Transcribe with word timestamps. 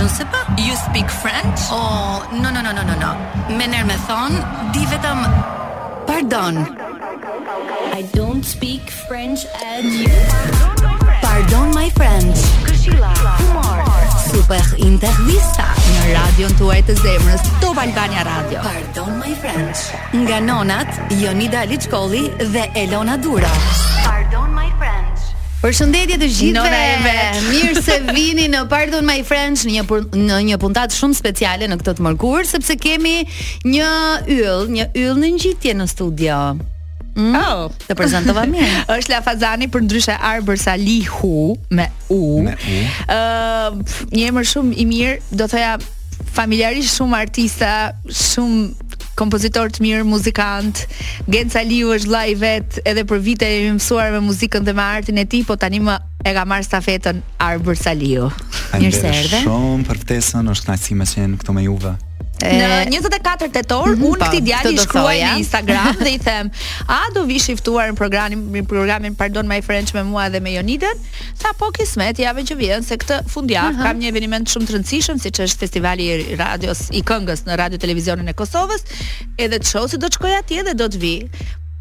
je 0.00 0.04
ne 0.04 0.08
sais 0.08 0.24
pas. 0.24 0.44
You 0.58 0.74
speak 0.88 1.10
French? 1.10 1.60
Oh, 1.70 2.22
no, 2.32 2.50
no, 2.50 2.60
no, 2.62 2.72
no, 2.72 2.82
no, 2.88 2.94
no. 3.04 3.12
Me 3.56 3.66
nërë 3.68 3.84
me 3.90 3.96
thonë, 4.08 4.40
di 4.72 4.86
vetëm... 4.88 5.24
Pardon. 6.06 6.56
I 7.92 8.02
don't 8.16 8.42
speak 8.44 8.90
French 9.06 9.40
at 9.60 9.84
you. 9.84 10.08
Pardon, 11.22 11.68
my 11.74 11.90
friend. 11.90 12.32
Këshila, 12.64 13.10
humor. 13.42 13.84
Super 14.32 14.64
intervista 14.80 15.68
në 15.90 16.00
radion 16.14 16.54
të 16.54 16.60
tuaj 16.62 16.80
të 16.88 16.96
zemrës, 17.02 17.44
Top 17.60 17.80
Albania 17.82 18.24
Radio. 18.30 18.64
Pardon, 18.64 19.20
my 19.20 19.36
friend. 19.42 19.76
Nga 20.16 20.40
nonat, 20.48 20.96
Jonida 21.20 21.66
Liçkoli 21.70 22.24
dhe 22.40 22.66
Elona 22.86 23.20
Dura. 23.20 23.52
Pardon, 24.08 24.48
my 24.56 24.70
friend. 24.78 24.99
Përshëndetje 25.60 26.16
të 26.16 26.26
gjithëve. 26.38 27.14
Mirë 27.50 27.82
se 27.84 27.98
vini 28.16 28.46
në 28.48 28.62
Pardon 28.70 29.04
My 29.04 29.18
Friends 29.28 29.66
në 29.68 29.74
një 29.76 30.00
në 30.30 30.38
një 30.50 30.58
puntat 30.62 30.94
shumë 30.96 31.18
speciale 31.18 31.68
në 31.68 31.76
këtë 31.82 31.96
të 31.98 32.06
mërkur 32.06 32.48
sepse 32.48 32.76
kemi 32.80 33.16
një 33.68 33.90
yll, 34.38 34.64
një 34.72 34.88
yll 35.02 35.20
në 35.20 35.32
ngjitje 35.36 35.74
në 35.82 35.88
studio. 35.92 36.38
Mm? 37.10 37.34
Oh, 37.36 37.64
të 37.84 37.96
prezantova 37.98 38.46
mirë. 38.48 38.84
Është 38.96 39.12
Lafazani 39.16 39.68
për 39.74 39.84
ndryshe 39.84 40.16
Arber 40.30 40.56
Salihu 40.62 41.52
me 41.68 41.90
U. 42.14 42.20
Ë, 42.40 42.60
uh, 43.04 43.98
një 44.14 44.28
emër 44.30 44.48
shumë 44.54 44.78
i 44.80 44.88
mirë, 44.88 45.16
do 45.36 45.50
thoya 45.50 45.76
familjarisht 46.38 46.96
shumë 46.96 47.18
artista, 47.20 47.72
shumë 48.08 48.88
kompozitor 49.20 49.68
të 49.72 49.84
mirë, 49.84 50.04
muzikant. 50.08 50.80
Genc 51.30 51.56
Aliu 51.60 51.92
është 51.96 52.08
vllai 52.08 52.36
vet 52.40 52.78
edhe 52.88 53.04
për 53.10 53.20
vite 53.26 53.48
e 53.52 53.66
mësuar 53.76 54.14
me 54.16 54.22
muzikën 54.28 54.64
dhe 54.66 54.74
me 54.78 54.86
artin 54.98 55.20
e 55.20 55.26
tij, 55.28 55.44
po 55.48 55.58
tani 55.60 55.82
më 55.84 55.98
e 56.24 56.32
ka 56.36 56.44
marr 56.48 56.64
stafetën 56.66 57.20
Arbur 57.46 57.76
Saliu. 57.80 58.30
Mirë 58.80 58.96
se 58.96 59.12
erdhe. 59.16 59.42
Shumë 59.46 59.84
për 59.90 60.02
ftesën, 60.06 60.48
është 60.54 60.70
kënaqësi 60.70 60.98
më 61.02 61.10
të 61.12 61.18
qenë 61.20 61.42
këtu 61.42 61.56
me 61.58 61.66
juve. 61.68 61.98
Në 62.40 62.88
24 62.96 63.50
tetor, 63.52 63.90
mm 63.90 64.00
-hmm, 64.00 64.08
unë 64.08 64.22
këti 64.24 64.40
djali 64.46 64.78
shkruaj 64.80 65.16
në 65.20 65.32
Instagram 65.42 65.96
dhe 66.04 66.12
i 66.14 66.18
them 66.24 66.50
A 66.88 67.00
do 67.14 67.24
vish 67.28 67.48
i 67.52 67.56
ftuar 67.56 67.90
në 67.92 67.96
programin, 67.98 68.46
programin 68.68 69.14
pardon 69.14 69.46
my 69.48 69.60
friends 69.64 69.94
me 69.94 70.04
mua 70.04 70.28
dhe 70.32 70.40
me 70.40 70.50
Jonidën 70.54 70.96
Tha 71.38 71.52
po 71.58 71.70
kismet, 71.76 72.18
jave 72.18 72.42
që 72.48 72.56
vjen 72.58 72.82
se 72.84 72.96
këtë 72.96 73.18
fundjavë 73.28 73.70
uh 73.70 73.76
-huh. 73.78 73.82
kam 73.86 73.98
një 73.98 74.08
eveniment 74.08 74.48
shumë 74.48 74.66
të 74.66 74.74
rëndësishëm 74.78 75.18
Si 75.22 75.28
që 75.30 75.42
është 75.44 75.58
festivali 75.58 76.06
i 76.14 76.36
radios 76.36 76.80
i 76.90 77.02
këngës 77.02 77.44
në 77.46 77.56
radio 77.56 77.78
televizionin 77.78 78.28
e 78.28 78.32
Kosovës 78.32 78.82
Edhe 79.38 79.58
të 79.58 79.66
shohë 79.74 79.88
si 79.90 79.96
do 79.98 80.06
të 80.06 80.16
shkoj 80.16 80.38
atje 80.38 80.62
dhe 80.62 80.74
do 80.74 80.88
të 80.88 80.98
vi 80.98 81.14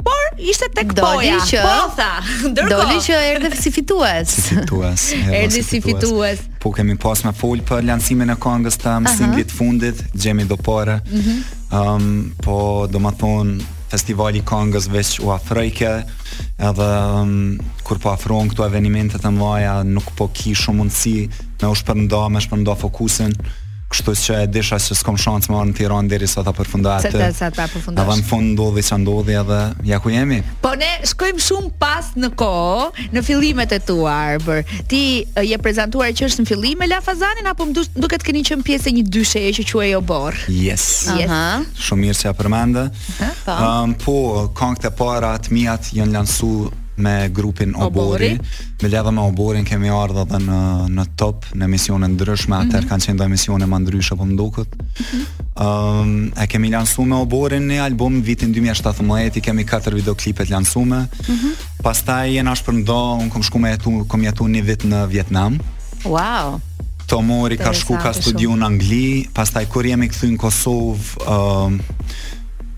Por 0.08 0.16
ishte 0.52 0.66
tek 0.76 0.94
doli 0.96 1.30
poja. 1.30 1.40
Që, 1.50 1.64
po 1.66 1.96
tha, 1.98 2.10
ndërkohë. 2.54 2.76
Doli 2.76 3.00
që 3.06 3.18
erdhe 3.34 3.50
si 3.60 3.72
fitues. 3.76 4.36
Si 4.36 4.60
fitues. 4.60 5.06
Erdhi 5.42 5.64
si 5.66 5.82
fitues. 5.84 6.44
Po 6.64 6.72
kemi 6.76 6.96
pas 7.02 7.24
me 7.28 7.34
ful 7.40 7.62
për 7.68 7.84
lansimin 7.88 8.32
e 8.34 8.38
këngës 8.44 8.80
të 8.80 8.96
singlit 9.16 9.52
fundit, 9.56 10.06
Gjemi 10.14 10.46
do 10.48 10.58
Ëm, 10.60 10.96
mm 10.96 11.22
-hmm. 11.26 11.40
um, 11.80 12.32
po 12.44 12.88
do 12.92 12.98
të 13.00 13.14
thon 13.20 13.60
festivali 13.92 14.42
këngës 14.46 14.86
veç 14.92 15.20
u 15.20 15.32
afroi 15.32 15.72
kë, 15.80 15.96
edhe 16.60 16.90
um, 17.22 17.60
kur 17.84 17.98
po 17.98 18.10
afroon 18.10 18.50
këto 18.50 18.66
evente 18.66 19.18
të 19.18 19.32
mëdha, 19.40 19.84
nuk 19.84 20.12
po 20.16 20.28
kishu 20.34 20.72
mundësi 20.72 21.30
me 21.62 21.68
u 21.68 21.76
shpërndarë, 21.76 22.30
me 22.30 22.40
shpërndarë 22.42 22.80
fokusin. 22.80 23.34
Kështu 23.90 24.14
që 24.14 24.34
e 24.46 24.48
disha 24.54 24.78
që 24.78 24.96
s'kom 25.00 25.16
shansë 25.18 25.50
më 25.50 25.58
arë 25.60 25.68
në 25.72 25.76
Tiranë 25.80 26.10
Diri 26.12 26.28
sa 26.30 26.44
ta 26.46 26.52
përfunda 26.54 27.00
e 27.10 27.10
dhe 27.10 28.16
në 28.20 28.26
fund 28.28 28.52
ndodhi 28.54 28.84
i 28.84 28.86
që 28.86 28.98
ndodhë 29.02 29.34
edhe 29.40 29.58
Ja 29.90 29.98
ku 30.04 30.12
jemi? 30.14 30.38
Po 30.62 30.76
ne 30.78 30.90
shkojmë 31.10 31.42
shumë 31.42 31.72
pas 31.82 32.12
në 32.22 32.30
ko 32.38 32.50
Në 33.16 33.24
filimet 33.26 33.74
e 33.74 33.80
tu 33.86 33.96
arber 34.12 34.62
Ti 34.92 35.00
je 35.50 35.58
prezentuar 35.66 36.12
që 36.14 36.28
është 36.30 36.46
në 36.46 36.52
fillim 36.52 36.86
La 36.92 37.02
Fazanin 37.06 37.50
apo 37.50 37.66
më 37.72 37.86
duket 37.98 38.26
keni 38.30 38.44
që 38.46 38.60
në 38.62 38.68
pjesë 38.70 38.92
e 38.92 38.94
një 39.00 39.06
dyshe 39.18 39.42
E 39.50 39.56
që 39.58 39.66
që 39.72 39.82
e 39.88 39.92
jo 39.96 40.04
borë 40.14 40.44
Yes, 40.60 40.86
uh 41.10 41.18
-huh. 41.24 41.66
Shumë 41.88 42.04
mirë 42.06 42.20
që 42.22 42.26
ja 42.30 42.34
përmende 42.44 42.86
uh 42.92 43.22
-huh, 43.22 43.56
um, 43.58 43.96
Po, 44.06 44.14
po 44.14 44.52
kong 44.62 44.78
të 44.84 44.94
para 45.02 45.34
atë 45.40 45.50
mijat 45.58 45.90
janë 45.98 46.18
lansu 46.20 46.56
me 47.00 47.30
grupin 47.34 47.74
Obori. 47.78 48.38
Me 48.82 48.88
lidhje 48.88 49.12
me 49.12 49.22
Oborin 49.22 49.66
kemi 49.66 49.90
ardhur 49.94 50.28
edhe 50.28 50.40
në 50.44 50.58
në 50.96 51.06
top 51.20 51.48
në 51.56 51.68
emisione 51.70 52.10
ndryshme, 52.14 52.56
atë 52.56 52.66
mm 52.66 52.76
-hmm. 52.76 52.90
kanë 52.92 53.06
qenë 53.08 53.26
emisione 53.26 53.66
më 53.68 53.78
ndryshe 53.84 54.14
apo 54.14 54.26
më 54.26 54.36
dukut. 54.38 54.70
Ëm, 54.70 54.82
mm 54.84 55.24
-hmm. 55.24 56.02
um, 56.04 56.32
e 56.44 56.48
kemi 56.48 56.70
lansuar 56.70 57.08
me 57.08 57.16
Oborin 57.16 57.68
një 57.70 57.80
album 57.88 58.22
vitin 58.22 58.54
2017, 58.54 59.38
i 59.38 59.42
kemi 59.42 59.64
katër 59.66 59.94
videoklipe 60.00 60.44
të 60.46 60.52
lansuar. 60.52 60.80
Mm 60.80 61.36
-hmm. 61.36 61.54
Pastaj 61.84 62.28
jena 62.36 62.56
shpër 62.56 62.74
ndo, 62.74 63.02
un 63.22 63.30
kam 63.30 63.42
shkuar 63.44 63.62
me 63.62 63.70
atu, 63.72 63.90
kam 64.10 64.22
jetu 64.24 64.44
një 64.44 64.62
vit 64.64 64.84
në 64.86 65.08
Vietnam. 65.10 65.60
Wow. 66.06 66.60
Tomori 67.08 67.58
ka 67.58 67.74
shku 67.74 67.98
ka 68.04 68.14
studiu 68.14 68.52
në 68.52 68.66
Angli, 68.66 69.26
pastaj 69.34 69.66
kur 69.66 69.86
jemi 69.86 70.08
këthy 70.08 70.28
në 70.32 70.38
Kosovë, 70.44 71.06
ëm 71.18 71.82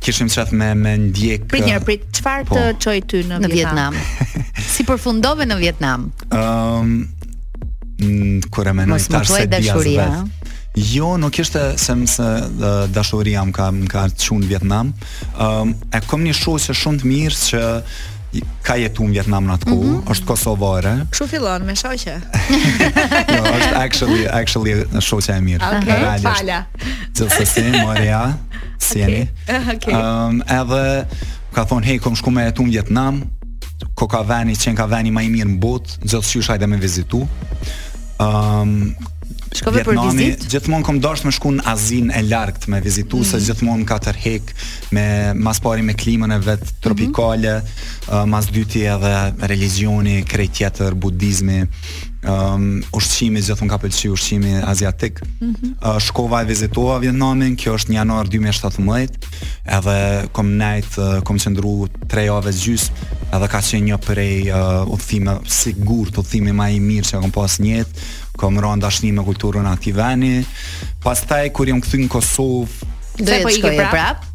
kishim 0.02 0.28
qëtë 0.34 0.58
me, 0.58 0.70
me 0.82 0.96
ndjek 1.06 1.46
Prit 1.52 1.66
njërë, 1.68 1.80
uh, 1.80 1.88
prit, 1.88 2.06
çfarë 2.18 2.46
po. 2.50 2.58
të 2.58 2.74
qoj 2.86 3.02
ty 3.12 3.22
në, 3.30 3.40
në 3.46 3.52
Vietnam? 3.54 3.98
Vietnam. 3.98 4.38
si 4.74 4.86
përfundove 4.88 5.46
në 5.50 5.58
Vietnam? 5.62 6.08
Um, 6.34 7.02
kur 8.54 8.72
me 8.74 8.88
në 8.90 9.00
i 9.02 9.26
se 9.34 9.46
dhja 9.52 10.08
Jo, 10.72 11.18
nuk 11.20 11.36
ishte 11.44 11.60
se 11.76 11.94
më 12.00 12.64
dashuria 12.96 13.42
më 13.44 13.52
ka, 13.58 13.66
më 13.76 13.90
ka 13.92 14.06
qunë 14.16 14.48
Vietnam 14.54 14.94
um, 15.44 15.74
E 15.92 16.00
kom 16.08 16.22
një 16.24 16.32
shu 16.38 16.54
shumë 16.64 17.02
të 17.02 17.10
mirë 17.12 17.40
që 17.50 17.62
ka 18.64 18.78
jetu 18.80 19.06
në 19.08 19.14
Vietnam 19.18 19.48
në 19.50 19.56
atë 19.58 19.68
ku, 19.70 19.76
mm 19.76 19.88
-hmm. 19.92 20.04
është 20.14 20.26
kosovare 20.28 20.94
Kështu 21.12 21.28
fillon 21.28 21.66
me 21.66 21.76
shoqe. 21.76 22.16
jo, 23.36 23.44
është 23.58 23.76
actually 23.86 24.22
actually 24.42 24.74
shoqja 25.00 25.36
e 25.38 25.42
mirë. 25.42 25.66
Okej, 25.68 25.94
okay, 25.94 26.22
fala. 26.22 26.64
Gjithsesi, 27.16 27.64
Maria, 27.86 28.34
si 28.80 29.00
jeni? 29.00 29.28
Okej. 29.76 29.94
Ehm, 29.94 30.42
edhe 30.48 31.06
ka 31.56 31.64
thonë, 31.66 31.84
"Hey, 31.84 31.98
kom 32.00 32.16
shku 32.16 32.30
me 32.32 32.44
jetu 32.46 32.64
në 32.64 32.72
Vietnam." 32.72 33.22
Ko 33.96 34.08
ka 34.08 34.22
veni, 34.22 34.54
qenë 34.56 34.76
ka 34.76 34.86
veni 34.90 35.12
ma 35.12 35.22
i 35.22 35.30
mirë 35.30 35.50
në 35.50 35.60
botë, 35.60 35.98
gjithë 36.04 36.24
shush 36.24 36.48
hajde 36.50 36.68
me 36.68 36.78
vizitu. 36.78 37.28
Um, 38.20 38.96
Shkove 39.52 39.82
për 39.86 39.98
vizitë? 40.00 40.48
Gjithmonë 40.54 40.86
kom 40.88 41.00
dorsht 41.04 41.26
me 41.28 41.32
shku 41.36 41.52
në 41.58 41.66
azin 41.70 42.12
e 42.16 42.22
largët 42.28 42.68
Me 42.72 42.80
vizitu 42.84 43.20
mm 43.22 43.48
gjithmonë 43.48 43.88
ka 43.90 43.98
tërhek 44.06 44.54
Me 44.96 45.04
mas 45.38 45.60
pari 45.64 45.84
me 45.86 45.96
klimën 46.00 46.32
e 46.38 46.38
vetë 46.46 46.68
mhm. 46.70 46.78
tropikale 46.86 47.58
mm 47.58 47.66
-hmm. 47.66 48.14
uh, 48.16 48.26
Mas 48.32 48.48
dyti 48.52 48.84
edhe 48.88 49.14
religioni, 49.48 50.24
krej 50.24 50.50
tjetër, 50.58 50.94
budizmi 50.96 51.66
um, 52.24 52.80
Ushqimi, 52.96 53.42
gjithmonë 53.44 53.74
ka 53.76 53.82
pëllqi 53.84 54.10
ushqimi 54.14 54.54
aziatik 54.64 55.20
mm 55.22 55.52
-hmm. 55.54 55.96
uh, 55.96 56.00
Shkova 56.00 56.42
e 56.42 56.46
vizitova 56.46 56.98
vjetnamin 56.98 57.56
Kjo 57.56 57.74
është 57.76 57.90
në 57.92 57.96
janar 57.96 58.28
2017 58.28 59.10
Edhe 59.66 60.28
kom 60.32 60.48
nejtë, 60.48 60.96
uh, 61.18 61.24
kom 61.24 61.38
qëndru 61.38 61.90
tre 62.08 62.26
javë 62.30 62.52
gjysë 62.64 62.90
Edhe 63.36 63.48
ka 63.48 63.60
qenë 63.62 63.84
një 63.92 63.98
prej 63.98 64.52
uh, 64.52 64.88
uthime 64.94 65.36
Sigur 65.48 66.08
të 66.08 66.20
uthime 66.20 66.54
ma 66.54 66.70
i 66.70 66.80
mirë 66.80 67.06
që 67.12 67.22
kam 67.22 67.32
pas 67.32 67.60
njetë 67.60 68.00
kom 68.40 68.60
rënë 68.62 68.82
dashni 68.84 69.12
me 69.16 69.24
kulturën 69.28 69.68
aty 69.72 69.94
vani. 69.96 70.36
Pastaj 71.04 71.50
kur 71.56 71.72
jam 71.72 71.82
kthyn 71.84 72.06
në 72.08 72.12
Kosovë, 72.16 72.90
do 73.20 73.26
të 73.28 73.40
po 73.42 73.50
po 73.50 73.56
shkoj 73.58 73.76
prap. 73.80 73.92
prap? 73.92 74.30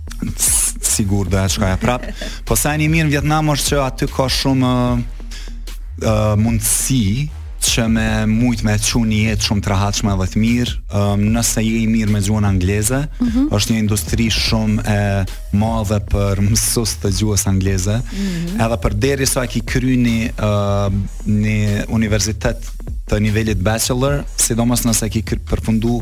Sigur 0.96 1.28
do 1.32 1.38
të 1.40 1.56
shkoj 1.56 1.76
prap. 1.82 2.04
Po 2.48 2.56
sa 2.58 2.74
i 2.76 2.88
mirë 2.92 3.08
në 3.10 3.14
Vietnam 3.16 3.54
është 3.56 3.70
që 3.74 3.80
aty 3.86 4.10
ka 4.12 4.28
shumë 4.40 4.74
uh, 4.96 6.36
mundësi 6.42 7.32
që 7.66 7.86
me 7.90 8.04
mujtë 8.30 8.62
me 8.68 8.74
që 8.78 9.00
një 9.08 9.16
jetë 9.26 9.46
shumë 9.48 9.62
të 9.64 9.70
rahatshme 9.72 10.12
dhe 10.20 10.26
të 10.30 10.38
mirë, 10.42 10.74
um, 11.00 11.22
nëse 11.34 11.62
je 11.64 11.78
i 11.80 11.88
mirë 11.90 12.12
me 12.14 12.20
gjuhën 12.22 12.44
angleze, 12.46 13.00
mm 13.06 13.26
-hmm. 13.28 13.48
është 13.56 13.72
një 13.72 13.78
industri 13.78 14.28
shumë 14.30 14.84
e 14.86 15.24
madhe 15.60 15.98
për 16.12 16.40
mësus 16.46 16.92
të 17.02 17.10
gjuhës 17.18 17.46
angleze, 17.48 17.96
mm 17.96 18.22
-hmm. 18.22 18.66
edhe 18.66 18.76
për 18.84 18.94
deri 18.94 19.26
sa 19.26 19.42
so 19.42 19.48
ki 19.50 19.60
kry 19.66 19.96
një, 19.96 20.30
uh, 20.38 20.92
një 21.26 21.84
universitet 21.88 22.70
të 23.06 23.20
nivellit 23.22 23.60
bachelor, 23.62 24.24
sidomos 24.40 24.82
nëse 24.86 25.06
ki 25.14 25.22
përfundu 25.46 26.00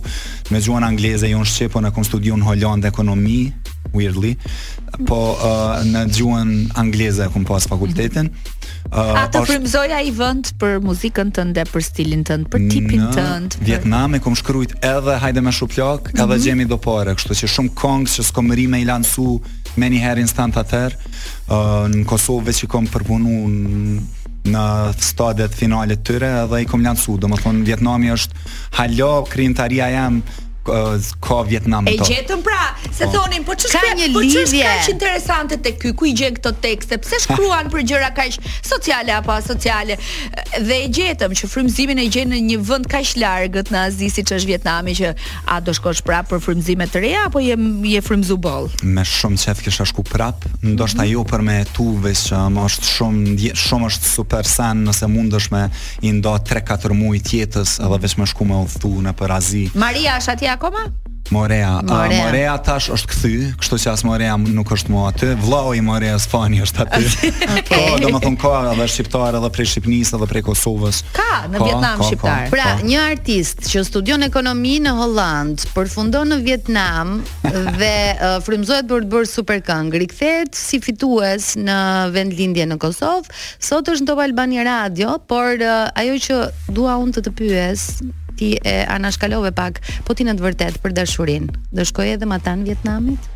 me 0.52 0.60
gjuhën 0.64 0.86
angleze, 0.86 1.28
jonë 1.28 1.48
shqepo 1.50 1.82
në 1.84 1.90
po 1.92 1.98
kom 1.98 2.06
studiu 2.08 2.38
në 2.40 2.46
Holland 2.48 2.84
dhe 2.84 2.88
ekonomi, 2.94 3.42
weirdly, 3.94 4.30
po 5.08 5.18
uh, 5.36 5.82
në 5.84 6.06
gjuën 6.16 6.52
angleze 6.80 7.28
kom 7.34 7.44
pas 7.48 7.68
fakultetin. 7.68 8.30
Mhm. 8.32 8.52
Uh, 8.84 9.12
A 9.20 9.26
të 9.32 9.42
është... 9.44 10.00
i 10.06 10.12
vënd 10.16 10.48
për 10.60 10.80
muzikën 10.84 11.30
të 11.36 11.44
ndë, 11.50 11.64
për 11.72 11.82
stilin 11.84 12.24
të 12.24 12.36
ndë, 12.42 12.50
për 12.54 12.66
tipin 12.72 13.04
të 13.16 13.22
ndë? 13.22 13.60
Në 13.60 13.66
Vietnam 13.68 14.14
e 14.14 14.20
kom 14.24 14.36
shkrujt 14.38 14.74
edhe 14.84 15.18
hajde 15.22 15.40
me 15.44 15.52
shuplak, 15.56 16.10
edhe 16.14 16.24
mm 16.26 16.30
-hmm. 16.32 16.44
gjemi 16.46 16.64
do 16.72 16.76
pare, 16.88 17.14
kështu 17.14 17.32
që 17.42 17.48
shumë 17.54 17.70
kongës 17.82 18.16
që 18.18 18.22
s'kom 18.30 18.48
nëri 18.48 18.66
me 18.68 18.80
i 18.80 18.84
lansu 18.84 19.40
me 19.76 19.88
një 19.92 20.18
instant 20.20 20.56
atër, 20.56 20.96
uh, 21.50 21.84
në 21.90 22.04
Kosovë 22.04 22.44
veç 22.48 22.64
kom 22.68 22.86
përpunu 22.86 23.34
në 23.48 24.00
në 24.48 24.64
stadet 25.02 25.54
finale 25.56 25.96
të 25.96 26.04
tyre 26.06 26.30
dhe 26.50 26.62
i 26.62 26.66
kom 26.68 26.82
lansu, 26.84 27.16
do 27.20 27.30
më 27.32 27.38
thonë 27.44 27.64
Vietnami 27.68 28.10
është 28.12 28.56
halo, 28.78 29.12
krinë 29.32 29.68
jam 29.94 30.20
uh, 30.68 31.02
ka 31.20 31.42
Vietnam. 31.48 31.86
E 31.86 31.90
gjetëm 31.98 32.42
pra, 32.42 32.76
se 32.98 33.06
oh. 33.06 33.12
thonin, 33.12 33.44
po 33.44 33.54
çu 33.54 33.68
shkruan, 33.68 34.12
po 34.14 34.22
çu 34.24 34.44
shkruan 34.46 34.80
kaq 34.80 34.90
interesante 34.92 35.56
te 35.62 35.74
ky, 35.78 35.92
ku 35.96 36.06
i 36.08 36.12
gjen 36.16 36.36
këto 36.36 36.54
tekste, 36.64 36.98
pse 37.02 37.18
shkruan 37.24 37.68
për 37.72 37.84
gjëra 37.88 38.10
kaq 38.16 38.38
sociale 38.64 39.12
apo 39.16 39.34
asociale. 39.36 39.96
Dhe 40.60 40.78
e 40.84 40.88
gjetëm 40.94 41.34
që 41.36 41.50
frymëzimin 41.50 42.00
e 42.04 42.08
gjen 42.12 42.32
në 42.34 42.40
një 42.48 42.58
vend 42.68 42.88
kaq 42.90 43.14
largët 43.20 43.70
në 43.74 43.82
Azi 43.84 44.08
siç 44.12 44.30
është 44.38 44.48
Vietnami 44.54 44.94
që 44.96 45.10
a 45.52 45.58
do 45.60 45.74
shkosh 45.76 46.00
prapë 46.06 46.30
për 46.32 46.40
frymëzime 46.46 46.86
të 46.88 47.02
reja 47.04 47.26
apo 47.28 47.42
je 47.44 47.56
je 47.94 48.00
frymzu 48.04 48.36
boll. 48.40 48.70
Me 48.82 49.02
shumë 49.04 49.40
çaf 49.42 49.60
kisha 49.64 49.84
shku 49.88 50.02
prap, 50.08 50.44
ndoshta 50.64 51.02
mm 51.02 51.04
-hmm. 51.04 51.12
ju 51.12 51.18
jo 51.18 51.24
për 51.30 51.42
me 51.42 51.56
tu 51.64 51.86
që 52.24 52.38
më 52.56 52.60
është 52.68 52.84
shumë 52.96 53.52
shumë 53.66 53.86
është 53.90 54.06
super 54.16 54.46
san 54.48 54.86
nëse 54.86 55.06
mundesh 55.08 55.50
me 55.50 55.68
i 56.00 56.12
nda 56.12 56.38
3-4 56.38 56.94
muaj 56.94 57.18
tjetës 57.18 57.70
edhe 57.84 57.98
vetëm 58.04 58.26
shku 58.26 58.44
me 58.44 58.54
udhthu 58.54 58.88
në 59.04 59.12
për 59.12 59.30
Azi. 59.36 59.70
Maria 59.74 60.16
është 60.18 60.32
atje 60.32 60.53
akoma? 60.54 60.92
Morea, 61.30 61.80
Morea, 61.84 62.18
A 62.18 62.24
Morea 62.26 62.54
tash 62.60 62.90
është 62.92 63.08
kthy, 63.10 63.34
kështu 63.56 63.76
që 63.80 63.90
as 63.94 64.02
Morea 64.04 64.34
nuk 64.38 64.68
është 64.76 64.92
më 64.92 65.00
aty. 65.08 65.26
Vllau 65.40 65.70
i 65.74 65.80
Morea 65.82 66.18
Spani 66.20 66.58
është 66.66 66.84
aty. 66.84 67.04
Okay. 67.64 67.76
Po, 67.76 67.96
domethënë 68.02 68.38
ka 68.42 68.50
edhe 68.74 68.84
shqiptar 68.92 69.36
edhe 69.38 69.48
prej 69.54 69.66
Shqipnisë 69.70 70.16
edhe 70.18 70.26
prej 70.28 70.42
Kosovës. 70.44 70.98
Ka 71.16 71.26
në 71.48 71.58
ka, 71.60 71.64
Vietnam 71.70 72.00
ka, 72.02 72.06
shqiptar. 72.10 72.42
Ka, 72.42 72.44
ka, 72.44 72.52
pra, 72.52 72.66
ka. 72.80 72.86
një 72.90 73.04
artist 73.12 73.62
që 73.72 73.82
studion 73.88 74.26
ekonomi 74.26 74.74
në 74.84 74.92
Holland, 74.98 75.64
përfundon 75.74 76.34
në 76.34 76.38
Vietnam 76.44 77.14
dhe 77.80 77.94
uh, 78.12 78.36
frymëzohet 78.44 78.88
për 78.90 79.06
të 79.06 79.12
bërë 79.14 79.30
super 79.30 79.62
këngë, 79.64 80.02
rikthehet 80.02 80.58
si 80.60 80.82
fitues 80.84 81.52
në 81.62 81.78
lindje 82.34 82.68
në 82.72 82.78
Kosovë. 82.84 83.32
Sot 83.64 83.88
është 83.92 84.04
në 84.04 84.12
Top 84.12 84.20
Albani 84.26 84.60
Radio, 84.68 85.16
por 85.30 85.56
uh, 85.56 85.88
ajo 86.02 86.18
që 86.26 86.42
dua 86.76 86.98
unë 87.00 87.16
të 87.20 87.26
të 87.30 87.34
pyes, 87.40 87.88
ti 88.34 88.58
e 88.62 88.74
anashkalove 88.90 89.54
pak, 89.54 89.78
po 90.06 90.14
ti 90.18 90.26
në 90.26 90.36
të 90.38 90.44
vërtet 90.48 90.80
për 90.84 90.96
dashurinë. 90.98 91.62
do 91.74 91.84
shkoje 91.90 92.14
edhe 92.18 92.26
ma 92.30 92.38
ta 92.42 92.56
në 92.58 92.66
Vietnamit? 92.72 93.33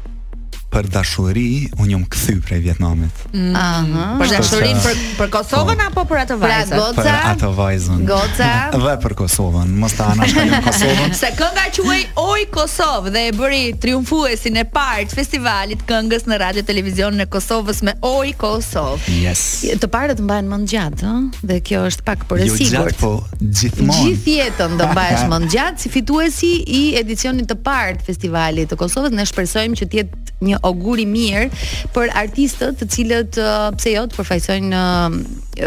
për 0.73 0.89
dashuri 0.93 1.45
unë 1.81 1.89
jam 1.93 2.03
kthy 2.13 2.35
prej 2.45 2.59
Vietnamit. 2.67 3.21
Mm. 3.33 3.55
Aha. 3.57 3.81
Mm 3.81 3.93
-hmm. 3.93 4.19
Për 4.21 4.33
dashurin 4.37 4.81
për 4.85 4.97
për 5.21 5.31
Kosovën 5.37 5.79
po. 5.83 5.89
apo 5.89 6.01
për 6.15 6.19
atë 6.25 6.37
vajzën? 6.41 6.75
Për, 6.81 7.05
për 7.05 7.21
atë 7.31 7.51
vajzën. 7.61 8.05
Goca. 8.07 8.51
Dhe 8.85 8.95
për 9.05 9.13
Kosovën, 9.21 9.69
mos 9.75 9.93
ta 9.97 10.05
anash 10.13 10.35
ka 10.35 10.61
Kosovën. 10.67 11.15
Se 11.21 11.31
kënga 11.39 11.65
quaj 11.79 12.03
Oj 12.23 12.41
Kosovë 12.53 13.11
dhe 13.15 13.21
e 13.29 13.33
bëri 13.33 13.63
triumfuesin 13.81 14.57
e 14.57 14.65
parë 14.65 15.07
të 15.11 15.15
festivalit 15.21 15.85
këngës 15.89 16.27
në 16.31 16.39
radio 16.45 16.63
televizion 16.63 17.15
në 17.21 17.27
Kosovës 17.33 17.83
me 17.83 17.95
Oj 18.03 18.33
Kosovë. 18.39 19.01
Yes. 19.27 19.43
Të 19.83 19.87
parë 19.89 20.15
të 20.19 20.23
mbahen 20.23 20.49
më 20.53 20.59
gjatë, 20.73 21.03
ëh, 21.07 21.43
dhe 21.49 21.61
kjo 21.61 21.85
është 21.91 22.03
pak 22.05 22.27
për 22.29 22.45
jo 22.47 22.57
sigurt. 22.57 22.73
Jo 22.75 22.85
gjatë, 22.85 23.01
po 23.01 23.13
gjithmonë. 23.41 24.03
Gjithjetën 24.03 24.77
do 24.79 24.87
mbahesh 24.93 25.25
më 25.31 25.39
gjatë 25.55 25.79
si 25.81 25.89
fituesi 25.89 26.53
i 26.67 26.83
edicionit 27.01 27.47
të 27.51 27.55
parë 27.63 27.97
të 28.01 28.05
festivalit 28.11 28.71
të 28.73 28.77
Kosovës. 28.77 29.13
Ne 29.15 29.27
shpresojmë 29.27 29.75
që 29.79 29.87
të 29.91 29.97
jetë 30.03 30.19
një 30.41 30.58
auguri 30.67 31.05
mirë 31.09 31.49
për 31.95 32.13
artistët 32.17 32.79
të 32.81 32.89
cilët 32.95 33.39
uh, 33.43 33.69
pse 33.77 33.93
jo 33.95 34.05
të 34.11 34.19
përfaqësojnë 34.19 34.79
uh, 34.79 35.19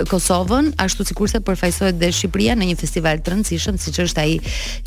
Kosovën, 0.07 0.69
ashtu 0.79 1.03
sikurse 1.07 1.41
përfaqësohet 1.43 1.97
dhe 1.99 2.11
Shqipëria 2.15 2.53
në 2.59 2.67
një 2.69 2.77
festival 2.79 3.19
të 3.23 3.33
rëndësishëm 3.33 3.79
siç 3.83 3.97
është 4.05 4.21
ai 4.23 4.37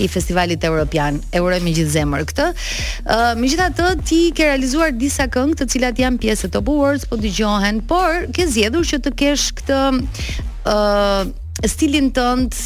i 0.01 0.09
festivalit 0.09 0.63
europian, 0.65 1.19
E 1.35 1.43
uroj 1.45 1.59
me 1.65 1.73
gjithë 1.77 1.93
zemër 1.97 2.25
këtë. 2.31 2.47
me 2.55 3.19
uh, 3.19 3.37
megjithatë 3.41 3.89
ti 4.09 4.21
ke 4.37 4.47
realizuar 4.49 4.93
disa 4.97 5.27
këngë 5.29 5.59
të 5.61 5.67
cilat 5.75 5.99
janë 6.01 6.19
pjesë 6.23 6.51
të 6.55 6.61
buërës, 6.65 6.83
Words, 6.85 7.05
po 7.09 7.17
dëgjohen, 7.21 7.79
por 7.89 8.27
ke 8.35 8.49
zgjedhur 8.51 8.85
që 8.89 8.99
të 9.05 9.11
kesh 9.21 9.45
këtë 9.61 9.79
ë 9.93 10.73
uh, 10.73 11.23
stilin 11.69 12.11
tënd 12.13 12.57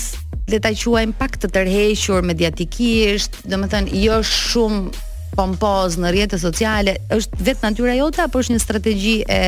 le 0.49 0.59
ta 0.65 0.71
quajmë 0.75 1.15
pak 1.21 1.37
të 1.43 1.51
tërhequr 1.55 2.25
mediatikisht, 2.31 3.43
domethënë 3.51 3.95
jo 4.07 4.17
shumë 4.27 5.07
pompoz 5.37 5.97
në 6.01 6.11
rrjetet 6.13 6.41
sociale 6.43 6.97
është 7.15 7.43
vetë 7.49 7.67
natyra 7.67 7.97
jote 7.99 8.23
apo 8.25 8.41
është 8.43 8.55
një 8.57 8.63
strategji 8.65 9.17
e 9.29 9.43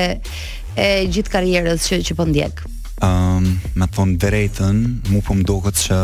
e 0.81 0.87
gjithë 1.11 1.32
karrierës 1.32 1.85
që 1.91 1.97
që 2.06 2.15
po 2.17 2.25
ndjek? 2.31 2.61
Ëm, 3.03 3.31
um, 3.37 3.47
më 3.81 3.87
thon 3.94 4.12
drejtën, 4.23 4.77
mu 5.11 5.19
po 5.27 5.35
më 5.35 5.43
duket 5.49 5.77
se 5.82 5.97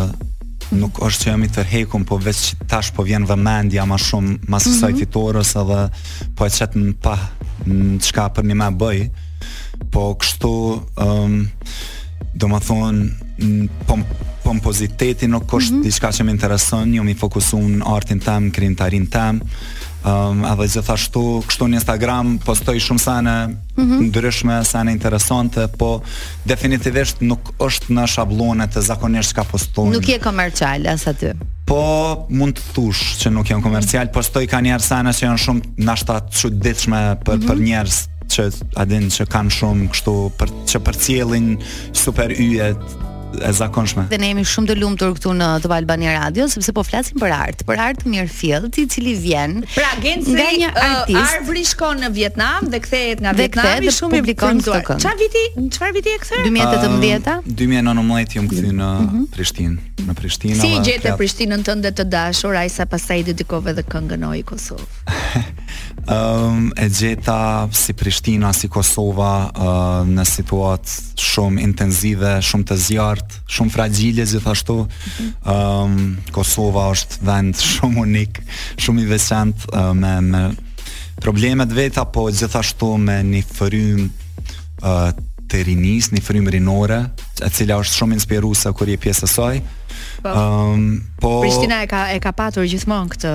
nuk 0.74 0.98
është 1.06 1.22
që 1.24 1.30
jam 1.30 1.44
i 1.46 1.50
tërhequm, 1.54 2.02
po 2.08 2.18
vetë 2.18 2.42
që 2.46 2.66
tash 2.72 2.90
po 2.96 3.04
vjen 3.06 3.24
vëmendja 3.30 3.84
më 3.86 3.98
shumë 4.08 4.38
mas 4.50 4.66
kësaj 4.66 4.90
mm 4.90 4.94
-hmm. 4.94 4.98
fitores 5.04 5.54
edhe 5.62 5.82
po 6.36 6.46
e 6.46 6.50
çet 6.50 6.74
në 6.74 6.92
pa 7.02 7.14
çka 8.08 8.24
për 8.34 8.42
një 8.48 8.54
më 8.62 8.68
bëj. 8.80 9.00
Po 9.92 10.16
kështu 10.20 10.52
ëm 11.06 11.24
um, 11.26 11.46
do 12.34 12.46
të 12.46 12.60
thon 12.66 12.98
pompozitetin 14.46 15.30
nuk 15.34 15.50
është 15.56 15.72
mm 15.74 15.80
-hmm. 15.80 15.84
diçka 15.86 16.10
që 16.14 16.24
më 16.26 16.30
intereson, 16.36 16.94
jam 16.94 17.08
i 17.08 17.14
fokusuar 17.14 17.62
në 17.62 17.92
artin 17.96 18.20
tëm, 18.20 18.52
krijimtarin 18.56 19.06
tëm. 19.10 19.40
Ëm, 20.06 20.44
um, 20.44 20.44
edhe 20.52 20.66
gjithashtu, 20.74 21.22
kështu 21.48 21.66
në 21.66 21.78
Instagram 21.80 22.26
postoj 22.46 22.76
shumë 22.86 23.02
sana 23.06 23.34
mm 23.48 23.84
-hmm. 23.84 24.00
ndryshme, 24.10 24.56
sana 24.64 24.90
interesante, 24.90 25.68
po 25.78 26.02
definitivisht 26.46 27.16
nuk 27.20 27.40
është 27.66 27.86
në 27.96 28.04
shabllone 28.12 28.66
të 28.68 28.80
zakonisht 28.80 29.34
ka 29.34 29.44
postoj. 29.44 29.90
Nuk 29.96 30.08
je 30.08 30.18
komercial 30.18 30.86
as 30.94 31.06
aty. 31.06 31.32
Po 31.66 31.82
mund 32.30 32.54
të 32.56 32.62
thush 32.74 33.02
që 33.22 33.30
nuk 33.32 33.50
jam 33.50 33.62
komercial, 33.62 34.04
mm 34.04 34.08
-hmm. 34.08 34.14
postoj 34.18 34.46
kanë 34.46 34.66
njerëz 34.70 34.86
sana 34.92 35.10
që 35.12 35.22
janë 35.26 35.44
shumë 35.46 35.96
shtat 35.96 36.24
çuditshme 36.40 37.00
për 37.24 37.34
mm 37.34 37.40
-hmm. 37.40 37.48
për 37.48 37.56
mhm. 37.56 37.64
njerëz 37.70 37.98
që 38.34 38.42
a 38.76 38.84
që 38.86 39.22
kanë 39.34 39.50
shumë 39.58 39.88
kështu 39.92 40.14
për 40.38 40.48
që 40.70 40.76
përcjellin 40.86 41.56
super 41.92 42.28
yjet 42.40 42.80
e 43.42 43.52
zakonshme. 43.52 44.06
Dhe 44.10 44.18
ne 44.20 44.30
jemi 44.30 44.44
shumë 44.48 44.70
të 44.70 44.76
lumtur 44.80 45.12
këtu 45.16 45.32
në 45.36 45.48
Top 45.64 45.72
Albania 45.76 46.14
Radio 46.18 46.46
sepse 46.50 46.72
po 46.76 46.84
flasim 46.86 47.18
për 47.20 47.32
art, 47.36 47.64
për 47.68 47.82
art 47.82 48.04
Mirfield, 48.08 48.76
i 48.80 48.86
cili 48.92 49.14
vjen 49.22 49.58
pra 49.74 49.88
agencë 49.96 50.34
nga 50.34 50.46
një 50.62 50.70
artist. 50.72 51.18
Uh, 51.18 51.34
Arbri 51.36 51.64
shkon 51.68 52.02
në 52.04 52.10
Vietnam 52.16 52.70
dhe 52.72 52.80
kthehet 52.84 53.22
nga 53.24 53.34
Vietnami 53.38 53.92
shumë 53.98 54.18
i 54.20 54.22
publikon 54.22 54.62
këtë 54.62 54.80
këngë. 54.88 55.04
Çfarë 55.04 55.22
viti, 55.22 55.44
çfarë 55.76 55.96
viti 55.98 56.14
e 56.14 56.22
kthyer? 56.24 56.48
2018-a. 56.48 57.36
2019 57.62 58.38
jam 58.38 58.48
kthyer 58.52 58.72
në 58.76 58.90
mhm. 59.04 59.26
Prishtinë, 59.36 59.78
në 60.08 60.16
Prishtinë. 60.20 60.60
Si 60.62 60.72
gjetë 60.88 61.16
Prishtinën 61.20 61.66
tënde 61.66 61.92
të 61.96 62.08
dashur, 62.12 62.56
ajsa 62.62 62.86
pasaj 62.90 63.20
i 63.24 63.28
dedikove 63.32 63.74
edhe 63.74 63.84
këngën 63.86 64.26
Oj 64.30 64.44
Kosov. 64.48 64.82
um, 66.08 66.72
e 66.76 66.88
gjeta 66.88 67.68
si 67.72 67.92
Prishtina, 67.92 68.52
si 68.52 68.68
Kosova 68.68 69.50
uh, 69.50 70.02
në 70.08 70.24
situatë 70.26 71.20
shumë 71.20 71.64
intenzive, 71.64 72.36
shumë 72.46 72.66
të 72.70 72.78
zjartë, 72.86 73.40
shumë 73.50 73.72
fragjile 73.74 74.26
gjithashtu. 74.26 74.76
Mm 74.76 75.32
-hmm. 75.46 75.54
um, 75.54 76.16
Kosova 76.32 76.90
është 76.94 77.16
vend 77.22 77.54
shumë 77.74 78.00
unik, 78.00 78.42
shumë 78.78 79.00
i 79.02 79.06
veçantë 79.06 79.72
uh, 79.74 79.94
me, 79.96 80.20
me 80.20 80.50
problemet 81.20 81.72
veta, 81.72 82.04
po 82.04 82.30
gjithashtu 82.30 82.96
me 82.96 83.20
një 83.22 83.42
fërym 83.58 84.10
uh, 84.82 85.10
të 85.46 85.62
rinis, 85.64 86.08
një 86.10 86.22
fërym 86.22 86.48
rinore, 86.48 87.10
e 87.42 87.50
cila 87.50 87.76
është 87.78 87.94
shumë 87.96 88.14
inspiruese 88.14 88.72
kur 88.72 88.88
je 88.88 88.96
pjesë 88.98 89.26
saj. 89.26 89.60
Po. 90.22 90.30
Um, 90.30 91.04
po 91.20 91.40
Prishtina 91.40 91.82
e 91.82 91.86
ka 91.86 92.10
e 92.10 92.20
ka 92.20 92.32
patur 92.32 92.66
gjithmonë 92.66 93.10
këtë 93.10 93.32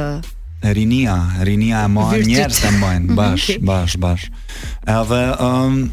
rinia, 0.69 1.17
rinia 1.41 1.85
e 1.85 1.89
mojë 1.91 2.25
njerës 2.29 2.59
të 2.61 2.71
mojën, 2.81 3.07
bash, 3.17 3.49
bash, 3.65 3.97
bash. 4.03 4.27
Edhe, 4.87 5.21
um, 5.41 5.83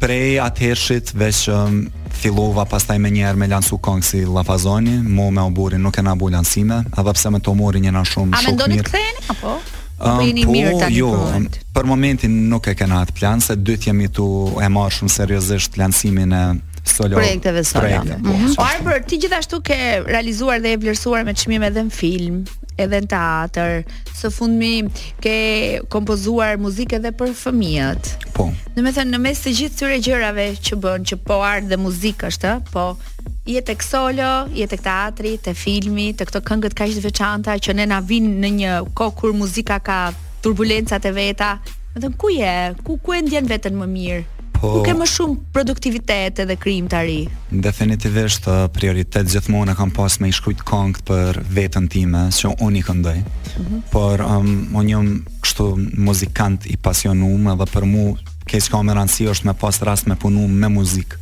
prej 0.00 0.36
atëhershit 0.44 1.14
veç 1.16 1.44
um, 1.52 1.80
fillova 2.20 2.66
pastaj 2.68 2.98
më 3.00 3.14
njëherë 3.16 3.40
me 3.40 3.48
Lansu 3.52 3.78
Kong 3.78 4.04
si 4.04 4.24
Lafazoni, 4.26 4.98
mua 5.02 5.30
me 5.32 5.46
Oburin 5.48 5.80
nuk 5.86 5.96
e 6.00 6.04
na 6.04 6.14
bu 6.14 6.28
lansime, 6.32 6.82
edhe 7.00 7.14
pse 7.16 7.32
më 7.36 7.40
omori 7.52 7.80
njëna 7.86 8.04
shumë 8.04 8.44
shumë 8.44 8.44
mirë. 8.44 8.44
A 8.44 8.50
mendoni 8.50 8.82
të 8.82 8.90
ktheheni 8.90 9.26
apo? 9.32 9.56
Po 9.96 10.10
um, 10.10 10.20
po, 10.20 10.52
mirë 10.52 10.78
tani 10.82 11.00
jo, 11.00 11.14
për 11.74 11.86
momentin 11.88 12.34
nuk 12.50 12.68
e 12.68 12.74
kena 12.76 13.00
atë 13.06 13.14
plan, 13.16 13.40
se 13.40 13.56
dytë 13.56 13.92
jemi 13.92 14.10
tu 14.12 14.28
e 14.60 14.66
marë 14.74 14.98
shumë 15.00 15.14
seriosisht 15.18 15.78
lansimin 15.80 16.32
e 16.34 16.44
solo 16.84 17.10
projekteve 17.16 17.64
solo. 17.64 17.82
Projekte, 17.86 18.16
mm 18.18 18.46
-hmm. 18.46 19.04
ti 19.04 19.16
gjithashtu 19.18 19.60
ke 19.62 20.02
realizuar 20.06 20.60
dhe 20.60 20.72
e 20.72 20.76
vlerësuar 20.76 21.24
me 21.24 21.32
çmim 21.34 21.62
edhe 21.62 21.80
në 21.82 21.90
film, 21.90 22.44
edhe 22.78 22.98
në 23.00 23.06
teatr. 23.08 23.84
Së 24.20 24.30
fundmi 24.30 24.88
ke 25.20 25.80
kompozuar 25.88 26.56
muzikë 26.58 26.94
edhe 26.96 27.10
për 27.10 27.28
fëmijët. 27.42 28.02
Po. 28.32 28.52
Do 28.76 28.82
të 28.82 28.92
thënë 28.96 29.10
në 29.12 29.18
mes 29.18 29.40
të 29.40 29.50
gjithë 29.58 29.74
këtyre 29.74 29.98
gjërave 30.06 30.46
që 30.62 30.74
bën, 30.82 31.00
që 31.08 31.14
po 31.26 31.40
art 31.42 31.64
dhe 31.68 31.76
muzikë 31.76 32.26
është, 32.30 32.52
po 32.72 32.96
je 33.46 33.60
tek 33.62 33.82
solo, 33.82 34.48
je 34.54 34.66
tek 34.66 34.80
teatri, 34.80 35.36
te 35.38 35.52
filmi, 35.54 36.12
te 36.14 36.24
këto 36.24 36.40
këngët 36.48 36.74
kaq 36.74 36.88
të 36.90 37.00
veçanta 37.08 37.50
që 37.58 37.74
ne 37.74 37.86
na 37.86 38.00
vinë 38.02 38.32
në 38.42 38.50
një 38.60 38.72
kohë 38.94 39.14
kur 39.18 39.32
muzika 39.32 39.78
ka 39.80 40.12
turbulencat 40.42 41.04
e 41.04 41.12
veta. 41.12 41.58
Do 41.94 42.00
të 42.00 42.02
thënë 42.04 42.16
ku 42.16 42.28
je? 42.30 42.74
Ku 42.84 42.96
ku 42.98 43.12
e 43.12 43.20
ndjen 43.22 43.46
veten 43.48 43.74
më 43.76 43.86
mirë? 43.86 44.24
po, 44.64 44.72
ku 44.76 44.80
ke 44.88 44.94
më 44.98 45.06
shumë 45.12 45.38
produktivitet 45.54 46.40
edhe 46.44 46.54
krim 46.60 46.86
të 46.90 46.98
ari? 47.00 47.18
Definitivisht, 47.66 48.46
uh, 48.50 48.62
prioritet 48.78 49.28
gjithmonë 49.32 49.74
e 49.74 49.78
kam 49.78 49.92
pas 49.96 50.16
me 50.22 50.30
i 50.30 50.36
shkujt 50.36 50.62
kongët 50.68 51.04
për 51.10 51.42
vetën 51.58 51.88
time, 51.92 52.22
që 52.38 52.52
unë 52.68 52.78
i 52.80 52.84
këndoj. 52.88 53.16
Mm 53.24 53.64
-hmm. 53.64 53.80
Por, 53.94 54.20
um, 54.20 54.52
unë 54.80 54.88
jam 54.94 55.08
kështu 55.44 55.66
muzikant 56.08 56.70
i 56.74 56.76
pasionume 56.88 57.56
dhe 57.60 57.66
për 57.74 57.84
mu 57.92 58.06
ke 58.44 58.60
s'ka 58.60 58.80
me 58.84 58.94
ranësi 58.94 59.24
është 59.32 59.48
me 59.48 59.54
pas 59.58 59.76
rast 59.86 60.06
me 60.08 60.16
punu 60.20 60.44
me 60.48 60.68
muzik 60.70 61.16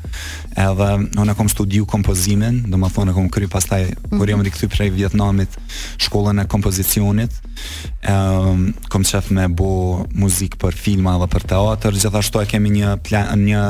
edhe 0.59 0.89
në 1.05 1.25
në 1.29 1.35
kom 1.39 1.49
studiu 1.49 1.87
kompozimin 1.89 2.59
dhe 2.67 2.81
më 2.83 2.91
thonë 2.97 3.11
në 3.13 3.17
kom 3.17 3.29
kry 3.37 3.47
pas 3.51 3.65
taj 3.71 3.83
mm 3.85 3.91
-hmm. 3.91 4.11
kur 4.11 4.21
mhm. 4.27 4.31
jam 4.31 4.43
në 4.43 4.53
këtë 4.57 4.69
prej 4.77 4.91
Vietnamit 4.91 5.57
shkollën 6.05 6.43
e 6.43 6.49
kompozicionit 6.49 7.31
e, 7.31 8.13
ehm, 8.13 8.67
kom 8.89 9.03
qef 9.05 9.31
me 9.31 9.49
bo 9.49 10.05
muzik 10.13 10.57
për 10.57 10.75
filma 10.75 11.19
dhe 11.19 11.27
për 11.37 11.43
teater 11.47 11.93
gjithashtu 11.95 12.41
e 12.43 12.47
kemi 12.47 12.71
një, 12.71 12.97
plan, 13.09 13.27
një 13.49 13.63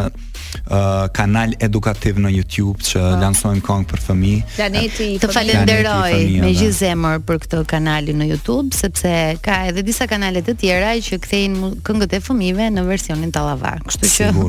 kanal 1.12 1.52
edukativ 1.60 2.18
në 2.22 2.30
YouTube 2.36 2.82
që 2.86 3.00
oh. 3.02 3.16
lansojmë 3.20 3.62
këngë 3.66 3.86
për 3.92 4.00
fëmijë. 4.06 4.40
Planeti, 4.56 5.06
të 5.20 5.30
falenderoj 5.32 6.18
me 6.42 6.52
gjithë 6.52 6.76
zemër 6.78 7.20
për 7.28 7.40
këtë 7.44 7.60
kanali 7.70 8.14
në 8.16 8.28
YouTube 8.32 8.76
sepse 8.76 9.12
ka 9.44 9.58
edhe 9.70 9.82
disa 9.86 10.06
kanale 10.10 10.42
të 10.46 10.54
tjera 10.62 10.92
që 11.06 11.18
kthejnë 11.24 11.70
këngët 11.86 12.16
e 12.16 12.20
fëmijëve 12.24 12.68
në 12.76 12.84
versionin 12.88 13.32
tallavar. 13.34 13.82
Kështu 13.88 14.10
që 14.12 14.28
po. 14.36 14.46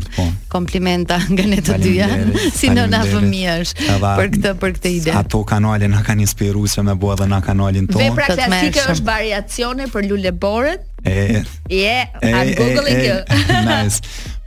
komplimenta 0.54 1.18
nga 1.32 1.48
ne 1.50 1.62
të 1.66 1.80
dyja 1.84 2.10
si 2.56 2.70
nëna 2.74 3.02
fëmijësh 3.12 3.74
për 4.04 4.32
këtë 4.38 4.54
për 4.64 4.76
këtë 4.78 4.94
ide. 5.00 5.18
Ato 5.24 5.42
kanale 5.50 5.90
na 5.92 6.04
kanë 6.06 6.28
inspiruar 6.28 6.70
se 6.72 6.86
më 6.88 6.96
bua 7.00 7.18
edhe 7.18 7.28
na 7.32 7.42
kanalin 7.44 7.90
tonë. 7.90 8.06
Vepra 8.06 8.30
klasike 8.38 8.86
është 8.94 9.08
variacione 9.10 9.90
për 9.92 10.08
luleborët. 10.12 10.88
E. 11.10 11.42
Je, 11.68 11.96
e, 12.24 12.30
I'm 12.30 12.54
googling 12.56 13.02
e, 13.02 13.02
e, 13.02 13.10
you. 13.10 13.44
nice. 13.68 14.00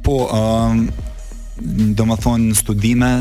Po, 0.06 0.22
um, 0.32 0.86
do 1.94 2.04
më 2.06 2.16
thonë 2.20 2.52
studime 2.58 3.12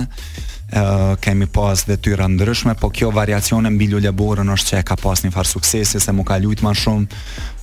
kemi 1.21 1.45
pas 1.53 1.83
dhe 1.87 1.95
tyra 2.01 2.25
ndryshme, 2.27 2.73
po 2.79 2.89
kjo 2.89 3.11
variacione 3.13 3.69
mbi 3.69 3.85
luleborën 3.91 4.49
është 4.55 4.67
që 4.71 4.79
e 4.81 4.85
ka 4.89 4.95
pas 4.99 5.21
një 5.23 5.29
farë 5.31 5.47
suksesi, 5.51 6.01
se 6.01 6.11
mu 6.13 6.25
ka 6.27 6.39
lujtë 6.41 6.65
ma 6.65 6.71
shumë, 6.75 7.19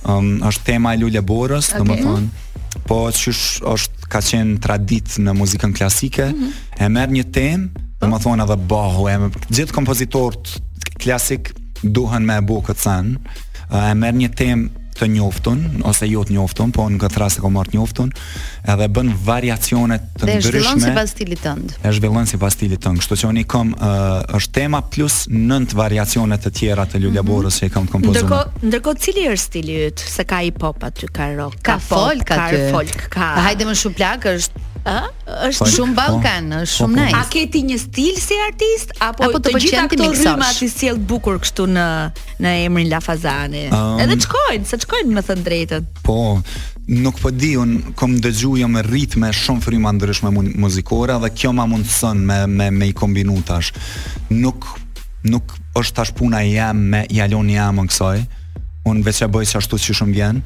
um, 0.09 0.29
është 0.47 0.63
tema 0.69 0.93
e 0.95 1.01
luleborës, 1.01 1.67
okay. 1.73 1.81
dhe 1.81 1.89
më 1.91 1.97
thonë, 2.07 2.61
po 2.87 2.99
që 3.13 3.33
është 3.75 4.09
ka 4.13 4.21
qenë 4.29 4.55
tradit 4.63 5.19
në 5.25 5.35
muzikën 5.37 5.75
klasike, 5.77 6.29
mm 6.31 6.39
-hmm. 6.39 6.81
e 6.87 6.89
merë 6.89 7.11
një 7.19 7.25
temë, 7.37 7.67
do 8.01 8.07
më 8.07 8.17
po. 8.17 8.23
thonë 8.23 8.43
edhe 8.47 8.57
bahu, 8.71 9.07
e 9.09 9.15
gjithë 9.57 9.73
kompozitorët 9.77 10.95
klasik 10.99 11.53
duhen 11.83 12.23
me 12.25 12.37
e 12.39 12.41
bo 12.41 12.61
këtë 12.63 13.19
e 13.91 13.93
merë 13.95 14.17
një 14.23 14.29
temë 14.41 14.69
të 14.97 15.07
njoftun 15.11 15.63
ose 15.85 16.07
jo 16.09 16.23
të 16.27 16.33
njoftun, 16.35 16.71
po 16.75 16.85
në 16.91 16.99
këtë 17.01 17.21
rast 17.21 17.39
e 17.39 17.43
kam 17.43 17.53
marrë 17.57 17.71
të 17.73 17.77
njoftun, 17.77 18.11
edhe 18.73 18.87
bën 18.97 19.11
variacione 19.25 19.97
të 20.13 20.27
dhe 20.29 20.37
ndryshme. 20.39 20.49
Është 20.49 20.53
zhvillon 20.53 20.83
sipas 20.87 21.13
stilit 21.15 21.43
tënd. 21.43 21.75
Është 21.79 21.93
zhvillon 21.99 22.29
sipas 22.33 22.57
stilit 22.57 22.83
tënd, 22.85 23.01
kështu 23.03 23.19
që 23.23 23.29
unë 23.31 23.45
kam 23.53 23.73
uh, 23.77 24.35
është 24.39 24.53
tema 24.59 24.81
plus 24.95 25.17
9 25.31 25.75
variacione 25.79 26.39
të 26.45 26.53
tjera 26.59 26.85
të 26.89 27.01
Lulja 27.03 27.21
mm 27.21 27.29
-hmm. 27.29 27.31
Borës 27.31 27.55
mhm. 27.55 27.61
që 27.63 27.71
i 27.71 27.73
kam 27.75 27.87
kompozuar. 27.87 28.25
Ndërkohë, 28.25 28.67
ndërkohë 28.69 29.01
cili 29.05 29.23
është 29.29 29.45
stili 29.49 29.73
yt? 29.87 29.99
Se 30.15 30.23
ka 30.23 30.39
hip 30.45 30.61
hop 30.61 30.83
aty, 30.83 31.07
ka 31.17 31.33
rock, 31.39 31.55
ka, 31.61 31.73
ka 31.73 31.79
folk 31.79 32.31
aty. 32.31 32.55
Ka 32.55 32.71
folk, 32.71 32.93
ka. 33.15 33.27
Hajde 33.49 33.65
më 33.65 33.75
shumë 33.81 33.95
plak, 33.97 34.25
është 34.25 34.59
është 34.83 35.63
po, 35.63 35.67
shumë 35.71 35.93
po, 35.95 35.95
Ballkan, 35.99 36.49
po, 36.51 36.59
është 36.63 36.79
shumë 36.81 36.97
nice. 36.97 37.15
A 37.15 37.21
ke 37.31 37.43
ti 37.51 37.61
një 37.63 37.77
stil 37.79 38.17
si 38.19 38.35
artist 38.45 38.91
apo 39.03 39.23
të 39.39 39.53
gjitha 39.57 39.85
këto 39.91 40.09
rrymë 40.11 40.49
ti 40.57 40.69
sjell 40.71 40.99
bukur 41.07 41.39
kështu 41.41 41.67
në 41.71 41.85
në 42.43 42.53
emrin 42.67 42.89
Lafazani? 42.91 43.67
Edhe 44.03 44.17
çkojnë, 44.27 44.67
se 44.67 44.79
çkojnë 44.83 45.15
më 45.15 45.25
thën 45.29 45.43
drejtën. 45.47 45.87
Po. 46.03 46.17
Nuk 46.83 47.19
po 47.23 47.31
di 47.31 47.53
un 47.55 47.77
kom 47.95 48.17
dëgjuj 48.19 48.59
jam 48.61 48.75
ritme 48.89 49.31
shumë 49.33 49.63
fryma 49.63 49.93
ndryshme 49.95 50.31
muzikore 50.59 51.15
dhe 51.23 51.31
kjo 51.31 51.53
ma 51.55 51.63
mundson 51.65 52.19
me 52.27 52.41
me 52.47 52.67
me 52.75 52.91
i 52.91 52.93
kombinu 52.93 53.39
tash. 53.47 53.71
Nuk 54.35 54.67
nuk 55.23 55.55
është 55.79 55.95
tash 56.01 56.11
puna 56.19 56.43
jam 56.43 56.77
me 56.91 57.05
jalon 57.09 57.49
jam 57.55 57.79
on 57.79 57.87
kësaj. 57.87 58.23
Un 58.83 58.99
vetë 59.03 59.29
bëjë 59.31 59.31
bëj 59.31 59.57
ashtu 59.61 59.79
që 59.79 60.01
shumë 60.01 60.17
vjen 60.19 60.41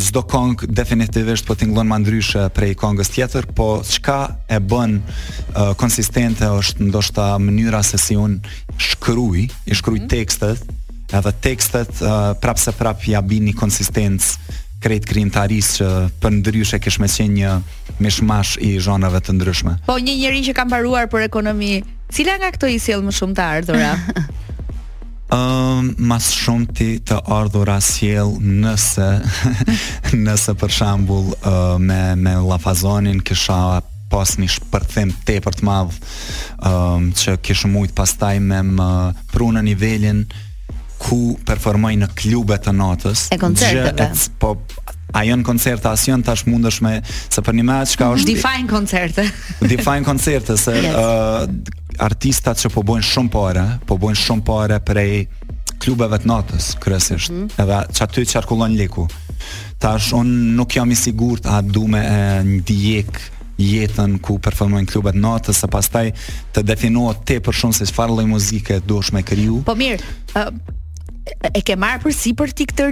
çdo 0.00 0.18
uh, 0.20 0.26
kong 0.26 0.58
definitivisht 0.74 1.46
po 1.46 1.54
tingëllon 1.54 1.86
më 1.86 1.98
ndryshe 2.02 2.44
prej 2.54 2.72
kongës 2.80 3.12
tjetër, 3.14 3.46
po 3.54 3.78
çka 3.86 4.18
e 4.50 4.58
bën 4.58 4.96
uh, 4.98 5.74
konsistente 5.78 6.46
është 6.50 6.88
ndoshta 6.90 7.26
mënyra 7.38 7.84
se 7.86 7.98
si 7.98 8.16
un 8.18 8.40
shkruaj, 8.76 9.44
i 9.70 9.74
shkruaj 9.78 10.02
mm. 10.02 10.10
tekstet, 10.10 10.64
edhe 11.14 11.32
tekstet 11.46 11.92
uh, 12.02 12.34
prapse 12.42 12.74
prap 12.74 13.06
ja 13.06 13.22
një 13.22 13.54
konsistencë 13.54 14.54
kret 14.82 15.06
grintaris 15.08 15.78
që 15.78 15.88
për 16.20 16.30
ndryshe 16.40 16.78
kish 16.82 16.98
më 17.00 17.08
qenë 17.14 17.36
një 17.38 17.52
mishmash 18.02 18.58
i 18.60 18.74
zhonave 18.82 19.22
të 19.24 19.38
ndryshme. 19.38 19.78
Po 19.86 19.94
një 19.94 20.18
njerëz 20.24 20.50
që 20.50 20.56
ka 20.58 20.66
mbaruar 20.66 21.06
për 21.10 21.30
ekonomi, 21.30 21.84
cila 22.12 22.34
nga 22.42 22.50
këto 22.54 22.66
i 22.68 22.82
sjell 22.82 23.06
më 23.06 23.14
shumë 23.14 23.38
të 23.38 23.46
ardhurave? 23.46 24.26
Um, 25.30 25.88
mas 26.06 26.28
shumë 26.38 26.66
ti 26.78 26.84
të 27.02 27.16
ardhur 27.34 27.66
sjell 27.82 28.36
nëse 28.38 29.06
nëse 30.28 30.52
për 30.60 30.70
shembull 30.70 31.32
uh, 31.40 31.74
me 31.82 31.96
me 32.14 32.36
lafazonin 32.46 33.18
kisha 33.26 33.80
pas 34.06 34.36
një 34.38 34.46
shpërthim 34.54 35.10
tepër 35.26 35.58
të 35.58 35.66
madh 35.66 35.96
um, 36.62 37.08
që 37.18 37.40
kish 37.42 37.64
shumë 37.64 37.88
pastaj 37.98 38.36
me 38.38 38.60
më 38.70 38.90
prunë 39.34 39.58
në 39.58 39.64
nivelin 39.72 40.20
ku 41.02 41.34
performoj 41.42 41.96
në 42.06 42.12
klube 42.16 42.54
të 42.62 42.76
natës 42.78 43.26
e 43.34 43.38
koncerteve 43.42 44.12
po 44.44 44.60
A 45.14 45.22
jënë 45.24 45.44
koncerte, 45.46 45.86
as 45.86 46.02
jënë 46.04 46.24
tash 46.26 46.42
mundësh 46.50 46.80
me 46.82 46.90
Se 47.06 47.38
për 47.46 47.54
një 47.54 47.62
me 47.64 47.76
qka 47.86 48.08
mm, 48.10 48.16
është 48.18 48.26
Define 48.26 48.66
koncerte 48.68 49.22
Define 49.70 50.02
koncerte 50.04 50.56
Se 50.64 50.74
yes. 50.74 50.96
uh, 50.98 51.84
artistat 52.00 52.60
që 52.60 52.70
po 52.74 52.82
bojnë 52.86 53.06
shumë 53.06 53.32
pare, 53.32 53.64
po 53.88 53.98
bojnë 54.00 54.20
shumë 54.20 54.44
pare 54.46 54.80
prej 54.84 55.26
klubeve 55.82 56.18
të 56.22 56.28
natës, 56.30 56.72
kërësisht, 56.82 57.32
mm 57.32 57.38
-hmm. 57.46 57.62
edhe 57.62 57.78
që 57.96 58.02
aty 58.04 58.24
qarkullon 58.32 58.76
liku. 58.76 59.06
Tash, 59.78 60.12
unë 60.12 60.34
nuk 60.58 60.74
jam 60.76 60.90
i 60.90 60.94
sigur 60.96 61.38
të 61.40 61.50
atë 61.58 61.70
du 61.72 61.86
me 61.86 62.00
një 62.44 62.60
dijek 62.68 63.20
jetën 63.58 64.18
ku 64.20 64.38
performojnë 64.38 64.88
klubet 64.92 65.14
natës, 65.14 65.56
se 65.56 65.66
pastaj 65.68 66.12
të 66.54 66.62
definohet 66.62 67.18
te 67.24 67.40
për 67.40 67.52
shumë 67.54 67.72
se 67.72 67.84
çfarë 67.86 68.12
lloj 68.14 68.26
muzike 68.26 68.80
dush 68.80 69.12
me 69.12 69.22
kriju. 69.22 69.62
Po 69.62 69.74
mirë, 69.74 70.00
uh 70.36 70.50
e 71.54 71.60
ke 71.60 71.76
marrë 71.76 72.02
për 72.02 72.12
si 72.14 72.30
për 72.34 72.48
ti 72.54 72.64
këtë 72.70 72.84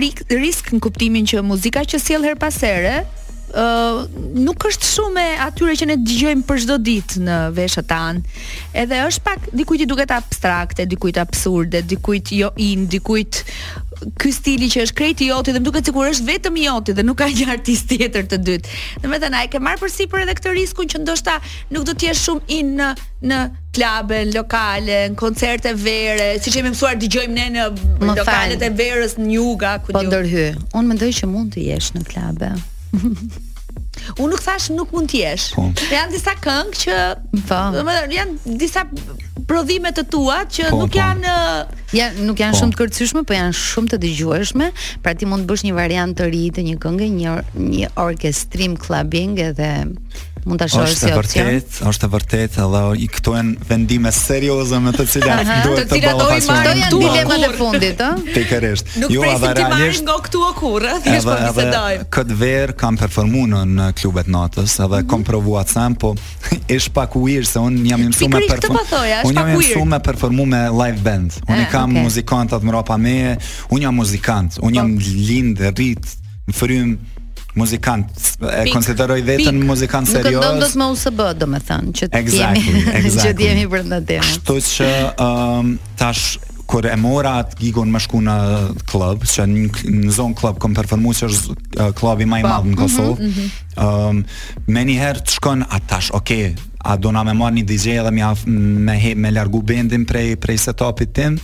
risk 0.42 0.72
në 0.72 0.80
kuptimin 0.80 1.26
që 1.26 1.42
muzika 1.42 1.80
që 1.84 1.98
sjell 2.00 2.22
her 2.24 2.36
pas 2.36 2.56
here 2.62 3.06
nuk 3.54 4.66
është 4.66 4.88
shumë 4.88 5.22
e 5.22 5.34
atyre 5.44 5.74
që 5.78 5.86
ne 5.88 5.96
dëgjojmë 6.02 6.44
për 6.48 6.60
çdo 6.64 6.78
ditë 6.86 7.20
në 7.22 7.36
veshët 7.56 7.86
tan. 7.90 8.18
Edhe 8.74 9.02
është 9.06 9.24
pak 9.28 9.46
dikujt 9.56 9.84
i 9.84 9.86
duket 9.90 10.10
abstrakte, 10.16 10.86
dikujt 10.90 11.18
absurde, 11.22 11.82
dikujt 11.90 12.32
jo 12.34 12.50
in, 12.60 12.86
dikujt 12.92 13.42
ky 14.20 14.32
stili 14.34 14.66
që 14.68 14.84
është 14.88 14.96
krejt 14.98 15.22
i 15.24 15.28
joti 15.30 15.54
dhe 15.54 15.60
më 15.62 15.68
duket 15.68 15.88
sikur 15.88 16.08
është 16.10 16.26
vetëm 16.32 16.56
i 16.60 16.64
joti 16.66 16.94
dhe 16.98 17.04
nuk 17.06 17.16
ka 17.22 17.28
një 17.30 17.46
artist 17.54 17.86
tjetër 17.92 18.26
të 18.34 18.40
dytë. 18.48 18.74
Domethënë 19.06 19.40
ai 19.40 19.50
ke 19.54 19.62
marrë 19.62 19.80
përsipër 19.84 20.24
edhe 20.26 20.34
këtë 20.40 20.54
riskun 20.58 20.90
që 20.90 21.04
ndoshta 21.04 21.38
nuk 21.72 21.86
do 21.88 21.94
të 21.94 22.10
jesh 22.10 22.24
shumë 22.26 22.44
in 22.58 22.74
në 22.80 22.90
në 23.24 23.38
klube, 23.74 24.18
në 24.28 24.34
lokale, 24.34 24.98
në 25.14 25.16
koncerte 25.18 25.70
vere, 25.80 26.32
siç 26.44 26.50
e 26.50 26.58
kemi 26.58 26.74
mësuar 26.74 26.98
dëgjojmë 27.00 27.38
ne 27.38 27.46
në 27.54 27.64
më 28.02 28.18
lokalet 28.20 28.66
e 28.66 28.70
verës 28.78 29.16
në 29.20 29.30
Juga 29.38 29.72
ku 29.82 29.94
do. 29.94 29.98
Po 30.02 30.04
ndërhy. 30.06 30.44
Unë 30.78 30.92
mendoj 30.92 31.08
që 31.22 31.30
mund 31.32 31.54
të 31.56 31.68
jesh 31.70 31.94
në 31.96 32.04
klube. 32.10 32.52
Unë 34.20 34.28
nuk 34.34 34.42
thash 34.44 34.68
nuk 34.74 34.90
mund 34.94 35.10
të 35.10 35.20
jesh. 35.22 35.44
Po. 35.54 35.64
Janë 35.92 36.12
disa 36.14 36.34
këngë 36.42 36.80
që, 36.82 36.96
po. 37.48 37.60
domethënë, 37.74 38.16
janë 38.18 38.54
disa 38.60 38.84
prodhime 39.48 39.90
të 39.96 40.04
tua 40.12 40.42
që 40.50 40.68
po, 40.70 40.82
nuk 40.82 40.92
po. 40.92 40.98
janë 40.98 41.32
janë 41.98 42.26
nuk 42.28 42.42
janë 42.42 42.56
po. 42.56 42.60
shumë 42.60 42.74
të 42.76 42.80
kërcyshme, 42.82 43.24
por 43.28 43.38
janë 43.38 43.56
shumë 43.62 43.94
të 43.94 44.00
dëgjueshme, 44.04 44.68
pra 45.06 45.14
ti 45.16 45.30
mund 45.30 45.46
të 45.46 45.52
bësh 45.52 45.66
një 45.68 45.74
variant 45.78 46.18
të 46.18 46.28
ri 46.34 46.44
të 46.56 46.66
një 46.68 46.76
këngë, 46.84 47.10
një 47.18 47.36
një 47.72 47.90
orkestrim 48.06 48.76
clubbing 48.84 49.40
edhe 49.50 49.72
mund 50.48 50.60
ta 50.60 50.66
shohësh 50.68 50.96
si 51.00 51.08
vërtet, 51.08 51.14
Është 51.16 51.44
vërtet, 51.48 51.78
është 51.92 52.08
vërtet, 52.14 52.56
edhe 52.60 53.08
këto 53.16 53.32
janë 53.38 53.68
vendime 53.68 54.10
serioze 54.12 54.80
me 54.84 54.92
të 54.94 55.06
cilat 55.14 55.50
duhet 55.64 55.90
të 55.90 56.00
bëhen. 56.02 56.48
Do 56.48 56.74
janë 56.76 56.90
dilemat 56.92 57.46
e 57.46 57.50
fundit, 57.56 58.02
ëh? 58.04 58.24
Pikërisht. 58.34 58.92
Jo, 59.14 59.24
edhe 59.28 59.52
realisht. 59.58 60.04
nga 60.04 60.16
këtu 60.26 60.42
okurrë, 60.50 60.90
thjesht 61.06 61.28
po 61.28 61.36
bisedojmë. 61.40 61.64
Edhe 61.64 61.94
edhe 61.94 62.08
kët 62.16 62.34
ver 62.42 62.74
kanë 62.82 63.00
performuar 63.04 63.66
në 63.70 63.88
klubet 64.02 64.28
natës, 64.34 64.76
edhe 64.84 64.90
mhm. 65.00 65.08
kanë 65.14 65.28
provuar 65.30 65.68
sa 65.70 65.86
po 66.04 66.12
është 66.70 66.94
pak 66.98 67.16
weird 67.18 67.48
se 67.48 67.62
un 67.64 67.80
jam 67.88 68.04
mësuar 68.04 68.34
me 68.36 68.44
performues. 68.48 68.92
Pikërisht 68.92 68.94
po 69.00 69.30
Un 69.30 69.40
jam 69.40 69.50
mësuar 69.56 69.88
me 69.94 70.02
performues 70.10 70.50
me 70.52 70.62
live 70.82 71.00
band. 71.06 71.40
Ah, 71.48 71.54
un 71.56 71.62
i 71.64 71.68
kam 71.72 71.96
muzikantat 71.96 72.62
më 72.66 72.76
rapa 72.76 72.98
me, 73.00 73.16
un 73.72 73.80
jam 73.88 73.96
muzikant, 73.96 74.60
un 74.62 74.76
jam 74.76 74.92
po. 74.98 75.16
lind 75.30 75.64
rrit 75.72 76.12
në 76.50 76.58
frymë 76.58 76.96
muzikant, 77.54 78.10
e 78.64 78.68
konsideroj 78.74 79.22
vetën 79.24 79.58
muzikant 79.66 80.08
serioz. 80.10 80.40
Nuk 80.40 80.42
e 80.42 80.64
do 80.64 80.70
të 80.74 80.80
më 80.80 80.88
usë 80.94 81.12
bëdë, 81.20 81.36
do 81.44 81.48
me 81.54 81.60
thënë, 81.68 81.92
që 82.00 82.08
të 82.12 82.20
exactly, 82.22 82.64
jemi, 82.64 82.80
exactly. 82.80 83.20
që 83.24 83.30
të 83.40 83.46
jemi 83.46 83.66
për 83.74 83.86
në 83.92 84.00
kështu 84.10 84.56
që 84.70 84.90
tash, 86.00 86.24
kër 86.70 86.88
e 86.90 86.96
mora 86.98 87.36
atë 87.44 87.58
gigon 87.60 87.92
më 87.94 88.00
shku 88.06 88.22
në 88.26 88.36
klub, 88.90 89.22
që 89.32 89.46
në 89.46 90.14
zonë 90.18 90.38
klub, 90.40 90.58
kom 90.64 90.74
performu 90.76 91.14
që 91.14 91.30
është 91.30 91.90
klub 92.00 92.24
i 92.24 92.28
maj 92.34 92.42
po. 92.42 92.52
madhë 92.52 92.66
në 92.66 92.74
mhm, 92.74 92.82
Kosovë, 92.82 93.16
mm 93.22 93.30
-hmm, 93.30 93.48
mm 93.78 93.82
-hmm. 93.84 94.68
um, 94.74 94.74
me 94.78 94.98
herë 95.04 95.22
të 95.24 95.36
shkon 95.38 95.64
atë 95.70 95.86
tash, 95.92 96.08
oke, 96.10 96.24
okay, 96.24 96.54
a 96.84 96.96
do 96.96 97.10
na 97.12 97.22
me 97.22 97.32
marë 97.32 97.54
një 97.60 97.64
DJ 97.64 97.86
dhe 98.04 98.10
me, 98.10 98.22
me, 98.88 99.14
me 99.14 99.30
largu 99.30 99.62
bendin 99.62 100.04
prej, 100.04 100.36
prej 100.36 100.58
setopit 100.58 101.12
tim, 101.14 101.38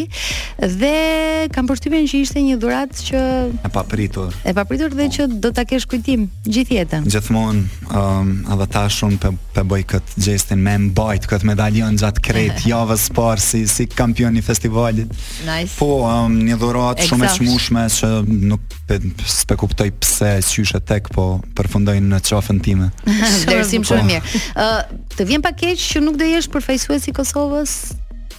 dhe 0.60 0.94
kam 1.56 1.68
përshtypjen 1.70 2.08
që 2.12 2.22
ishte 2.26 2.44
një 2.44 2.58
dhuratë 2.62 3.06
që 3.08 3.24
e 3.68 3.72
papritur. 3.74 4.34
E 4.48 4.54
papritur 4.58 4.94
dhe 4.98 5.08
që 5.18 5.28
do 5.44 5.52
ta 5.56 5.64
kesh 5.70 5.86
kujtim 5.92 6.28
gjithë 6.48 6.78
jetën. 6.82 7.08
Gjithmonë 7.14 7.64
ëm 7.88 8.02
um, 8.02 8.34
edhe 8.54 8.68
tash 8.76 9.04
un 9.08 9.18
pe 9.22 9.34
pe 9.58 9.64
bëj 9.66 9.86
kët 9.90 10.52
me 10.58 10.76
mbajt 10.88 11.26
kët 11.32 11.46
medaljon 11.48 11.96
gjatë 11.98 12.22
kret 12.28 12.66
javës 12.74 13.08
parë 13.18 13.42
si 13.44 13.64
si 13.72 13.88
kampion 13.90 14.36
i 14.38 14.44
festivalit. 14.46 15.10
Nice. 15.48 15.78
Po, 15.80 16.04
um, 16.06 16.36
një 16.46 16.60
dhuratë 16.62 17.08
shumë 17.10 17.26
e 17.26 17.34
çmueshme 17.40 17.86
që 17.98 18.12
nuk 18.28 18.76
s'pe 19.28 19.58
kuptoj 19.60 19.90
pse 20.02 20.36
qyshe 20.58 20.80
tek 20.88 21.10
po 21.14 21.28
përfundojnë 21.58 22.06
në 22.14 22.20
qafën 22.28 22.62
time. 22.66 22.92
Dersim 23.50 23.82
po. 23.86 23.94
shumë 23.94 24.08
mirë. 24.12 24.44
Ë, 24.54 24.68
uh, 24.68 25.04
të 25.18 25.26
vjen 25.26 25.42
pa 25.42 25.50
keq 25.58 25.74
që 25.82 26.04
nuk 26.06 26.17
do 26.18 26.26
jesh 26.26 26.50
përfaqësues 26.52 27.06
i 27.12 27.14
Kosovës 27.16 27.74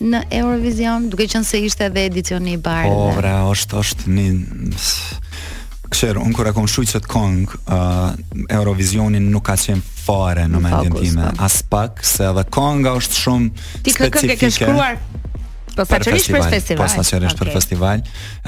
në 0.02 0.24
Eurovision, 0.40 1.08
duke 1.10 1.26
qenë 1.30 1.46
se 1.46 1.60
ishte 1.66 1.86
edhe 1.88 2.04
edicioni 2.08 2.54
i 2.54 2.60
parë. 2.62 2.90
Po, 2.90 3.12
bra, 3.18 3.36
është 3.52 3.80
është 3.84 4.16
një 4.16 4.26
Kësher, 5.88 6.18
unë 6.20 6.34
kërë 6.36 6.50
akon 6.52 6.66
shuqë 6.68 6.90
të 6.90 6.98
të 7.06 7.08
kongë, 7.08 7.58
uh, 7.72 8.58
Eurovisionin 8.58 9.24
nuk 9.32 9.46
ka 9.48 9.54
qenë 9.56 9.80
fare 10.04 10.44
në 10.52 10.60
mendjen 10.60 10.96
time, 10.98 11.30
po. 11.30 11.44
as 11.46 11.56
pak, 11.72 12.02
se 12.04 12.26
edhe 12.28 12.42
konga 12.52 12.92
është 13.00 13.20
shumë 13.22 13.48
specifike. 13.54 14.10
Ti 14.18 14.28
kërë 14.28 14.36
ke 14.42 14.50
shkruar 14.58 14.98
Po 15.86 15.94
për 15.94 16.44
festival. 16.50 16.86
Po 16.98 17.02
sa 17.02 17.18
për 17.38 17.50
festival. 17.54 18.00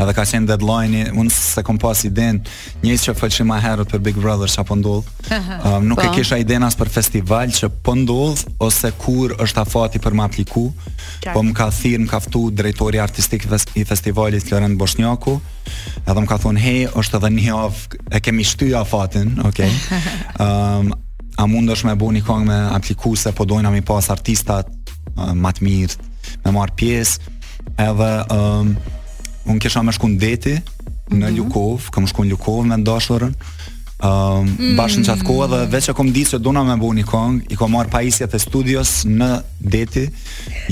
Edhe 0.03 0.15
ka 0.19 0.25
qenë 0.27 0.47
deadline-i, 0.51 1.03
un 1.21 1.29
se 1.31 1.63
kom 1.63 1.79
pas 1.79 2.01
iden, 2.07 2.41
njëse 2.83 3.07
që 3.07 3.15
folshim 3.19 3.47
më 3.53 3.59
herët 3.63 3.93
për 3.93 4.01
Big 4.03 4.17
Brother 4.19 4.51
çapo 4.51 4.77
ndodh. 4.77 5.09
Um, 5.61 5.83
nuk 5.89 5.99
po. 5.99 6.07
e 6.07 6.11
kisha 6.15 6.39
iden 6.41 6.63
as 6.65 6.75
për 6.79 6.89
festival 6.89 7.51
që 7.53 7.69
po 7.85 7.93
ndodh 7.97 8.47
ose 8.65 8.91
kur 8.99 9.35
është 9.45 9.61
afati 9.65 10.01
për 10.01 10.15
më 10.17 10.25
apliku. 10.25 10.63
Po 11.27 11.43
më 11.45 11.53
ka 11.57 11.67
thirrë, 11.75 12.01
më 12.07 12.11
ka 12.11 12.21
ftu 12.25 12.43
drejtori 12.57 13.01
artistik 13.03 13.45
i 13.77 13.85
festivalit 13.89 14.47
Florent 14.49 14.79
Bosnjaku. 14.81 15.35
Edhe 16.07 16.19
më 16.23 16.31
ka 16.33 16.39
thonë, 16.45 16.63
"Hey, 16.65 16.89
është 17.03 17.21
edhe 17.21 17.31
një 17.37 17.57
of, 17.59 17.87
e 18.11 18.21
kemi 18.21 18.45
shtyja 18.49 18.81
afatin." 18.81 19.37
Okej. 19.45 19.69
Okay. 19.69 20.03
Ëm 20.41 20.87
um, 20.89 20.95
a 21.39 21.47
mund 21.49 21.71
është 21.73 21.91
me 21.93 21.97
bu 21.97 22.11
një 22.17 22.23
kongë 22.25 22.47
me 22.49 22.61
aplikuse, 22.79 23.33
po 23.33 23.45
dojna 23.49 23.71
mi 23.71 23.81
pas 23.87 24.11
artistat, 24.17 24.69
uh, 25.19 25.35
mirë, 25.35 25.99
me 26.45 26.51
marë 26.55 26.75
pjesë 26.81 27.33
edhe 27.87 28.11
um, 28.35 28.75
unë 29.51 29.65
kisha 29.65 29.83
me 29.87 29.95
shku 29.97 30.11
deti 30.21 30.57
në 30.57 30.63
mm 30.63 31.23
-hmm. 31.23 31.35
Ljukov, 31.37 31.89
kam 31.95 32.03
me 32.03 32.09
shku 32.13 32.25
në 32.25 32.31
Ljukov 32.33 32.65
me 32.69 32.77
ndashërën 32.85 33.33
mm. 34.03 34.75
bashkë 34.79 35.03
në 35.05 35.17
kohë 35.27 35.49
dhe 35.53 35.61
veç 35.73 35.89
e 35.91 35.95
kom 35.97 36.11
di 36.15 36.23
se 36.27 36.39
duna 36.39 36.63
me 36.65 36.77
bu 36.81 36.93
një 36.95 37.05
kongë, 37.09 37.51
i 37.53 37.59
kam 37.59 37.73
marr 37.75 37.91
pajisjet 37.93 38.35
e 38.37 38.41
studios 38.41 39.03
në 39.07 39.29
deti, 39.61 40.07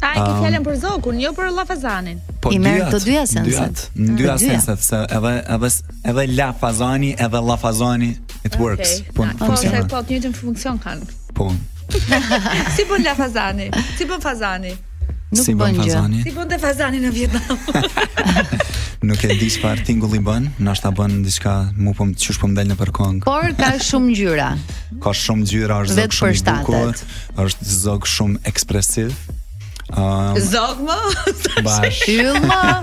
A 0.00 0.12
e 0.12 0.24
ke 0.24 0.58
um, 0.60 0.64
për 0.64 0.76
zokun, 0.80 1.20
jo 1.20 1.30
për 1.36 1.52
lafazanin 1.56 2.20
po, 2.42 2.50
I 2.52 2.58
merë 2.60 2.88
të 2.92 2.98
dyja 3.06 3.22
senset 3.30 3.84
Në 3.96 4.16
dyja 4.18 4.34
senset 4.40 4.82
se 4.84 5.00
edhe, 5.16 5.32
edhe, 5.56 5.70
edhe 6.12 6.26
lafazani 6.36 7.14
edhe 7.16 7.40
lafazani 7.50 8.10
It 8.44 8.58
works 8.60 8.96
okay. 9.00 9.14
Po 9.14 9.28
po 9.40 9.54
një 9.56 10.20
të 10.26 10.32
funksion 10.36 10.80
kanë 10.84 11.08
Po 11.36 11.48
Si 12.76 12.84
bën 12.90 13.06
lafazani 13.06 13.70
Si 13.96 14.08
bën 14.10 14.20
fazani 14.22 14.74
Nuk 15.26 15.42
si 15.42 15.56
bën 15.58 15.74
fazani. 15.74 16.20
Si 16.22 16.30
bën 16.30 16.46
te 16.52 16.56
fazani 16.62 17.00
në 17.02 17.08
Vietnam. 17.12 17.56
Nuk 19.10 19.24
e 19.26 19.34
di 19.36 19.48
çfarë 19.50 19.82
tingulli 19.84 20.20
bën, 20.22 20.44
ndoshta 20.62 20.92
bën 20.94 21.16
diçka, 21.26 21.54
mu 21.74 21.96
po 21.98 22.06
më 22.06 22.14
çush 22.22 22.38
po 22.38 22.46
mdal 22.52 22.70
nëpër 22.70 22.92
këng. 22.94 23.18
Por 23.26 23.48
ka 23.58 23.72
shumë 23.88 24.12
ngjyra. 24.12 24.46
ka 25.02 25.12
shumë 25.20 25.42
ngjyra, 25.42 25.80
është 25.82 25.98
zog 25.98 26.14
shumë 26.14 26.38
i 26.38 26.46
bukur, 26.46 27.02
është 27.42 27.68
zog 27.74 28.06
shumë 28.12 28.44
ekspresiv. 28.54 29.10
Um, 29.94 30.34
Zogmo? 30.40 30.98
Bash. 31.62 32.08
Yllma. 32.08 32.82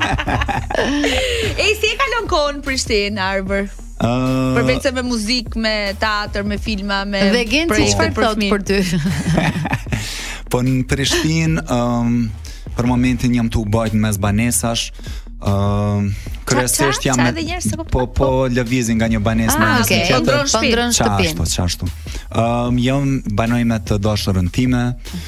e 1.60 1.68
si 1.76 1.90
e 1.92 1.98
kalon 2.00 2.28
kohën 2.32 2.60
në 2.60 2.64
Prishtinë, 2.64 3.20
Arbër? 3.20 3.66
Uh, 4.04 4.54
Përveç 4.56 4.88
se 4.88 4.94
me 4.96 5.04
muzikë, 5.06 5.60
me 5.64 5.74
teatr, 6.00 6.46
me 6.48 6.56
filma, 6.64 7.02
me 7.08 7.26
Dhe 7.36 7.44
që 7.50 7.66
që 7.74 7.90
çfarë 7.96 8.16
thot 8.16 8.40
për 8.54 8.64
ty. 8.70 8.80
po 10.54 10.64
në 10.64 10.78
Prishtinë, 10.92 11.66
ëm, 11.66 12.08
um, 12.08 12.72
për 12.78 12.88
momentin 12.90 13.36
jam 13.38 13.52
tu 13.54 13.66
bajt 13.70 13.94
mes 14.00 14.16
banesash, 14.18 14.94
Ëm, 15.44 16.04
uh, 16.06 16.12
kryesisht 16.44 17.04
jam 17.06 17.18
me 17.20 17.34
po- 17.76 17.84
po, 17.84 18.08
po 18.08 18.08
po 18.08 18.28
lëvizin 18.48 18.96
nga 19.00 19.08
një 19.12 19.20
banesë 19.20 19.58
në 19.60 19.68
një 19.74 19.88
qytet. 19.90 20.14
Po 20.52 20.62
ndron 20.64 20.94
shtëpinë. 20.96 21.34
Po 21.40 21.44
çfarë 21.48 21.66
ashtu. 21.68 21.90
Ëm, 22.32 22.78
jam 22.84 23.10
banoj 23.36 23.64
me 23.68 23.80
të 23.84 23.98
dashurën 24.04 24.48
time. 24.56 24.84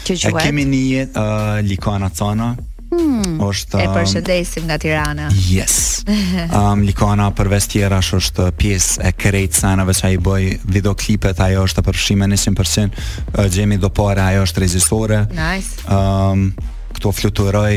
Që 0.08 0.16
e 0.16 0.32
kemi 0.40 0.64
në 0.70 0.80
një 0.88 1.04
uh, 1.12 1.60
Likana 1.68 2.10
Cana. 2.16 2.54
Hmm, 2.96 3.42
është 3.44 3.80
e 3.82 3.86
përshëndesim 3.92 4.64
nga 4.70 4.78
Tirana. 4.80 5.26
Yes. 5.52 6.04
Ëm 6.06 6.56
um, 6.62 6.84
Likona 6.88 7.28
për 7.36 7.50
vestiera 7.52 7.98
është 8.00 8.52
pjesë 8.62 9.02
e 9.10 9.12
Kreet 9.20 9.58
Sana 9.58 9.84
që 9.90 10.12
ai 10.14 10.16
boi 10.24 10.52
videoklipet, 10.70 11.42
ajo 11.50 11.66
është 11.68 11.84
përshime 11.90 12.30
në 12.32 12.40
100%. 12.40 13.08
Uh, 13.36 13.80
do 13.84 13.90
pare, 13.92 14.22
ajo 14.32 14.48
është 14.48 14.64
rezistore 14.64 15.24
Nice. 15.34 15.82
Ëm 15.92 16.46
um, 16.48 16.54
këto 16.96 17.12
fluturoj, 17.12 17.74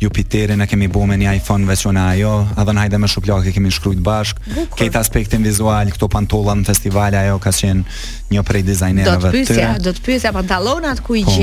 Jupiterin 0.00 0.58
e 0.60 0.66
kemi 0.70 0.86
bu 0.94 1.02
me 1.10 1.16
një 1.18 1.32
iPhone 1.40 1.66
veç 1.66 1.82
unë 1.90 2.02
ajo, 2.14 2.32
edhe 2.62 2.74
në 2.76 2.82
hajde 2.84 2.98
me 3.02 3.08
shuplak 3.10 3.48
e 3.50 3.54
kemi 3.56 3.70
shkrujt 3.74 3.98
bashk, 4.06 4.38
Bukur. 4.46 4.76
kejt 4.78 4.98
aspektin 5.00 5.42
vizual, 5.42 5.90
këto 5.90 6.06
pantolla 6.12 6.54
në 6.60 6.68
festival 6.68 7.16
ajo 7.18 7.40
ka 7.42 7.50
qenë 7.50 7.82
një 8.30 8.44
prej 8.46 8.62
dizajnerëve 8.68 9.32
të 9.34 9.42
tëre. 9.50 9.66
Do 9.82 9.94
të 9.96 10.04
pysja 10.06 10.32
pantalonat 10.36 11.02
ku 11.02 11.18
i 11.18 11.24
po. 11.26 11.34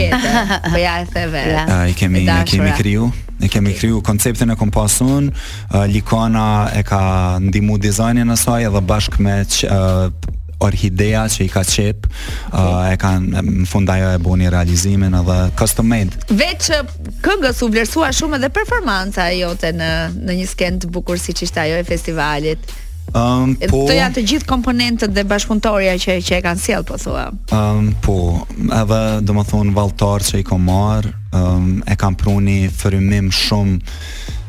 po 0.70 0.80
ja 0.86 1.02
e 1.04 1.06
theve. 1.12 1.44
Ja. 1.52 1.84
kemi, 2.00 2.24
e 2.26 2.40
kemi 2.48 2.72
kriju, 2.80 3.12
Ne 3.40 3.50
kemi 3.52 3.74
kriju 3.76 4.00
konceptin 4.02 4.50
e 4.52 4.56
kompasun, 4.56 5.26
uh, 5.28 5.82
Likona 5.92 6.70
e 6.72 6.84
ka 6.88 7.00
ndihmu 7.44 7.76
dizajnin 7.78 8.32
e 8.32 8.38
saj 8.40 8.64
edhe 8.70 8.80
bashkë 8.80 9.20
me 9.20 9.36
uh, 9.44 9.76
orhidea 10.60 11.26
që 11.32 11.44
i 11.48 11.50
ka 11.52 11.64
qep 11.68 12.08
okay. 12.08 12.56
uh, 12.56 12.88
e 12.94 13.00
kanë 13.02 13.44
në 13.64 13.68
fund 13.70 13.90
ajo 13.92 14.12
e 14.16 14.22
buni 14.24 14.50
realizimin 14.52 15.16
edhe 15.20 15.38
custom 15.60 15.90
made 15.92 16.16
veç 16.38 16.72
këngës 17.26 17.62
u 17.66 17.72
vlerësua 17.74 18.12
shumë 18.16 18.40
edhe 18.40 18.52
performanca 18.56 19.28
jote 19.36 19.74
në, 19.76 19.92
në 20.26 20.38
një 20.42 20.48
skend 20.52 20.86
të 20.86 20.92
bukur 20.96 21.20
si 21.20 21.36
që 21.36 21.48
ishte 21.50 21.64
ajo 21.68 21.82
e 21.84 21.88
festivalit 21.94 22.76
Um, 23.16 23.52
po, 23.70 23.84
të 23.86 24.00
janë 24.00 24.16
të 24.16 24.22
gjithë 24.30 24.46
komponentët 24.50 25.12
dhe 25.14 25.22
bashkëpunëtorja 25.30 25.92
që 26.02 26.16
që 26.26 26.40
e 26.40 26.40
kanë 26.44 26.60
sjell, 26.60 26.84
po 26.90 26.98
thua. 27.00 27.28
Ëm 27.30 27.36
ehm, 27.54 27.84
um, 27.84 27.92
po, 28.04 28.16
edhe 28.76 28.98
domethën 29.30 29.70
valltar 29.78 30.26
që 30.26 30.42
i 30.42 30.46
kam 30.50 30.66
marr, 30.68 31.06
ëm 31.06 31.36
ehm, 31.38 31.68
um, 31.70 31.76
e 31.86 31.96
kam 32.02 32.18
pruni 32.18 32.58
frymim 32.82 33.30
shumë 33.32 33.94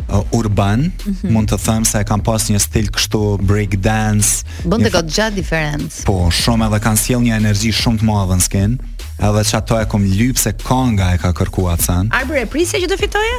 uh, 0.08 0.20
urban, 0.30 0.78
mm 0.80 1.14
-hmm. 1.14 1.30
mund 1.30 1.50
të 1.52 1.56
them 1.64 1.84
se 1.84 2.02
kanë 2.04 2.22
pas 2.22 2.50
një 2.50 2.58
stil 2.58 2.86
kështu 2.90 3.38
break 3.40 3.74
dance. 3.80 4.30
Bën 4.64 4.78
të 4.86 4.90
gjatë 4.90 5.14
fa... 5.18 5.30
diferencë. 5.30 6.02
Po, 6.06 6.28
shumë 6.30 6.66
edhe 6.68 6.78
kanë 6.80 6.96
sjell 7.02 7.22
një 7.22 7.34
energji 7.36 7.72
shumë 7.72 7.98
të 8.00 8.04
madhe 8.04 8.34
në 8.38 8.42
sken. 8.48 8.78
Edhe 9.18 9.42
që 9.48 9.56
ato 9.56 9.80
e 9.80 9.84
kom 9.86 10.02
lypë 10.04 10.38
se 10.38 10.52
konga 10.62 11.14
e 11.14 11.16
ka 11.18 11.32
kërkuat 11.32 11.78
të 11.80 11.84
sanë 11.84 12.08
Arbër 12.12 12.36
e 12.36 12.46
prisje 12.46 12.76
që 12.82 12.86
të 12.92 12.96
fitoje? 13.02 13.36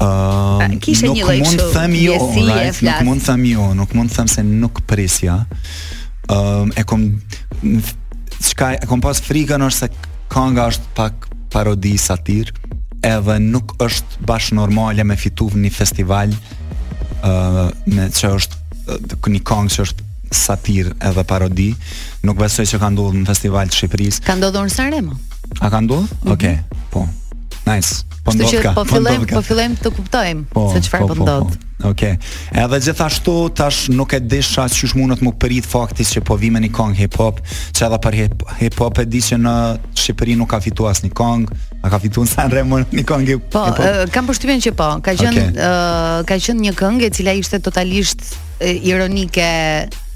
Uh, 0.00 0.64
nuk 0.70 0.86
një 0.86 1.24
mund 1.42 1.60
të 1.60 1.66
jo, 1.74 1.74
them 1.74 1.96
jo, 1.96 2.14
Nuk 2.84 3.02
mund 3.04 3.20
të 3.20 3.24
them 3.26 3.44
jo, 3.44 3.74
nuk 3.74 3.90
mund 3.94 4.10
të 4.10 4.14
them 4.14 4.26
se 4.28 4.42
nuk 4.42 4.80
prisja. 4.86 5.46
Ëm 6.28 6.62
um, 6.62 6.72
e 6.76 6.82
kom 6.84 7.02
çka 8.42 8.72
e 8.72 8.86
kom 8.86 9.00
pas 9.00 9.20
frikën 9.28 9.62
është 9.68 9.88
Kanga 10.28 10.68
është 10.68 10.86
pak 10.94 11.14
parodi 11.50 11.96
satir 11.98 12.52
edhe 13.04 13.38
nuk 13.42 13.74
është 13.82 14.24
bash 14.26 14.52
normale 14.54 15.04
me 15.06 15.16
fitu 15.16 15.48
një 15.54 15.70
festival 15.74 16.32
uh, 16.32 17.68
me 17.86 18.08
që 18.10 18.30
është 18.36 18.60
uh, 18.88 19.28
një 19.32 19.42
kongë 19.46 19.74
që 19.76 19.84
është 19.86 20.06
satir 20.34 20.90
edhe 21.08 21.22
parodi 21.24 21.70
nuk 22.26 22.40
besoj 22.42 22.66
që 22.68 22.80
ka 22.82 22.90
ndodhë 22.94 23.22
në 23.22 23.28
festival 23.30 23.70
të 23.70 23.78
Shqipëris 23.80 24.20
ka 24.26 24.36
ndodhë 24.40 24.66
në 24.66 24.74
Sanremo? 24.74 25.14
a 25.64 25.70
ka 25.72 25.80
ndodhë? 25.84 26.04
Mm 26.08 26.16
-hmm. 26.24 26.34
okay. 26.34 26.58
po 26.92 27.06
nice, 27.70 28.02
po, 28.24 28.32
po, 28.32 28.36
po 28.36 28.36
ndodhë 28.36 29.26
ka 29.30 29.34
po 29.38 29.42
fillem 29.42 29.78
të 29.80 29.94
kuptojmë 29.96 30.44
po, 30.52 30.68
se 30.74 30.84
që 30.84 30.92
farë 30.94 31.06
po, 31.06 31.08
po, 31.08 31.14
po 31.14 31.22
ndodhë 31.24 31.48
po, 31.48 31.56
po. 31.56 31.66
Okej. 31.84 32.18
Okay. 32.52 32.64
Edhe 32.64 32.80
gjithashtu 32.80 33.34
tash 33.54 33.88
nuk 33.88 34.12
e 34.12 34.20
di 34.20 34.40
sa 34.42 34.66
çysh 34.66 34.96
mund 34.98 35.14
të 35.18 35.22
më 35.26 35.32
prit 35.38 35.66
fakti 35.68 36.04
se 36.04 36.20
po 36.26 36.34
vimën 36.38 36.64
një 36.66 36.70
kong 36.74 36.96
hip 36.98 37.14
hop, 37.20 37.38
çka 37.70 37.86
edhe 37.86 38.00
për 38.02 38.16
hip, 38.18 38.42
hip 38.62 38.80
hop 38.82 38.98
e 38.98 39.04
di 39.06 39.18
në 39.38 39.54
Shqipëri 39.94 40.34
nuk 40.40 40.50
ka 40.50 40.58
fituar 40.64 40.90
asnjë 40.96 41.12
kong, 41.14 41.46
a 41.82 41.90
ka 41.92 42.00
fituar 42.02 42.26
San 42.26 42.50
Remo 42.50 42.82
në 42.82 43.04
kong 43.06 43.28
hip 43.30 43.46
hop. 43.54 43.76
Po, 43.78 43.84
uh, 43.86 44.10
kam 44.14 44.26
përshtypjen 44.30 44.62
që 44.66 44.74
po. 44.78 44.90
Ka 45.06 45.14
qenë 45.22 45.46
okay. 45.46 45.54
uh, 45.54 46.18
ka 46.26 46.40
qenë 46.42 46.66
një 46.66 46.74
këngë 46.78 47.06
e 47.06 47.14
cila 47.18 47.36
ishte 47.38 47.62
totalisht 47.68 48.26
ironike 48.66 49.46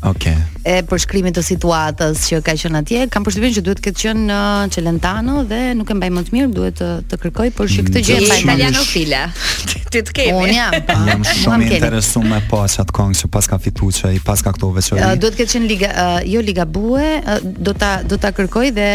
Okej. 0.03 0.33
Okay. 0.33 0.79
E 0.79 0.83
përshkrimit 0.87 1.35
të 1.39 1.43
situatës 1.47 2.23
që 2.31 2.39
ka 2.47 2.53
qenë 2.59 2.81
atje, 2.83 3.05
kam 3.15 3.25
përshtypjen 3.27 3.53
që 3.59 3.63
duhet 3.67 3.79
të 3.81 3.85
ketë 3.89 4.01
qenë 4.03 4.25
në 4.31 4.39
Celentano 4.75 5.41
dhe 5.51 5.59
nuk 5.79 5.89
e 5.91 5.97
mbaj 5.99 6.09
më 6.15 6.23
të 6.29 6.35
mirë, 6.37 6.49
duhet 6.57 6.77
të, 6.79 6.89
të 7.11 7.19
kërkoj 7.23 7.47
por 7.57 7.71
këtë 7.71 8.03
gjë 8.09 8.17
pa 8.29 8.37
italiano 8.43 8.83
fila. 8.87 9.21
Ti 9.93 10.03
të 10.09 10.15
kemi. 10.17 10.35
Unë 10.41 10.59
jam. 10.59 10.77
Jam 11.13 11.25
shumë 11.29 11.69
interesuar 11.69 12.27
me 12.33 12.41
po 12.51 12.61
asat 12.65 12.91
kong 12.95 13.15
se 13.19 13.31
pas 13.35 13.47
ka 13.51 13.59
fituar 13.63 13.95
çaj, 13.97 14.19
pas 14.27 14.43
ka 14.43 14.55
këto 14.57 14.73
veçori. 14.77 15.03
Uh, 15.05 15.15
duhet 15.15 15.37
të 15.37 15.43
ketë 15.43 15.55
qenë 15.57 15.71
liga, 15.71 15.93
uh, 15.95 16.21
jo 16.35 16.43
liga 16.47 16.67
bue, 16.67 17.09
uh, 17.23 17.43
do 17.43 17.75
ta 17.79 17.93
do 18.07 18.19
ta 18.23 18.31
kërkoj 18.37 18.71
dhe 18.79 18.91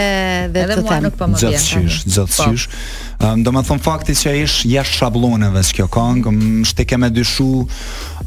dhe 0.55 0.65
Edhe 0.67 0.79
të 0.81 1.11
them. 1.19 1.37
Gjithsesh, 1.39 2.67
po 2.67 2.73
po. 2.73 3.33
do 3.43 3.51
më 3.57 3.65
them 3.69 3.79
faktis 3.81 4.23
që 4.25 4.35
ish 4.43 4.59
jashtë 4.71 5.01
shabllonave 5.03 5.63
kjo 5.75 5.87
kong, 5.91 6.27
shtike 6.71 6.99
me 6.99 7.11
dyshu 7.13 7.67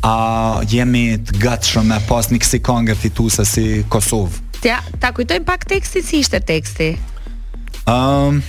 a 0.02 0.60
jemi 0.68 1.18
të 1.20 1.40
gatshëm 1.42 1.86
me 1.92 1.98
pas 2.08 2.28
një 2.32 2.38
kësi 2.40 2.60
kanger 2.64 2.96
fituse 2.96 3.44
si 3.48 3.64
Kosovë? 3.92 4.40
Tja, 4.64 4.78
ta 5.00 5.10
kujtojm 5.16 5.44
pak 5.44 5.66
tekstin 5.68 6.02
si 6.04 6.22
ishte 6.24 6.40
teksti? 6.40 6.94
Um, 7.88 8.40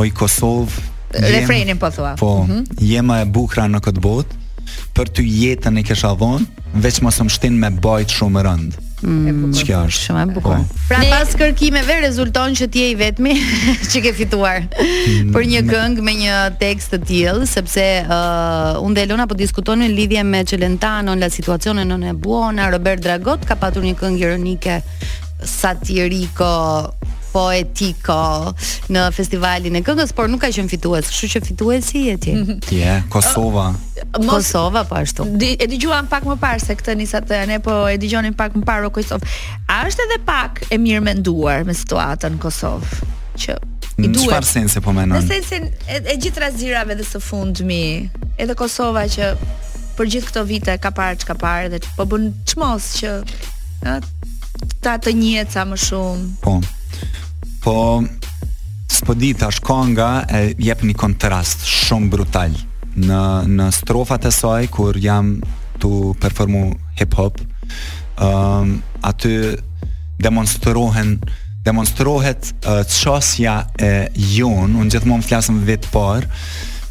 oj, 0.00 0.08
Kosovë... 0.16 0.90
Refrenin 1.24 1.78
po 1.78 1.90
thua. 1.94 2.16
Po, 2.18 2.42
mm 2.48 2.64
-hmm. 2.80 3.22
e 3.22 3.24
bukra 3.24 3.64
në 3.68 3.80
këtë 3.80 4.00
botë, 4.00 4.32
për 4.94 5.08
të 5.14 5.22
jetën 5.40 5.78
e 5.80 5.84
kësha 5.86 6.16
dhonë, 6.18 6.46
veç 6.74 7.00
më 7.00 7.28
shtin 7.28 7.52
me 7.58 7.70
bajt 7.70 8.08
shumë 8.08 8.42
rëndë. 8.42 8.83
Mm. 9.04 9.50
Çka 9.58 9.80
është? 9.86 10.02
Shumë 10.06 10.20
e 10.22 10.34
bukur. 10.36 10.60
Po. 10.64 10.82
Pra 10.88 11.00
pas 11.10 11.34
kërkimeve 11.40 11.96
rezulton 12.04 12.54
që 12.56 12.68
ti 12.72 12.84
je 12.84 12.90
i 12.92 12.94
vetmi 13.00 13.34
që 13.92 14.02
ke 14.06 14.12
fituar 14.16 14.62
mm. 14.70 15.32
për 15.34 15.48
një 15.52 15.62
këngë 15.68 16.04
me 16.08 16.14
një 16.22 16.38
tekst 16.62 16.94
të 16.94 17.00
tillë, 17.10 17.48
sepse 17.50 17.84
uh, 18.04 18.80
unë 18.80 18.96
dhe 18.98 19.04
Elona 19.08 19.26
po 19.30 19.36
diskutonin 19.38 19.92
lidhje 19.98 20.24
me 20.28 20.44
Celentano 20.48 21.12
në 21.14 21.26
la 21.26 21.30
situacionin 21.32 21.92
në 21.92 22.00
Nebuona, 22.06 22.70
Robert 22.72 23.04
Dragot 23.04 23.44
ka 23.48 23.58
patur 23.60 23.84
një 23.84 23.96
këngë 24.00 24.24
ironike 24.24 24.80
satiriko 25.48 26.52
poetiko 27.34 28.16
në 28.94 29.02
festivalin 29.16 29.80
e 29.80 29.82
këngës, 29.84 30.12
por 30.14 30.28
nuk 30.30 30.44
ka 30.44 30.52
qenë 30.54 30.70
fitues, 30.70 31.08
kështu 31.10 31.30
që 31.34 31.42
fituesi 31.48 32.04
je 32.08 32.14
ti. 32.26 32.34
je 32.80 32.94
Kosova. 33.12 33.66
Uh, 34.04 34.20
mos, 34.20 34.30
Kosova 34.30 34.84
po 34.90 35.00
ashtu. 35.00 35.26
Di, 35.40 35.54
e 35.58 35.66
dëgjova 35.70 36.04
pak 36.12 36.28
më 36.30 36.38
parë 36.44 36.62
se 36.62 36.76
këtë 36.78 36.94
nisa 37.00 37.20
të 37.26 37.42
ne 37.50 37.58
po 37.64 37.74
e 37.90 37.98
dëgjonin 38.02 38.36
pak 38.38 38.54
më 38.58 38.62
parë 38.68 38.90
Kosov. 38.94 39.26
A 39.66 39.80
është 39.88 40.06
edhe 40.08 40.20
pak 40.28 40.62
e 40.70 40.78
mirë 40.80 41.02
menduar 41.10 41.66
me 41.66 41.74
situatën 41.76 42.38
Kosov 42.42 42.84
që 43.42 43.56
i 43.58 44.06
duhet. 44.06 44.14
Në 44.14 44.28
çfarë 44.28 44.50
sensi 44.52 44.82
po 44.84 44.94
mendon? 44.94 45.18
Në 45.18 45.26
sensin 45.26 45.68
e, 45.90 46.00
e 46.14 46.16
gjithë 46.22 46.44
razirave 46.46 46.96
dhe 47.00 47.06
së 47.08 47.20
fundmi, 47.24 47.82
edhe 48.44 48.56
Kosova 48.58 49.08
që 49.10 49.32
për 49.98 50.10
gjithë 50.14 50.30
këto 50.30 50.46
vite 50.52 50.78
ka 50.82 50.94
parë 50.94 51.18
çka 51.24 51.34
parë 51.42 51.74
dhe 51.74 51.82
po 51.98 52.06
bën 52.14 52.30
çmos 52.54 52.92
që 53.00 53.16
ta 54.86 54.94
të 55.02 55.16
njëca 55.18 55.66
më 55.74 55.82
shumë. 55.88 56.32
Po 56.46 56.56
po 57.64 58.04
spodita 58.92 59.48
di 59.48 59.60
konga 59.64 60.24
e 60.30 60.40
jep 60.60 60.84
një 60.84 60.94
kontrast 61.00 61.64
shumë 61.66 62.10
brutal 62.12 62.52
në 62.94 63.20
në 63.50 63.68
strofat 63.74 64.28
e 64.28 64.32
saj 64.32 64.68
kur 64.72 64.98
jam 65.02 65.38
tu 65.82 66.12
performu 66.22 66.66
hip 67.00 67.16
hop 67.18 67.40
um, 68.22 68.76
aty 69.08 69.56
demonstrohen 70.22 71.16
demonstrohet 71.66 72.52
uh, 72.68 72.82
qasja 72.84 73.54
e 73.80 73.90
jonë, 74.36 74.76
unë 74.84 74.90
gjithmonë 74.92 75.24
flasëm 75.26 75.62
vetë 75.66 75.88
par 75.94 76.26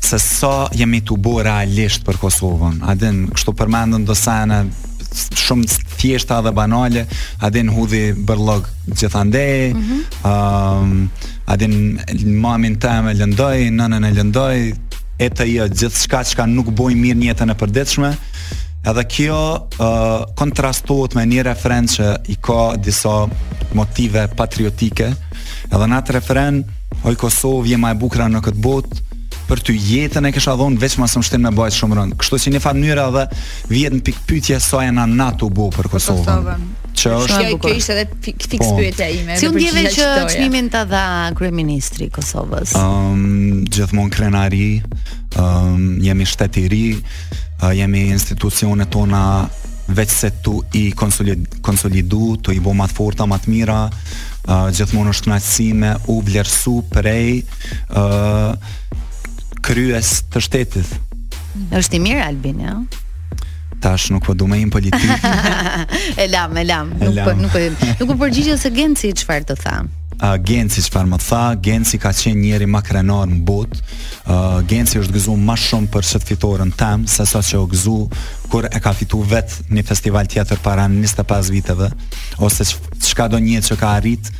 se 0.03 0.17
sa 0.17 0.23
so 0.25 0.53
jemi 0.75 0.99
të 1.07 1.15
bo 1.23 1.37
realisht 1.45 2.01
për 2.03 2.17
Kosovën 2.23 2.81
adin 2.91 3.27
kështu 3.31 3.53
përmendën 3.61 4.07
do 4.09 4.17
shumë 5.13 5.67
thjeshta 5.99 6.39
dhe 6.45 6.51
banale, 6.57 7.05
a 7.45 7.49
din 7.53 7.69
hudhi 7.75 8.11
bërlog 8.17 8.67
gjithande, 8.91 9.43
mm 9.73 9.79
-hmm. 9.79 10.33
um, 10.33 11.09
a 11.45 11.55
din 11.55 11.75
mamin 12.41 12.75
të 12.79 12.91
me 13.03 13.13
lëndoj, 13.21 13.59
nënën 13.79 14.03
e 14.07 14.11
lëndoj, 14.19 14.57
e 15.23 15.27
të 15.29 15.43
gjithë 15.79 16.01
shka 16.03 16.19
që 16.23 16.47
nuk 16.49 16.69
boj 16.77 16.93
mirë 16.95 17.17
njëtën 17.19 17.51
e 17.51 17.55
përdeqme, 17.59 18.09
edhe 18.89 19.03
kjo 19.03 19.41
uh, 19.55 20.21
kontrastuot 20.35 21.15
me 21.15 21.23
një 21.25 21.43
referen 21.43 21.87
që 21.87 22.07
i 22.27 22.35
ka 22.35 22.75
disa 22.77 23.27
motive 23.73 24.27
patriotike, 24.35 25.13
edhe 25.73 25.85
në 25.87 25.95
atë 25.97 26.11
referen, 26.19 26.63
oj 27.03 27.15
Kosovë, 27.15 27.67
jema 27.67 27.91
e 27.91 27.95
bukra 27.95 28.27
në 28.29 28.41
këtë 28.41 28.59
botë, 28.65 29.01
për 29.53 29.61
ty 29.67 29.73
jetën 29.77 30.25
e 30.25 30.31
kisha 30.33 30.55
dhon 30.57 30.75
veç 30.81 30.95
më 30.97 31.07
shtim 31.27 31.43
me 31.45 31.51
bajs 31.55 31.75
shumë 31.77 31.97
rënd. 31.99 32.15
Kështu 32.19 32.39
që 32.45 32.53
në 32.55 32.61
fat 32.63 32.77
mënyrë 32.79 33.03
edhe 33.09 33.41
vjet 33.69 33.93
në 33.95 34.01
pikpyetje 34.07 34.57
sa 34.65 34.81
janë 34.81 34.97
na 34.97 35.05
natu 35.19 35.49
bu 35.53 35.67
për 35.75 35.89
Kosovën. 35.93 36.63
Që 36.97 37.11
është 37.19 37.41
kjo, 37.43 37.57
kjo 37.63 37.75
ishte 37.79 37.93
edhe 37.93 38.17
fiks 38.25 38.49
fik 38.53 38.63
po. 38.63 38.71
pyetja 38.79 39.07
ime. 39.17 39.37
Si 39.41 39.49
u 39.49 39.53
ndjeve 39.55 39.85
që 39.93 40.09
çmimin 40.33 40.69
ta 40.73 40.83
dha 40.89 41.03
kryeministri 41.37 42.07
i 42.09 42.13
Kosovës? 42.13 42.73
Ëm 42.81 43.61
gjithmonë 43.73 44.13
krenari, 44.17 44.71
ëm 45.45 45.87
jemi 46.07 46.27
shtet 46.33 46.57
i 46.63 46.67
ri, 46.73 46.83
jemi 47.77 48.05
institucionet 48.13 48.89
tona 48.93 49.23
veç 49.93 50.11
se 50.21 50.29
tu 50.45 50.61
i 50.79 50.85
konsolidu, 50.95 52.27
tu 52.45 52.53
i 52.55 52.61
bo 52.63 52.71
matë 52.73 52.95
forta, 52.95 53.25
matë 53.27 53.51
mira, 53.51 53.81
uh, 53.91 54.61
gjithmonë 54.71 55.11
është 55.11 55.27
knaqësi 55.27 55.65
u 56.07 56.15
vlerësu 56.23 56.77
prej 56.93 57.41
uh, 57.41 58.71
kryes 59.65 60.09
të 60.33 60.41
shtetit. 60.43 60.93
Është 61.77 61.97
i 61.99 62.03
mirë 62.03 62.21
Albin, 62.25 62.61
jo? 62.65 62.77
Tash 63.83 64.09
nuk 64.15 64.23
po 64.29 64.35
duam 64.37 64.53
im 64.57 64.69
politik. 64.71 65.03
e 66.17 66.23
elam 66.25 66.55
e 66.57 66.63
lam, 66.67 66.93
e 67.03 67.09
nuk 67.09 67.25
po 67.27 67.33
nuk 67.35 67.51
po 67.51 67.59
nuk 68.03 68.07
po 68.07 68.15
përgjigjet 68.21 68.61
se 68.61 68.71
Genci 68.71 69.11
çfarë 69.23 69.49
të 69.49 69.57
tham. 69.59 69.89
Uh, 70.23 70.37
Genci 70.39 70.79
çfarë 70.85 71.09
më 71.11 71.17
tha? 71.25 71.41
Genci 71.65 71.97
ka 71.99 72.11
qenë 72.15 72.39
njëri 72.45 72.67
më 72.71 72.81
krenor 72.87 73.25
në 73.27 73.39
botë. 73.47 73.79
Uh, 74.23 74.57
Genci 74.71 75.01
është 75.01 75.17
gëzuar 75.17 75.41
më 75.49 75.57
shumë 75.65 75.91
për 75.91 76.07
çet 76.13 76.27
fitoren 76.29 76.71
tam 76.79 77.03
se 77.11 77.25
sa 77.27 77.41
që 77.43 77.59
u 77.59 77.67
gëzu 77.73 77.97
kur 78.53 78.69
e 78.69 78.79
ka 78.83 78.93
fituar 78.95 79.27
vet 79.33 79.57
në 79.73 79.83
festival 79.91 80.29
tjetër 80.31 80.63
para 80.63 80.87
25 80.91 81.51
viteve 81.51 81.91
ose 82.39 82.63
çka 83.09 83.27
do 83.35 83.41
një 83.43 83.63
që 83.67 83.79
ka 83.81 83.95
arrit 83.99 84.31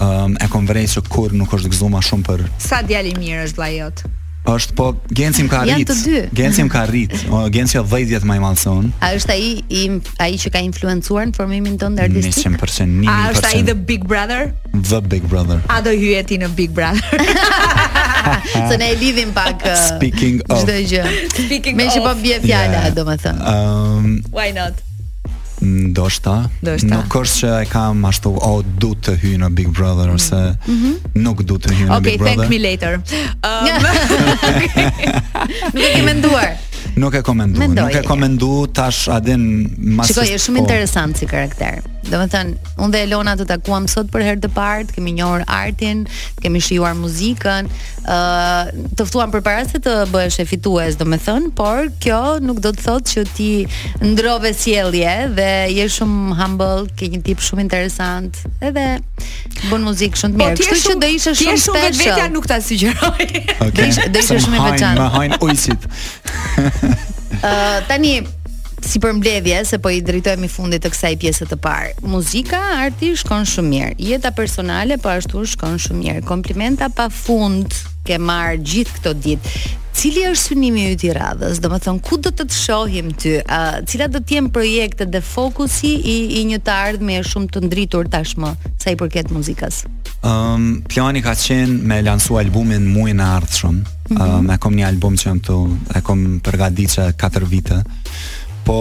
um, 0.00 0.38
e 0.40 0.48
kom 0.52 0.64
vrej 0.70 0.94
që 0.94 1.04
kur 1.12 1.36
nuk 1.36 1.52
është 1.58 1.74
gëzu 1.74 1.90
shumë 2.10 2.28
për 2.30 2.46
Sa 2.70 2.80
djali 2.86 3.12
mirë 3.18 3.50
është 3.50 3.60
vllai 3.60 3.74
jot? 3.82 4.06
Është 4.46 4.74
po 4.78 4.86
Genci 5.10 5.44
më 5.46 5.50
ka 5.52 5.60
rrit. 5.64 5.72
Janë 5.72 5.86
të 5.90 5.96
dy. 6.04 6.18
Genci 6.38 6.64
më 6.68 6.72
ka 6.76 6.84
rrit. 6.90 7.14
O 7.34 7.42
Genci 7.52 7.80
është 7.80 7.90
10 7.90 8.10
vjet 8.12 8.26
më 8.30 8.36
i 8.38 8.42
madh 8.44 8.58
se 8.62 8.70
unë. 8.72 8.92
A 9.02 9.10
është 9.18 9.34
ai 9.34 9.48
i 9.80 9.86
ai 10.22 10.36
që 10.42 10.52
ka 10.54 10.62
influencuar 10.68 11.26
në 11.30 11.36
formimin 11.38 11.78
tonë 11.82 12.04
artistik? 12.06 12.46
100%. 12.46 13.10
A 13.10 13.16
është 13.32 13.50
ai 13.52 13.62
The 13.66 13.76
Big 13.90 14.06
Brother? 14.06 14.52
The 14.72 15.02
Big 15.02 15.26
Brother. 15.26 15.60
A 15.72 15.80
do 15.84 15.94
hyje 15.94 16.22
ti 16.30 16.38
në 16.42 16.50
Big 16.58 16.70
Brother? 16.76 17.02
Se 18.70 18.74
ne 18.80 18.88
e 18.90 18.96
lidhim 18.98 19.30
pak 19.36 19.62
çdo 19.62 20.80
gjë. 20.90 21.04
Me 21.78 21.86
po 21.94 22.14
bie 22.22 22.40
fjala, 22.42 22.88
domethënë. 22.96 23.50
Ehm 23.54 24.04
um, 24.06 24.20
Why 24.34 24.48
not? 24.54 24.85
ndoshta 25.64 26.36
nuk 26.84 27.16
është 27.16 27.36
që 27.38 27.62
e 27.64 27.68
kam 27.70 28.04
ashtu 28.08 28.30
o 28.34 28.50
oh, 28.50 28.58
du 28.80 28.90
të 29.06 29.14
hy 29.22 29.32
në 29.40 29.50
Big 29.56 29.68
Brother 29.72 30.10
mm. 30.10 30.14
ose 30.14 30.40
mm 30.52 30.58
-hmm. 30.66 31.22
nuk 31.24 31.42
du 31.48 31.54
të 31.58 31.72
hy 31.74 31.86
në 31.88 31.90
okay, 31.90 32.02
Big 32.04 32.18
Brother. 32.18 32.34
Okay, 32.34 32.46
thank 32.46 32.50
me 32.50 32.58
later. 32.58 32.96
Um, 33.46 33.68
nuk 35.74 35.84
e 35.84 35.94
ke 35.94 36.02
menduar. 36.02 36.56
Nuk 36.96 37.14
e 37.14 37.20
komendu, 37.22 37.58
Mendoj. 37.58 37.84
nuk 37.84 37.92
e 37.94 38.02
komendu 38.08 38.66
tash 38.72 39.08
adin 39.12 39.42
masës 39.98 40.14
Shikoj, 40.16 40.30
është 40.36 40.44
shumë 40.46 40.56
po. 40.56 40.62
interesant 40.64 41.18
si 41.20 41.28
karakter 41.28 41.80
Dhe 42.06 42.18
me 42.22 42.28
thënë, 42.30 42.52
unë 42.84 42.92
dhe 42.94 42.98
Elona 43.04 43.32
të 43.36 43.44
takuam 43.50 43.88
sot 43.90 44.06
për 44.12 44.22
herë 44.24 44.40
të 44.44 44.48
partë 44.54 44.94
Kemi 44.96 45.12
njohër 45.18 45.42
artin, 45.50 46.04
kemi 46.44 46.60
shijuar 46.62 46.94
muzikën 46.96 47.68
uh, 48.06 48.70
Të 48.96 49.06
për 49.32 49.42
para 49.44 49.64
se 49.68 49.80
të 49.82 49.96
bëhesh 50.14 50.38
e 50.40 50.46
fitues 50.48 50.96
Dhe 51.00 51.04
me 51.10 51.18
thënë, 51.20 51.50
por 51.58 51.90
kjo 52.00 52.20
nuk 52.46 52.60
do 52.64 52.72
të 52.76 52.86
thotë 52.86 53.12
që 53.12 53.24
ti 53.34 53.50
ndrove 54.14 54.54
sielje 54.54 55.16
Dhe 55.36 55.50
je 55.76 55.88
shumë 55.98 56.38
humble, 56.40 56.70
ke 56.96 57.10
një 57.12 57.20
tip 57.26 57.42
shumë 57.44 57.66
interesant 57.66 58.38
Edhe 58.62 58.86
bën 59.66 59.84
muzikë 59.90 60.22
shumë 60.22 60.32
të 60.32 60.40
po, 60.40 60.46
mirë 60.46 60.60
po, 60.62 60.68
Kështu 60.70 60.94
që 60.94 61.00
do 61.02 61.12
ishe 61.18 61.34
shumë 61.34 61.34
special 61.34 61.58
Ti 61.58 61.58
e 61.58 61.66
shumë 61.66 62.06
vetja 62.06 62.30
nuk 62.38 62.46
ta 62.54 62.62
sugjeroj 62.62 63.28
okay. 63.66 64.10
Do 64.14 64.22
ishe 64.22 64.40
shumë 64.46 64.62
i 64.62 64.62
veçanë 64.70 65.02
Më 65.02 65.10
hajnë 65.18 65.42
ujësit 65.48 65.90
tani 67.88 68.22
si 68.86 69.00
për 69.02 69.16
mbledhje, 69.18 69.62
se 69.66 69.78
po 69.82 69.90
i 69.90 70.02
drejtohemi 70.04 70.48
fundit 70.52 70.84
të 70.84 70.92
kësaj 70.92 71.16
pjese 71.18 71.46
të 71.48 71.56
parë. 71.64 71.94
Muzika, 72.06 72.60
arti 72.84 73.14
shkon 73.18 73.46
shumë 73.50 73.70
mirë. 73.72 73.88
Jeta 74.12 74.30
personale 74.36 74.98
po 75.02 75.10
ashtu 75.14 75.42
shkon 75.56 75.78
shumë 75.82 76.02
mirë. 76.04 76.22
Komplimenta 76.28 76.88
pa 76.94 77.08
fund 77.10 77.74
ke 78.06 78.20
marr 78.22 78.54
gjithë 78.62 79.00
këto 79.00 79.14
ditë. 79.24 79.56
Cili 79.96 80.26
është 80.28 80.52
synimi 80.52 80.86
i 80.92 81.12
radhës? 81.18 81.58
Do 81.64 81.70
më 81.72 81.80
ku 82.04 82.20
do 82.20 82.30
të 82.30 82.46
të 82.50 82.54
shohim 82.54 83.10
ty? 83.16 83.38
Uh, 83.48 83.80
cila 83.88 84.10
do 84.12 84.20
t'jem 84.20 84.50
projekte 84.52 85.08
dhe 85.08 85.22
fokusi 85.24 85.94
i, 85.96 86.16
i 86.42 86.46
një 86.52 86.60
të 86.66 86.76
ardhme 86.86 87.18
shumë 87.26 87.54
të 87.56 87.64
ndritur 87.66 88.12
tashmë 88.12 88.54
sa 88.82 88.92
i 88.92 89.00
përket 89.00 89.32
muzikës? 89.34 89.86
Um, 90.26 90.82
plani 90.90 91.20
ka 91.22 91.34
qenë 91.38 91.82
me 91.86 92.00
lansu 92.02 92.34
albumin 92.40 92.86
muaj 92.90 93.12
në 93.14 93.26
ardhë 93.38 93.58
shumë. 93.60 93.82
Mm 93.82 94.16
-hmm. 94.16 94.38
um, 94.38 94.50
e 94.50 94.56
kom 94.64 94.74
një 94.76 94.86
album 94.88 95.14
që 95.20 95.26
jam 95.28 95.40
të, 95.46 95.56
e 95.98 96.00
kom 96.08 96.20
përgadi 96.46 96.86
që 96.94 97.02
4 97.24 97.48
vite. 97.52 97.78
Po, 98.66 98.78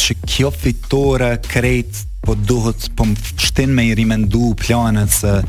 që 0.00 0.16
kjo 0.28 0.50
fitore 0.62 1.30
krejt 1.48 2.04
po 2.24 2.34
duhet 2.34 2.88
po 2.96 3.04
shtin 3.36 3.70
me 3.74 3.86
i 3.86 3.94
rimendu 3.94 4.54
planet 4.66 5.10
se 5.12 5.42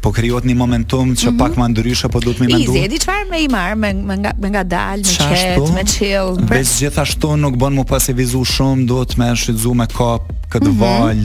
po 0.00 0.10
krijohet 0.14 0.46
një 0.48 0.54
momentum 0.56 1.10
që 1.14 1.30
mm 1.30 1.34
-hmm. 1.34 1.38
pak 1.38 1.52
më 1.56 1.68
ndryshe 1.70 2.08
po 2.08 2.20
duhet 2.20 2.38
më 2.40 2.46
mendu. 2.48 2.72
Izi, 2.74 2.88
di 2.88 2.98
çfarë 3.02 3.26
më 3.32 3.38
i 3.44 3.48
marr 3.48 3.74
me 3.76 3.92
me 3.92 4.16
nga 4.16 4.32
me 4.40 4.48
nga 4.50 4.62
dal, 4.64 4.98
me 4.98 5.16
qet, 5.18 5.60
me 5.74 5.84
chill. 5.84 6.28
Për... 6.48 6.64
gjithashtu 6.80 7.36
nuk 7.36 7.54
bën 7.60 7.72
më 7.78 7.84
pas 7.84 8.08
e 8.08 8.12
vizu 8.12 8.40
shumë, 8.54 8.86
duhet 8.86 9.12
më 9.20 9.26
shfrytëzu 9.36 9.74
me 9.74 9.86
kop 9.86 10.22
këtë 10.52 10.68
mm 10.70 10.74
-hmm. 10.74 11.02
val 11.02 11.18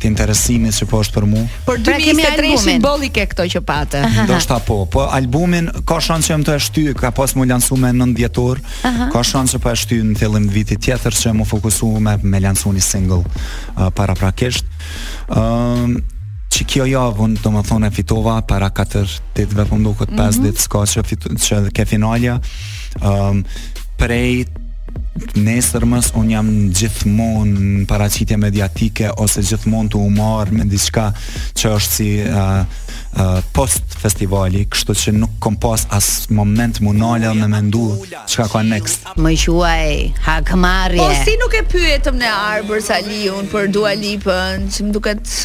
të 0.00 0.04
interesimit 0.12 0.74
që 0.78 0.84
po 0.90 0.96
është 1.02 1.14
për 1.16 1.24
mu. 1.26 1.48
Por 1.68 1.78
2023 1.78 1.82
pra, 2.80 2.92
shi 3.00 3.08
ke 3.14 3.24
këto 3.32 3.42
që 3.52 3.60
patë. 3.70 4.00
Do 4.26 4.40
shta 4.40 4.58
po, 4.66 4.76
po 4.92 5.00
albumin 5.16 5.66
ka 5.88 5.96
shanë 6.06 6.24
që 6.26 6.32
më 6.38 6.44
të 6.46 6.52
eshty, 6.56 6.82
ka 7.00 7.10
pas 7.10 7.30
mu 7.36 7.44
lansu 7.44 7.74
me 7.76 7.88
nën 7.92 8.12
djetor, 8.18 8.56
Aha. 8.84 9.08
ka 9.12 9.20
shanë 9.30 9.48
që 9.52 9.58
po 9.62 9.68
eshty 9.76 9.96
në 10.08 10.12
thellim 10.18 10.46
tjetër 10.82 11.12
që 11.20 11.28
më 11.38 11.44
fokusu 11.52 11.86
me, 12.04 12.12
me 12.22 12.38
lansu 12.40 12.68
një 12.76 12.80
single 12.92 13.24
uh, 13.24 13.88
para 13.96 14.14
prake 14.14 14.45
thjesht. 14.46 14.64
Ëm 15.30 15.40
um, 15.42 15.96
që 16.56 16.64
kjo 16.70 16.84
javën 16.88 17.20
unë 17.20 17.42
do 17.44 17.50
më 17.52 17.60
thonë 17.68 17.88
e 17.90 17.92
fitova 17.92 18.36
para 18.48 18.70
4 18.72 19.02
ditëve 19.34 19.56
për 19.58 19.66
po 19.68 19.76
më 19.76 19.84
duke 19.90 20.06
5 20.06 20.08
mm 20.08 20.16
-hmm. 20.16 20.42
ditë 20.44 20.60
s'ka 20.62 20.78
që, 20.92 21.00
që 21.46 21.72
ke 21.76 21.84
finalja 21.90 22.38
um, 23.04 23.42
prej 24.00 24.46
nesër 25.38 25.84
mës 25.88 26.10
unë 26.18 26.32
jam 26.34 26.48
gjithmonë 26.76 27.54
në 27.62 27.84
paracitje 27.88 28.36
mediatike 28.40 29.10
ose 29.24 29.42
gjithmonë 29.46 29.90
të 29.94 30.00
umarë 30.08 30.58
me 30.60 30.66
diçka 30.70 31.06
që 31.58 31.72
është 31.76 31.96
si 31.98 32.08
uh, 32.26 32.60
uh, 32.66 33.36
post 33.56 33.96
festivali, 34.02 34.64
kështu 34.72 34.96
që 35.02 35.14
nuk 35.20 35.36
kom 35.44 35.56
pas 35.62 35.86
as 35.96 36.08
moment 36.34 36.80
më 36.84 36.94
nalë 37.00 37.34
me 37.40 37.50
mendu 37.56 37.84
që 38.10 38.40
ka 38.40 38.48
ka 38.56 38.64
next. 38.66 39.06
Më 39.20 39.34
shuaj, 39.46 39.92
hakëmarje. 40.26 41.02
Po, 41.02 41.10
si 41.26 41.36
nuk 41.42 41.56
e 41.58 41.62
pyetëm 41.72 42.20
në 42.22 42.32
arbër 42.36 42.82
Saliun 42.88 43.48
për 43.52 43.70
dua 43.74 43.94
lipën, 43.98 44.68
që 44.70 44.88
më 44.88 44.96
duket 44.98 45.36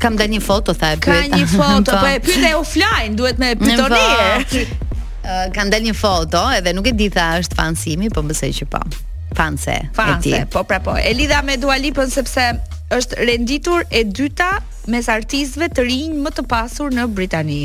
Kam 0.00 0.14
dhe 0.16 0.24
një 0.30 0.38
foto, 0.40 0.70
tha 0.78 0.92
e 0.94 0.98
pyta. 1.02 1.16
Ka 1.26 1.38
një 1.40 1.48
foto, 1.50 1.92
po. 1.92 1.98
po 2.04 2.08
e 2.08 2.20
pyta 2.24 2.52
e 2.52 2.54
offline, 2.56 3.16
duhet 3.18 3.40
me 3.42 3.50
pyta 3.58 3.88
një 3.90 4.62
ka 5.24 5.62
ndalë 5.68 5.90
një 5.90 5.94
foto 5.98 6.40
edhe 6.54 6.72
nuk 6.76 6.88
e 6.90 6.92
di 6.96 7.08
tha 7.12 7.28
është 7.40 7.56
fansimi, 7.58 8.10
po 8.14 8.22
mbesoj 8.24 8.50
që 8.60 8.68
po. 8.72 8.80
Fanse. 9.36 9.76
Fanse, 9.94 10.42
po 10.52 10.64
pra 10.66 10.80
po. 10.82 10.96
E 10.98 11.12
lidha 11.14 11.42
me 11.46 11.56
Dua 11.60 11.76
Lipën 11.78 12.10
sepse 12.10 12.48
është 12.90 13.20
renditur 13.28 13.86
e 13.90 14.04
dyta 14.04 14.50
mes 14.90 15.06
artistëve 15.12 15.68
të 15.76 15.86
rinj 15.86 16.18
më 16.24 16.34
të 16.38 16.46
pasur 16.50 16.90
në 16.94 17.06
Britani. 17.14 17.60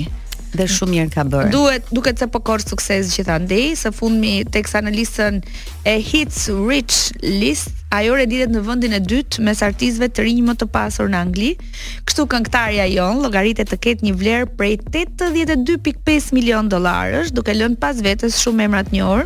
Dhe 0.56 0.68
shumë 0.72 0.94
mirë 0.96 1.12
ka 1.14 1.24
bërë. 1.28 1.50
Duhet, 1.54 1.90
duket 1.96 2.22
se 2.22 2.28
po 2.32 2.40
korr 2.48 2.64
sukses 2.64 3.12
gjithandej, 3.16 3.74
së 3.82 3.92
fundmi 3.96 4.32
tek 4.54 4.70
sa 4.72 4.82
në 4.86 4.94
listën 4.96 5.40
e 5.88 5.96
Hits 6.08 6.46
Rich 6.56 7.00
List, 7.26 7.74
ajo 7.96 8.16
rreditet 8.16 8.54
në 8.56 8.62
vendin 8.68 8.96
e 8.98 9.02
dytë 9.04 9.44
mes 9.46 9.62
artistëve 9.68 10.10
të 10.16 10.26
rinj 10.30 10.44
më 10.48 10.56
të 10.62 10.70
pasur 10.74 11.12
në 11.12 11.20
Angli. 11.28 11.52
Kështu 12.08 12.28
këngëtarja 12.34 12.88
jon 12.96 13.20
llogaritet 13.24 13.70
të 13.74 13.82
ketë 13.88 14.08
një 14.10 14.16
vlerë 14.24 14.50
prej 14.60 14.78
82.5 14.88 16.32
milion 16.38 16.72
dollarësh, 16.72 17.34
duke 17.36 17.56
lënë 17.56 17.82
pas 17.84 18.00
vetes 18.06 18.40
shumë 18.44 18.70
emra 18.70 18.86
të 18.88 19.00
njohur. 19.02 19.26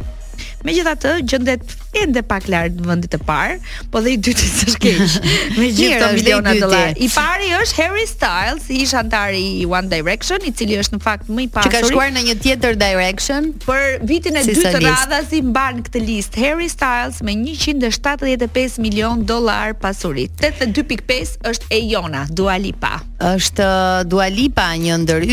Megjithatë, 0.67 1.11
gjendet 1.23 1.75
ende 1.95 2.19
pak 2.27 2.45
lart 2.51 2.75
në 2.77 2.85
vendet 2.87 3.13
të 3.13 3.17
parë, 3.25 3.55
po 3.93 4.01
dhe 4.03 4.11
i 4.11 4.17
dytë 4.19 4.47
është 4.67 4.79
keq. 4.83 4.97
Me 5.59 5.69
gjithë 5.71 5.93
këto 5.93 6.07
miliona 6.17 6.51
dollar. 6.59 6.89
I 7.01 7.07
pari 7.13 7.47
është 7.55 7.79
Harry 7.79 8.03
Styles, 8.09 8.65
i 8.75 8.81
ish 8.83 8.93
antar 8.99 9.31
i 9.35 9.63
One 9.65 9.87
Direction, 9.91 10.43
i 10.43 10.51
cili 10.55 10.75
është 10.81 10.97
në 10.99 11.05
fakt 11.05 11.31
më 11.31 11.45
i 11.45 11.47
pasur. 11.55 11.69
Që 11.71 11.77
ka 11.77 11.81
shkuar 11.87 12.11
në 12.15 12.25
një 12.29 12.35
tjetër 12.43 12.75
Direction 12.81 13.47
për 13.63 13.85
vitin 14.09 14.39
e 14.41 14.43
dytë 14.49 14.73
të 14.75 14.81
radhës 14.83 15.33
i 15.37 15.39
mban 15.47 15.79
këtë 15.87 16.01
listë 16.09 16.43
Harry 16.43 16.67
Styles 16.75 17.21
me 17.25 17.37
175 17.39 18.77
milion 18.83 19.23
dollar 19.31 19.71
pasuri. 19.79 20.27
82.5 20.43 21.37
është 21.53 21.81
jona 21.87 22.25
Dua 22.29 22.57
Lipa. 22.61 22.99
Është 23.29 23.63
uh, 23.63 24.01
Dua 24.11 24.27
Lipa 24.35 24.69
një 24.79 24.99
ndër 25.05 25.25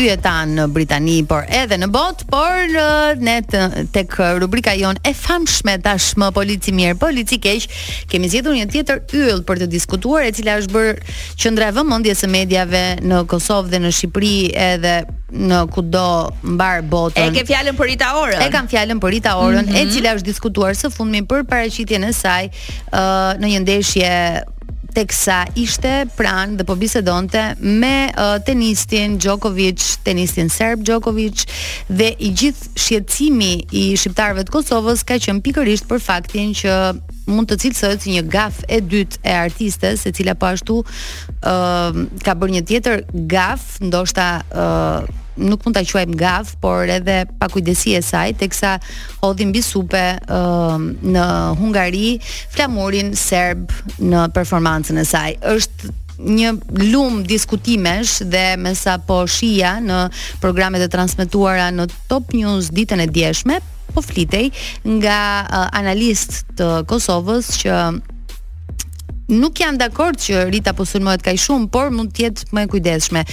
në 0.47 0.69
Britani, 0.73 1.19
por 1.27 1.43
edhe 1.51 1.75
në 1.79 1.87
botë, 1.91 2.25
por 2.31 2.65
në, 2.71 3.19
uh, 3.19 3.21
ne 3.23 3.85
tek 3.95 4.17
uh, 4.21 4.33
rubrika 4.43 4.73
jon 4.77 4.95
e 5.07 5.13
famshme 5.19 5.73
tashmë 5.85 6.27
polici 6.35 6.73
mirë, 6.75 6.97
polici 7.01 7.39
keq. 7.43 7.65
Kemë 8.11 8.29
zgjedhur 8.33 8.55
një 8.59 8.67
tjetër 8.73 9.01
yll 9.33 9.41
për 9.47 9.61
të 9.63 9.67
diskutuar 9.73 10.27
e 10.27 10.31
cila 10.35 10.57
është 10.61 10.75
bërë 10.75 11.15
qendra 11.43 11.69
e 11.73 11.77
vëmendjes 11.79 12.23
së 12.23 12.29
mediave 12.33 12.83
në 13.03 13.21
Kosovë 13.31 13.73
dhe 13.73 13.81
në 13.85 13.93
Shqipëri 13.99 14.35
edhe 14.67 14.95
në 15.47 15.61
kudo 15.75 16.05
mbar 16.55 16.83
botën. 16.91 17.31
E 17.31 17.35
ke 17.39 17.45
fjalën 17.49 17.77
për 17.79 17.91
Rita 17.93 18.11
Orën. 18.21 18.43
E 18.45 18.51
kam 18.53 18.69
fjalën 18.71 19.01
për 19.03 19.15
Rita 19.17 19.35
Orën, 19.41 19.63
mm 19.65 19.71
-hmm. 19.71 19.77
e 19.81 19.85
mhm. 19.85 19.93
cila 19.95 20.15
është 20.17 20.27
diskutuar 20.31 20.73
së 20.83 20.93
fundmi 20.97 21.21
për 21.25 21.47
paraqitjen 21.49 22.03
e 22.03 22.13
saj 22.13 22.45
uh, 22.51 23.33
në 23.41 23.45
një 23.55 23.59
ndeshje 23.65 24.13
teksa 24.97 25.43
ishte 25.57 26.07
pranë 26.17 26.57
dhe 26.57 26.65
po 26.67 26.73
bisedonte 26.79 27.41
me 27.61 28.07
uh, 28.09 28.37
tenistin 28.45 29.17
Djokovic, 29.21 29.83
tenistin 30.05 30.49
serb 30.53 30.81
Djokovic 30.87 31.43
dhe 31.99 32.11
i 32.25 32.31
gjithë 32.37 32.71
shqetësimi 32.81 33.51
i 33.77 33.83
shqiptarëve 33.99 34.47
të 34.47 34.55
Kosovës 34.55 35.05
ka 35.07 35.19
qenë 35.21 35.43
pikërisht 35.45 35.85
për 35.91 36.01
faktin 36.07 36.55
që 36.57 36.79
mund 37.27 37.49
të 37.51 37.59
cilësohet 37.65 38.03
si 38.07 38.15
një 38.15 38.25
gaf 38.33 38.63
e 38.73 38.79
dytë 38.81 39.21
e 39.27 39.37
artistes, 39.43 40.07
e 40.09 40.13
cila 40.17 40.33
po 40.39 40.47
ashtu 40.49 40.79
ë 40.81 41.53
uh, 41.53 42.03
ka 42.25 42.33
bërë 42.39 42.55
një 42.57 42.65
tjetër 42.71 43.05
gaf, 43.35 43.75
ndoshta 43.85 44.29
ë 44.47 44.67
uh, 44.67 45.23
nuk 45.37 45.61
mund 45.63 45.75
ta 45.77 45.85
quajmë 45.85 46.17
gaf, 46.17 46.55
por 46.61 46.89
edhe 46.91 47.21
pa 47.37 47.47
kujdesi 47.51 47.93
e 47.97 48.01
saj, 48.05 48.33
teksa 48.41 48.77
hodhi 49.21 49.45
mbi 49.49 49.61
supe 49.65 50.01
uh, 50.17 50.81
në 50.81 51.27
Hungari 51.61 52.15
flamurin 52.55 53.13
serb 53.17 53.71
në 54.01 54.25
performancën 54.35 55.01
e 55.01 55.05
saj. 55.07 55.37
Është 55.53 55.93
një 56.27 56.51
lum 56.89 57.21
diskutimesh 57.29 58.23
dhe 58.25 58.45
me 58.57 58.71
sa 58.75 58.97
po 58.97 59.19
shia 59.29 59.75
në 59.85 59.99
programet 60.41 60.81
e 60.81 60.89
transmetuara 60.89 61.69
në 61.75 61.85
Top 62.09 62.33
News 62.33 62.71
ditën 62.73 63.05
e 63.05 63.07
djeshme, 63.13 63.59
po 63.93 64.01
flitej 64.03 64.49
nga 64.99 65.19
uh, 65.45 65.67
analist 65.77 66.41
të 66.57 66.71
Kosovës 66.89 67.53
që 67.61 67.81
nuk 69.27 69.59
jam 69.59 69.75
dakord 69.77 70.17
që 70.23 70.47
Rita 70.51 70.71
po 70.75 70.85
sulmohet 70.87 71.23
kaj 71.25 71.35
shumë, 71.47 71.67
por 71.71 71.91
mund 71.91 72.13
të 72.15 72.23
jetë 72.23 72.47
më 72.55 72.63
e 72.65 72.69
kujdesshme. 72.71 73.23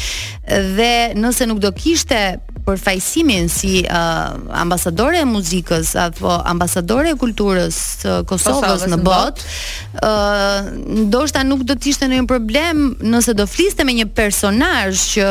Dhe 0.76 0.90
nëse 1.18 1.46
nuk 1.46 1.60
do 1.62 1.70
kishte 1.76 2.18
për 2.64 2.78
fajsimin 2.80 3.48
si 3.52 3.82
uh, 3.84 4.34
ambasadore 4.56 5.20
e 5.22 5.26
muzikës 5.28 5.92
apo 6.00 6.32
ambasadore 6.48 7.12
e 7.12 7.18
kulturës 7.20 7.78
së 8.00 8.12
uh, 8.18 8.22
Kosovës 8.28 8.86
në 8.88 8.98
botë, 9.04 9.50
ë 9.94 10.06
uh, 10.08 10.70
ndoshta 11.04 11.44
nuk 11.46 11.62
do 11.68 11.76
të 11.76 11.92
ishte 11.92 12.08
ndonjë 12.08 12.28
problem 12.30 12.86
nëse 13.04 13.36
do 13.36 13.46
fliste 13.48 13.84
me 13.84 13.94
një 13.98 14.08
personazh 14.16 15.04
që 15.14 15.28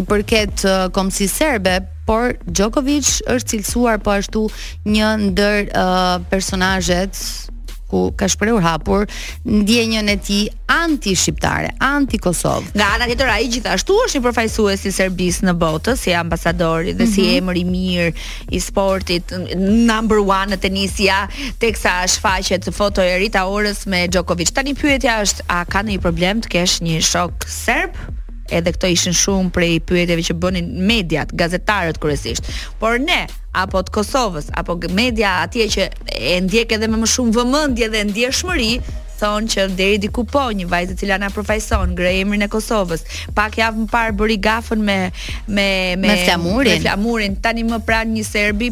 përket 0.02 0.64
uh, 0.66 1.10
serbe, 1.30 1.84
por 2.06 2.34
Djokovic 2.46 3.26
është 3.26 3.48
cilësuar 3.50 3.98
po 3.98 4.10
ashtu 4.14 4.46
një 4.86 5.10
ndër 5.30 5.70
uh, 5.74 6.22
personazhet 6.30 7.14
ku 7.88 8.10
ka 8.12 8.26
shprehur 8.26 8.62
hapur 8.66 9.02
ndjenjën 9.46 10.10
e 10.10 10.16
tij 10.26 10.44
anti-shqiptare, 10.82 11.68
anti-Kosovë. 11.94 12.74
Nga 12.74 12.86
ana 12.96 13.04
tjetër 13.08 13.30
ai 13.34 13.46
gjithashtu 13.52 13.98
është 14.06 14.18
një 14.18 14.24
përfaqësues 14.26 14.86
i 14.88 14.92
Serbisë 14.98 15.46
në 15.48 15.54
botë 15.60 15.94
si 16.02 16.14
ambasadori 16.20 16.92
dhe 16.98 17.06
mm 17.06 17.08
-hmm. 17.08 17.14
si 17.14 17.22
mhm. 17.22 17.36
emër 17.40 17.56
i 17.56 17.64
mirë 17.74 18.10
i 18.50 18.58
sportit 18.68 19.24
number 19.92 20.18
one 20.18 20.50
në 20.54 20.58
tenisja, 20.64 21.18
teksa 21.62 21.92
shfaqet 22.14 22.62
foto 22.78 22.98
e 23.02 23.14
Rita 23.22 23.46
Orës 23.56 23.86
me 23.90 24.08
Djokovic. 24.12 24.50
Tani 24.52 24.74
pyetja 24.74 25.20
është 25.24 25.40
a 25.48 25.64
ka 25.64 25.80
ndonjë 25.82 26.02
problem 26.06 26.40
të 26.42 26.48
kesh 26.54 26.74
një 26.86 26.98
shok 27.10 27.36
serb? 27.64 27.92
edhe 28.52 28.72
këto 28.74 28.90
ishin 28.92 29.14
shumë 29.16 29.52
prej 29.54 29.72
pyetjeve 29.88 30.24
që 30.28 30.36
bënin 30.40 30.70
mediat, 30.88 31.32
gazetarët 31.34 31.98
kryesisht. 32.02 32.48
Por 32.80 32.98
ne 33.02 33.24
apo 33.56 33.80
të 33.86 33.94
Kosovës, 33.96 34.50
apo 34.58 34.76
media 34.92 35.40
atje 35.44 35.66
që 35.74 35.86
e 36.12 36.38
ndjek 36.44 36.76
edhe 36.76 36.88
me 36.92 37.00
më 37.02 37.08
shumë 37.14 37.36
vëmendje 37.38 37.88
dhe 37.94 38.04
ndjeshmëri, 38.10 38.72
thonë 39.16 39.48
që 39.52 39.64
deri 39.78 39.98
diku 40.02 40.26
po 40.28 40.42
një 40.52 40.66
vajzë 40.68 40.92
e 40.92 40.98
cila 41.00 41.16
na 41.22 41.30
përfaqëson 41.32 41.94
ngre 41.94 42.10
emrin 42.20 42.44
e 42.44 42.50
Kosovës. 42.52 43.06
Pak 43.36 43.56
javë 43.62 43.86
më 43.86 43.90
parë 43.92 44.16
bëri 44.18 44.36
gafën 44.44 44.82
me 44.84 44.98
me 45.48 45.68
me 45.96 46.10
me 46.10 46.18
flamurin. 46.26 46.76
Me 46.76 46.84
flamurin. 46.84 47.38
Tani 47.40 47.64
më 47.68 47.80
pranë 47.88 48.18
një 48.18 48.26
serbi 48.30 48.70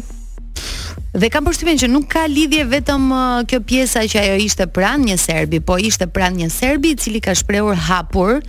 Dhe 1.15 1.27
kam 1.31 1.45
përshtypjen 1.47 1.77
që 1.79 1.87
nuk 1.91 2.07
ka 2.11 2.25
lidhje 2.27 2.63
vetëm 2.67 3.03
uh, 3.15 3.43
kjo 3.47 3.61
pjesa 3.67 4.01
që 4.11 4.19
ajo 4.19 4.35
ishte 4.45 4.65
pranë 4.75 5.05
një 5.11 5.15
serbi, 5.19 5.61
po 5.63 5.77
ishte 5.79 6.09
pranë 6.11 6.43
një 6.43 6.47
serbi 6.51 6.91
i 6.91 6.97
cili 6.99 7.21
ka 7.23 7.31
shprehur 7.35 7.75
hapur 7.87 8.41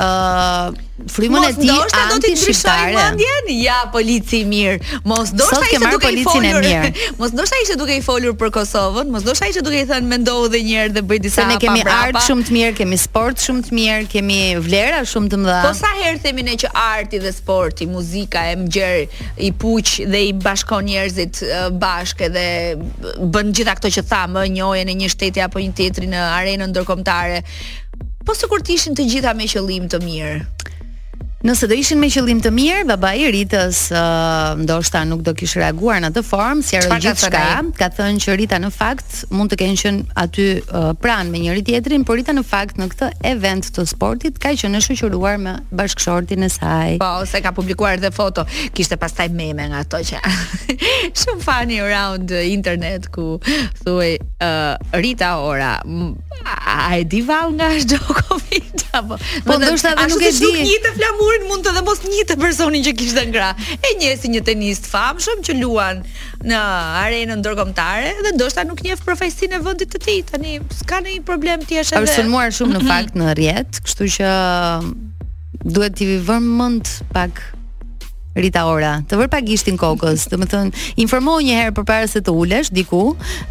uh, 0.00 0.68
frymën 1.12 1.42
e 1.42 1.52
tij 1.54 1.70
anti 1.70 2.12
do 2.12 2.16
të 2.26 2.30
ndryshoj 2.34 2.86
mendjen 2.94 3.48
ja 3.62 3.76
polici 3.94 4.40
i 4.42 4.46
mirë 4.48 4.98
mos 5.06 5.30
ndoshta 5.34 5.68
ishte 5.72 5.90
duke 5.92 6.10
i 6.16 6.24
folur 6.26 6.58
mirë. 6.64 6.88
mos 7.20 7.34
ndoshta 7.34 7.58
ishte 7.62 7.76
duke 7.78 7.96
i 7.96 8.02
folur 8.04 8.34
për 8.40 8.52
Kosovën 8.58 9.10
mos 9.14 9.26
ndoshta 9.26 9.48
ishte 9.52 9.62
duke 9.66 9.80
i 9.84 9.86
thënë 9.90 10.10
mendohu 10.12 10.48
edhe 10.50 10.60
një 10.66 10.80
herë 10.82 10.94
dhe 10.98 11.04
bëj 11.12 11.20
disa 11.28 11.46
pa 11.46 11.50
ne 11.54 11.58
kemi 11.62 11.84
art 11.94 12.18
shumë 12.26 12.46
të 12.48 12.56
mirë 12.58 12.74
kemi 12.82 12.98
sport 13.04 13.42
shumë 13.46 13.64
të 13.68 13.76
mirë 13.78 14.08
kemi 14.16 14.40
vlera 14.66 15.02
shumë 15.14 15.32
të 15.32 15.40
mëdha 15.44 15.62
po 15.68 15.72
sa 15.80 15.92
herë 16.00 16.22
themi 16.26 16.46
ne 16.50 16.56
që 16.64 16.72
arti 16.82 17.22
dhe 17.24 17.34
sporti 17.38 17.88
muzika 17.94 18.44
e 18.52 18.58
mëgjer 18.64 19.24
i 19.48 19.52
puq 19.64 19.94
dhe 20.14 20.24
i 20.30 20.32
bashkon 20.46 20.86
njerëzit 20.90 21.44
bashkë 21.82 22.32
dhe 22.36 22.46
bën 23.32 23.52
gjitha 23.54 23.78
këto 23.78 23.94
që 23.98 24.06
thamë 24.14 24.46
njohjen 24.58 24.92
e 24.94 24.98
një 25.04 25.12
shteti 25.14 25.46
apo 25.46 25.62
një 25.62 25.74
teatri 25.78 26.10
në 26.10 26.26
arenën 26.38 26.66
ndërkombëtare 26.74 27.42
po 28.28 28.34
sikur 28.36 28.60
të 28.60 28.72
ishin 28.76 28.92
të 28.98 29.04
gjitha 29.10 29.30
me 29.38 29.46
qëllim 29.48 29.86
të 29.92 30.02
mirë. 30.04 30.34
Nëse 31.38 31.68
do 31.70 31.76
ishin 31.78 32.00
me 32.02 32.08
qëllim 32.10 32.40
të 32.42 32.50
mirë, 32.50 32.80
baba 32.88 33.12
i 33.14 33.28
Ritës 33.30 33.84
uh, 33.94 34.56
ndoshta 34.58 35.04
nuk 35.06 35.20
do 35.22 35.30
kishte 35.38 35.60
reaguar 35.60 36.00
në 36.02 36.08
atë 36.10 36.22
formë, 36.26 36.64
si 36.66 36.74
ajo 36.74 36.96
gjithçka, 37.04 37.42
ka 37.78 37.86
thënë 37.94 38.22
që 38.24 38.34
Rita 38.40 38.58
në 38.58 38.70
fakt 38.74 39.20
mund 39.38 39.52
të 39.54 39.58
kenë 39.60 39.76
qenë 39.84 40.16
aty 40.24 40.46
uh, 40.64 40.88
pranë 40.98 41.30
me 41.30 41.44
njëri 41.44 41.62
tjetrin, 41.68 42.02
por 42.08 42.18
Rita 42.18 42.34
në 42.34 42.42
fakt 42.48 42.80
në 42.82 42.88
këtë 42.90 43.10
event 43.30 43.70
të 43.76 43.84
sportit 43.86 44.40
ka 44.42 44.50
qenë 44.58 44.80
e 44.80 44.86
shoqëruar 44.88 45.38
me 45.44 45.52
bashkëshortin 45.78 46.42
e 46.42 46.48
saj. 46.56 46.96
Po, 47.04 47.12
ose 47.22 47.38
ka 47.46 47.54
publikuar 47.54 48.02
dhe 48.02 48.10
foto, 48.18 48.42
kishte 48.74 48.98
pastaj 48.98 49.28
meme 49.30 49.68
nga 49.70 49.84
ato 49.86 50.02
që 50.10 50.18
shumë 51.22 51.46
funny 51.46 51.78
around 51.84 52.34
internet 52.40 53.06
ku 53.14 53.36
thuaj 53.84 54.18
uh, 54.42 54.74
Rita 55.06 55.30
ora, 55.46 55.76
a, 56.42 56.58
a 56.74 56.98
e 56.98 57.06
di 57.06 57.22
vall 57.30 57.54
nga 57.60 57.70
Djokovic 57.78 58.88
apo? 58.98 59.22
Po, 59.46 59.54
ndoshta 59.62 59.94
nuk 60.02 60.18
e 60.18 60.34
di. 60.34 60.50
Ashtu 60.50 60.74
si 60.74 60.82
nuk 61.04 61.26
figurën 61.28 61.50
mund 61.50 61.66
të 61.66 61.72
dhe 61.76 61.82
mos 61.84 61.98
një 62.08 62.22
të 62.28 62.36
personin 62.40 62.84
që 62.86 62.94
kishtë 62.96 63.24
ngra. 63.28 63.50
E 63.84 63.90
një 64.00 64.14
si 64.20 64.30
një 64.32 64.42
tenist 64.46 64.86
famshëm 64.88 65.42
që 65.44 65.56
luan 65.60 66.00
në 66.48 66.60
arenën 67.02 67.42
ndërkombëtare 67.42 68.14
dhe 68.24 68.32
ndoshta 68.38 68.64
nuk 68.64 68.80
njeh 68.84 69.00
profesin 69.04 69.52
e 69.52 69.60
vendit 69.60 69.92
të 69.92 70.00
tij. 70.06 70.22
Tani 70.32 70.58
s'ka 70.80 71.02
ndonjë 71.02 71.24
problem 71.28 71.64
ti 71.68 71.80
është 71.82 71.98
edhe. 72.00 72.08
Është 72.08 72.22
sulmuar 72.22 72.54
shumë 72.56 72.76
në 72.76 72.80
mhm. 72.80 72.90
fakt 72.94 73.20
në 73.20 73.36
rjetë, 73.42 73.84
kështu 73.86 74.10
që 74.16 74.32
duhet 75.76 75.98
t'i 75.98 76.12
vëmë 76.24 76.72
pak 77.12 77.44
Rita 78.38 78.62
Ora, 78.70 78.90
të 79.10 79.18
vër 79.18 79.30
pagishtin 79.32 79.76
kokës, 79.80 80.28
do 80.30 80.38
të 80.40 80.48
thonë, 80.52 80.82
një 81.48 81.56
herë 81.58 81.74
përpara 81.78 82.06
se 82.10 82.20
të 82.24 82.32
ulesh 82.38 82.70
diku 82.74 83.00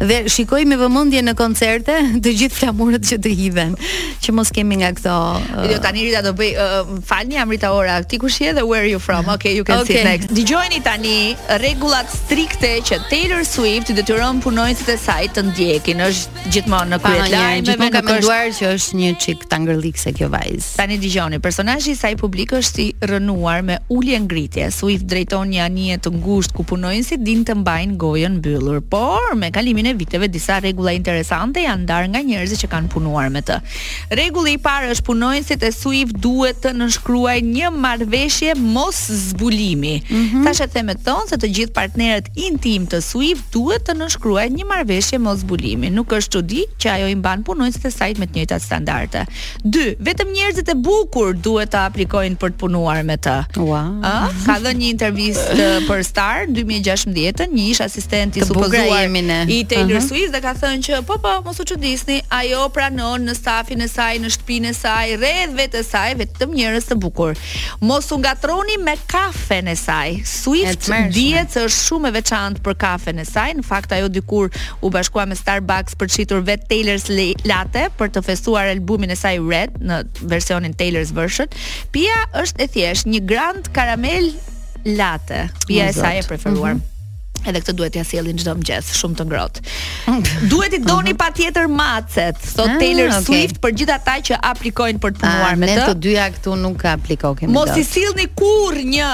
dhe 0.00 0.20
shikoj 0.32 0.62
me 0.70 0.78
vëmendje 0.80 1.20
në 1.26 1.34
koncerte 1.38 1.96
të 2.24 2.34
gjithë 2.40 2.56
flamurët 2.58 3.04
që 3.10 3.18
të 3.24 3.32
hiven, 3.40 3.76
që 4.24 4.34
mos 4.36 4.52
kemi 4.56 4.80
nga 4.80 4.92
këto. 4.96 5.16
Uh... 5.52 5.66
Jo 5.72 5.78
tani 5.84 6.06
Rita 6.08 6.22
do 6.26 6.32
bëj, 6.38 6.52
uh, 6.62 6.94
falni 7.08 7.36
jam 7.36 7.52
Rita 7.52 7.72
Ora, 7.76 7.98
ti 8.08 8.20
kush 8.22 8.40
je 8.44 8.54
dhe 8.58 8.64
where 8.64 8.84
are 8.84 8.88
you 8.90 9.00
from? 9.02 9.28
Okay, 9.36 9.54
you 9.56 9.64
can 9.68 9.82
okay. 9.82 10.00
sit 10.00 10.08
next. 10.08 10.32
Dëgjojni 10.38 10.80
tani 10.86 11.16
rregullat 11.60 12.08
strikte 12.14 12.72
që 12.88 13.00
Taylor 13.10 13.44
Swift 13.48 13.92
detyron 13.96 14.40
punonjësit 14.44 14.94
e 14.94 14.96
saj 15.00 15.28
të 15.36 15.46
ndjekin. 15.50 16.02
Është 16.08 16.48
gjithmonë 16.54 16.94
në 16.94 17.00
kryet 17.04 17.22
lajmeve, 17.26 17.60
gjithmonë 17.68 17.96
ka 17.98 18.02
menduar 18.08 18.52
që 18.56 18.72
është 18.78 18.98
një 19.02 19.10
çik 19.24 19.44
tangërlikse 19.52 20.12
kjo 20.16 20.28
vajzë. 20.32 20.72
Tani 20.80 20.98
dëgjoni, 21.02 21.40
personazhi 21.44 21.96
i 21.96 21.98
saj 21.98 22.16
publik 22.20 22.54
është 22.58 22.84
i 22.86 22.90
rënuar 23.10 23.64
me 23.66 23.80
ulje 23.92 24.20
ngritjes 24.24 24.77
Swift 24.78 25.08
drejton 25.10 25.50
një 25.50 25.60
anije 25.64 25.96
të 26.04 26.10
ngushtë 26.20 26.54
ku 26.54 26.62
punojnësit, 26.70 27.18
dinë 27.18 27.26
din 27.28 27.40
të 27.48 27.54
mbajnë 27.58 27.94
gojën 27.98 28.34
mbyllur. 28.36 28.76
Por 28.90 29.34
me 29.38 29.48
kalimin 29.54 29.88
e 29.90 29.94
viteve 29.98 30.28
disa 30.30 30.60
rregulla 30.62 30.92
interesante 30.94 31.64
janë 31.64 31.82
ndar 31.82 32.06
nga 32.12 32.20
njerëzit 32.22 32.60
që 32.62 32.68
kanë 32.74 32.90
punuar 32.94 33.26
me 33.34 33.42
të. 33.46 33.56
Rregulli 34.14 34.52
i 34.54 34.60
parë 34.62 34.92
është 34.94 35.06
punojësit 35.08 35.64
e 35.66 35.70
Swift 35.74 36.20
duhet 36.22 36.60
të 36.62 36.76
nënshkruajnë 36.78 37.50
një 37.56 37.72
marrëveshje 37.86 38.54
mos 38.60 39.00
zbulimi. 39.32 39.96
Mm 40.04 40.22
-hmm. 40.24 40.46
Tash 40.46 40.60
e 40.60 40.68
them 40.72 40.86
me 40.86 40.94
ton 40.94 41.26
se 41.28 41.36
të 41.42 41.50
gjithë 41.56 41.74
partnerët 41.80 42.28
intim 42.48 42.86
të 42.86 43.02
Swift 43.10 43.50
duhet 43.56 43.82
të 43.88 43.98
nënshkruajnë 43.98 44.58
një 44.60 44.68
marrëveshje 44.70 45.18
mos 45.18 45.42
zbulimi. 45.42 45.90
Nuk 45.90 46.14
është 46.18 46.32
çudi 46.36 46.62
që 46.78 46.92
ajo 46.94 47.08
i 47.08 47.18
mban 47.18 47.42
punojësit 47.42 47.84
e 47.84 47.90
saj 47.90 48.14
me 48.20 48.26
të 48.26 48.34
njëjtat 48.38 48.62
standarde. 48.62 49.26
2. 49.64 49.98
Vetëm 49.98 50.28
njerëzit 50.38 50.68
e 50.68 50.74
bukur 50.74 51.34
duhet 51.34 51.74
të 51.74 51.78
aplikojnë 51.90 52.36
për 52.38 52.50
të 52.54 52.58
punuar 52.62 53.02
me 53.04 53.16
të. 53.18 53.36
Ua. 53.58 53.82
Wow. 53.90 54.30
Ka 54.46 54.57
dhe 54.62 54.72
një 54.78 54.88
intervistë 54.92 55.66
për 55.88 56.02
Star 56.06 56.46
2016 56.54 57.52
një 57.54 57.64
ish 57.72 57.82
asistent 57.84 58.36
i 58.40 58.44
supozuar 58.44 59.08
i 59.08 59.58
Taylor 59.68 59.98
uh 59.98 60.00
-huh. 60.00 60.06
Swift 60.08 60.32
dhe 60.34 60.40
ka 60.42 60.54
thënë 60.58 60.82
që 60.88 61.00
po 61.08 61.18
po, 61.22 61.32
mos 61.44 61.60
u 61.60 61.64
çuditni, 61.70 62.20
ajo 62.38 62.68
pranon 62.74 63.26
në 63.28 63.34
stafin 63.36 63.80
e 63.82 63.88
saj, 63.88 64.16
në 64.18 64.30
shtëpinë 64.34 64.70
e 64.70 64.74
saj, 64.74 65.06
rreth 65.20 65.54
vetë 65.58 65.82
saj, 65.90 66.14
vetëm 66.20 66.50
njerëz 66.54 66.84
të 66.90 66.94
bukur. 67.02 67.34
Mosu 67.80 68.18
nga 68.18 68.28
ngatroni 68.34 68.76
me 68.84 68.94
kafen 69.06 69.68
e 69.68 69.76
saj. 69.76 70.10
Swift 70.24 70.90
dihet 71.14 71.50
se 71.52 71.60
është 71.64 71.82
shumë 71.88 72.08
e 72.08 72.12
veçantë 72.20 72.60
për 72.62 72.74
kafen 72.76 73.18
e 73.18 73.24
saj. 73.24 73.50
Në 73.54 73.62
fakt 73.64 73.92
ajo 73.92 74.08
dikur 74.08 74.50
u 74.82 74.90
bashkua 74.90 75.24
me 75.26 75.34
Starbucks 75.36 75.94
për 75.96 76.06
të 76.08 76.14
shitur 76.14 76.42
vetë 76.42 76.66
Taylor's 76.70 77.06
latte 77.48 77.82
për 77.98 78.10
të 78.10 78.22
festuar 78.24 78.66
albumin 78.68 79.10
e 79.10 79.16
saj 79.16 79.36
Red 79.50 79.70
në 79.80 79.96
versionin 80.22 80.74
Taylor's 80.74 81.12
version. 81.14 81.46
Pia 81.92 82.16
është 82.42 82.62
e 82.64 82.68
thjesht 82.68 83.06
një 83.06 83.20
Grand 83.26 83.68
Caramel 83.74 84.30
latte, 84.84 85.48
pija 85.66 85.82
oh 85.88 85.90
e 85.90 85.92
saj 85.92 86.18
e 86.24 86.26
preferuar. 86.28 86.74
Mm 86.74 86.78
-hmm. 86.80 86.88
Edhe 87.48 87.60
këtë 87.62 87.72
duhet 87.78 87.92
t'ia 87.94 88.04
sjellin 88.04 88.36
çdo 88.40 88.54
mëngjes, 88.58 88.84
shumë 88.98 89.14
të 89.16 89.24
ngrohtë. 89.28 89.58
duhet 90.50 90.72
i 90.74 90.78
doni 90.82 91.12
mhm. 91.12 91.16
patjetër 91.16 91.66
macet, 91.68 92.36
so 92.56 92.62
ah, 92.62 92.78
Taylor 92.78 93.08
okay. 93.08 93.24
Swift 93.24 93.56
për 93.62 93.72
gjithë 93.78 93.94
ata 93.94 94.16
që 94.26 94.34
aplikojnë 94.50 94.98
për 94.98 95.10
të 95.12 95.18
punuar 95.20 95.52
ah, 95.52 95.56
me 95.56 95.66
të. 95.66 95.74
Ne 95.76 95.80
të 95.86 95.94
dyja 96.02 96.26
këtu 96.34 96.54
nuk 96.56 96.84
aplikoj 96.84 97.34
kemi. 97.38 97.52
Mos 97.52 97.76
i 97.78 97.84
sillni 97.84 98.26
kurrë 98.34 98.82
një 98.90 99.12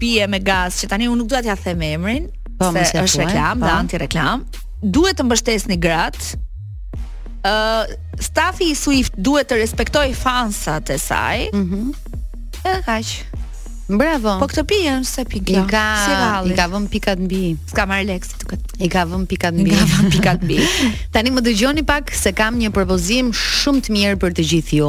pije 0.00 0.26
me 0.26 0.38
gaz, 0.40 0.80
që 0.80 0.88
tani 0.88 1.08
unë 1.08 1.16
nuk 1.20 1.28
dua 1.28 1.40
t'ia 1.42 1.56
them 1.56 1.82
emrin, 1.82 2.26
po, 2.58 2.72
se 2.72 2.98
është 3.04 3.18
reklam, 3.24 3.58
po. 3.60 3.66
anti 3.66 3.96
reklam. 3.98 4.44
Duhet 4.82 5.16
të 5.18 5.24
mbështesni 5.24 5.76
gratë. 5.78 6.24
Ë 7.44 7.52
uh, 7.52 7.84
Stafi 8.20 8.64
i 8.70 8.74
Swift 8.74 9.12
duhet 9.16 9.48
të 9.52 9.56
respektoj 9.60 10.14
fansat 10.14 10.90
e 10.90 10.98
saj. 10.98 11.48
Mhm. 11.52 11.74
Mm 11.74 11.94
Edhe 12.66 12.82
kaq. 12.82 13.26
Bravo. 13.86 14.32
Po 14.42 14.48
këtë 14.50 14.64
pijën 14.66 15.04
se 15.06 15.22
pikë. 15.30 15.60
I 15.60 15.62
ka 15.70 15.84
si 16.02 16.50
i 16.50 16.54
ka 16.58 16.64
vënë 16.72 16.88
pikat 16.90 17.20
mbi. 17.22 17.42
S'ka 17.70 17.84
marr 17.86 18.06
leks 18.08 18.32
duket. 18.42 18.62
I 18.82 18.88
ka 18.90 19.04
vënë 19.06 19.28
pikat 19.30 19.54
mbi. 19.54 19.70
I 19.70 19.76
ka 19.78 19.84
vënë 19.92 20.10
pikat 20.16 20.40
mbi. 20.42 20.56
Tani 21.14 21.30
më 21.30 21.44
dëgjoni 21.46 21.84
pak 21.86 22.10
se 22.18 22.32
kam 22.36 22.58
një 22.58 22.72
propozim 22.74 23.30
shumë 23.38 23.84
të 23.86 23.94
mirë 23.94 24.18
për 24.24 24.34
të 24.40 24.46
gjithë 24.52 24.80
ju. 24.80 24.88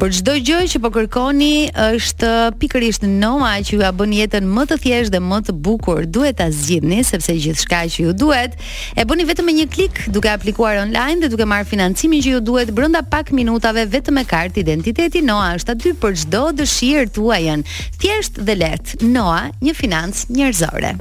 Për 0.00 0.14
çdo 0.16 0.36
gjë 0.48 0.60
që 0.72 0.80
po 0.84 0.92
kërkoni 0.94 1.56
është 1.90 2.30
pikërisht 2.62 3.04
Noma 3.12 3.50
që 3.60 3.74
ju 3.76 3.82
a 3.84 3.90
bën 3.96 4.16
jetën 4.16 4.48
më 4.48 4.64
të 4.70 4.78
thjeshtë 4.86 5.12
dhe 5.16 5.20
më 5.28 5.42
të 5.50 5.54
bukur. 5.68 6.00
Duhet 6.08 6.38
ta 6.40 6.48
zgjidhni 6.48 7.02
sepse 7.04 7.36
gjithçka 7.36 7.82
që 7.92 8.06
ju 8.06 8.14
duhet 8.16 8.56
e 8.96 9.04
bëni 9.08 9.28
vetëm 9.28 9.46
me 9.50 9.56
një 9.60 9.68
klik 9.76 10.02
duke 10.14 10.32
aplikuar 10.32 10.80
online 10.86 11.20
dhe 11.20 11.28
duke 11.34 11.44
marr 11.48 11.68
financimin 11.68 12.24
që 12.24 12.32
ju 12.38 12.42
duhet 12.46 12.72
brenda 12.72 13.02
pak 13.04 13.28
minutave 13.36 13.84
vetëm 13.92 14.16
me 14.16 14.24
kartë 14.28 14.62
identiteti 14.64 15.20
Noa 15.26 15.52
është 15.58 15.76
aty 15.76 15.92
për 16.00 16.16
çdo 16.24 16.44
dëshirë 16.62 17.12
tuaj. 17.18 17.40
Thjesht 18.00 18.21
thjesht 18.22 18.38
dhe 18.46 18.54
let 18.56 18.94
Noa, 19.14 19.50
një 19.62 19.74
financë 19.76 20.26
njerëzore. 20.36 20.92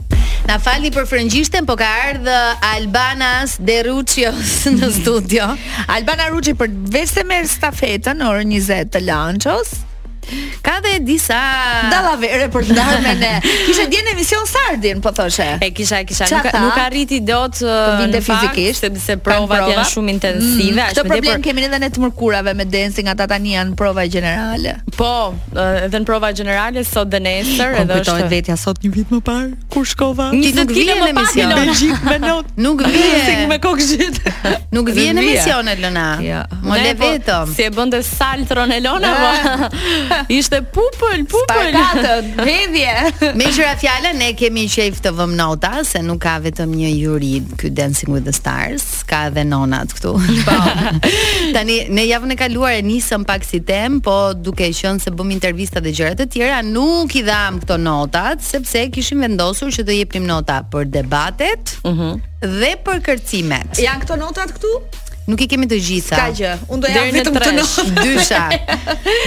Na 0.50 0.58
falni 0.60 0.92
për 0.92 1.06
frëngjishten, 1.10 1.68
po 1.70 1.78
ka 1.80 1.88
ardhë 2.10 2.38
Albanas 2.74 3.58
de 3.62 3.80
Rucios 3.88 4.58
në 4.78 4.92
studio. 5.02 5.52
Albana 5.96 6.30
Ruci 6.34 6.54
për 6.58 6.74
vese 6.98 7.26
me 7.30 7.42
stafetën 7.48 8.26
orë 8.30 8.48
20 8.56 8.92
të 8.96 9.06
lanqos. 9.06 9.78
Ka 10.64 10.78
dhe 10.84 10.94
disa 11.04 11.36
dallavere 11.92 12.46
për 12.54 12.66
të 12.70 12.76
dalë 12.78 13.00
me 13.04 13.14
ne. 13.20 13.30
Kishte 13.68 13.86
dhënë 13.92 14.14
emision 14.14 14.46
Sardin, 14.48 15.02
po 15.04 15.12
thoshe. 15.16 15.48
E 15.66 15.70
kisha, 15.76 16.00
e 16.04 16.08
kisha, 16.08 16.28
nuk 16.32 16.48
nuk 16.62 16.78
arriti 16.80 17.20
dot 17.26 17.58
të 17.58 17.68
uh, 17.68 17.96
vinte 18.00 18.22
fizikisht, 18.24 18.86
sepse 18.86 19.18
provat 19.26 19.66
janë 19.72 19.84
shumë 19.90 20.08
mm. 20.08 20.14
intensive, 20.14 20.84
ashtu 20.86 21.04
si 21.04 21.12
problem 21.12 21.44
kemi 21.48 21.66
edhe 21.68 21.80
ne 21.84 21.90
të 21.92 22.04
mërkurave 22.06 22.54
me 22.58 22.68
dancing 22.72 23.10
ata 23.12 23.28
tani 23.34 23.56
janë 23.58 23.76
prova 23.80 24.06
gjenerale. 24.14 24.78
Po, 24.98 25.12
uh, 25.56 25.82
edhe 25.88 26.02
në 26.04 26.08
prova 26.08 26.32
gjenerale 26.38 26.86
sot 26.88 27.12
dhe 27.12 27.20
nesër 27.26 27.76
po, 27.76 27.82
edhe 27.84 28.00
është. 28.06 28.16
Po 28.22 28.32
vetja 28.36 28.58
sot 28.62 28.80
një 28.86 28.94
vit 29.00 29.12
më 29.16 29.22
parë 29.28 29.52
kur 29.74 29.90
shkova. 29.92 30.30
Ti 30.38 30.54
do 30.62 30.68
të 30.72 30.88
në 30.92 31.10
emision 31.10 32.06
me 32.06 32.14
me 32.14 32.18
not. 32.24 32.54
Nuk 32.68 32.86
vjen. 32.88 33.48
me 33.50 33.60
kokë 33.64 33.90
gjit. 33.90 34.22
Nuk 34.76 34.94
vjen 34.96 35.18
në 35.18 35.26
emision 35.26 35.70
Elona. 35.76 36.08
Jo. 36.24 36.42
Mo 36.64 36.78
le 36.80 36.94
po, 37.00 37.10
vetëm. 37.16 37.54
Si 37.58 37.66
e 37.68 37.72
bënte 37.74 38.00
Saltron 38.06 38.72
Elona 38.76 39.70
Ishte 40.38 40.62
pupël, 40.72 41.24
pupël. 41.28 41.72
Spakatë, 41.72 42.46
hedhje. 42.50 43.34
Me 43.40 43.48
qira 43.54 43.74
fjala 43.80 44.12
ne 44.18 44.32
kemi 44.40 44.66
qejf 44.72 45.02
të 45.06 45.12
vëmë 45.18 45.38
nota 45.40 45.82
se 45.88 46.02
nuk 46.06 46.22
ka 46.24 46.38
vetëm 46.44 46.74
një 46.78 46.92
juri 46.94 47.34
ky 47.60 47.72
Dancing 47.78 48.12
with 48.16 48.26
the 48.28 48.34
Stars, 48.36 48.86
ka 49.10 49.26
edhe 49.30 49.44
nonat 49.48 49.94
këtu. 49.98 50.14
Po. 50.48 50.58
Tani 51.56 51.78
ne 51.94 52.06
javën 52.10 52.36
e 52.36 52.40
kaluar 52.40 52.78
e 52.80 52.82
nisëm 52.88 53.26
pak 53.30 53.46
si 53.48 53.62
tem, 53.68 54.00
po 54.04 54.18
duke 54.38 54.70
qenë 54.82 55.02
se 55.04 55.14
bëmë 55.16 55.36
intervista 55.36 55.82
dhe 55.84 55.94
gjëra 55.98 56.18
të 56.22 56.28
tjera, 56.36 56.62
nuk 56.66 57.16
i 57.22 57.26
dham 57.28 57.62
këto 57.64 57.80
notat 57.82 58.44
sepse 58.46 58.88
kishim 58.96 59.24
vendosur 59.26 59.74
që 59.76 59.88
të 59.88 60.00
jepim 60.02 60.28
nota 60.30 60.62
për 60.74 60.90
debatet. 60.98 61.78
Mhm. 61.88 62.14
Dhe 62.42 62.74
për 62.86 63.04
kërcimet. 63.06 63.78
Jan 63.84 64.02
këto 64.02 64.18
notat 64.18 64.54
këtu? 64.58 64.80
Nuk 65.32 65.40
i 65.46 65.48
kemi 65.48 65.68
të 65.72 65.78
gjitha. 65.80 66.18
Ka 66.20 66.26
gjë. 66.36 66.52
Unë 66.76 66.84
do 66.84 66.92
ja 66.92 67.04
vetëm 67.16 67.38
të 67.40 67.52
nosh. 67.56 67.76
dysha. 68.04 68.42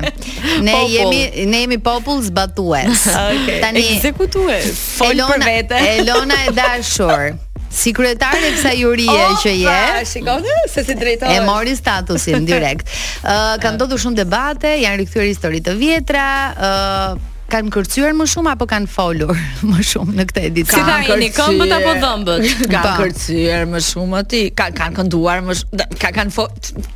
Ne 0.70 0.74
jemi 0.92 1.22
ne 1.52 1.64
jemi 1.64 1.80
popull 1.82 2.20
zbatues. 2.28 3.08
Okej. 3.32 3.58
Tani 3.64 3.86
ekzekutues. 3.96 4.68
Fol 5.00 5.18
për 5.24 5.48
vete. 5.50 5.80
Elona 5.96 6.42
e 6.48 6.54
dashur 6.54 7.32
si 7.74 7.90
kryetar 7.94 8.38
e 8.38 8.52
kësaj 8.54 8.74
jurie 8.78 9.10
oh, 9.10 9.34
që 9.42 9.52
je. 9.58 9.72
Ah, 9.74 10.00
shikoni 10.06 10.54
se 10.70 10.84
si 10.86 10.94
drejtohet. 10.96 11.40
E 11.42 11.44
mori 11.46 11.74
statusin 11.78 12.46
direkt. 12.48 12.90
Ë 13.24 13.34
uh, 13.34 13.54
kanë 13.62 13.78
ndodhur 13.80 14.02
shumë 14.06 14.20
debate, 14.22 14.76
janë 14.84 15.02
rikthyer 15.02 15.26
histori 15.26 15.62
të 15.64 15.74
vjetra, 15.80 16.26
ë 16.54 16.72
uh, 17.18 17.33
kanë 17.54 17.70
kërcyer 17.74 18.14
më 18.18 18.26
shumë 18.32 18.52
apo 18.54 18.66
kanë 18.70 18.90
folur 18.90 19.30
më 19.70 19.84
shumë 19.90 20.16
në 20.18 20.26
këtë 20.30 20.42
edicion. 20.48 20.80
Si 20.80 20.88
tani 20.88 21.08
kërcyer... 21.08 21.34
këmbët 21.38 21.74
apo 21.78 21.94
dhëmbët? 22.02 22.46
Kanë 22.74 22.82
po. 22.82 22.94
kërcyer 23.02 23.66
më 23.70 23.80
shumë 23.90 24.18
aty, 24.22 24.40
kanë 24.58 24.78
kanë 24.78 24.96
kënduar 24.98 25.42
më 25.46 25.56
shumë, 25.60 25.86
ka 26.00 26.10
kanë 26.14 26.46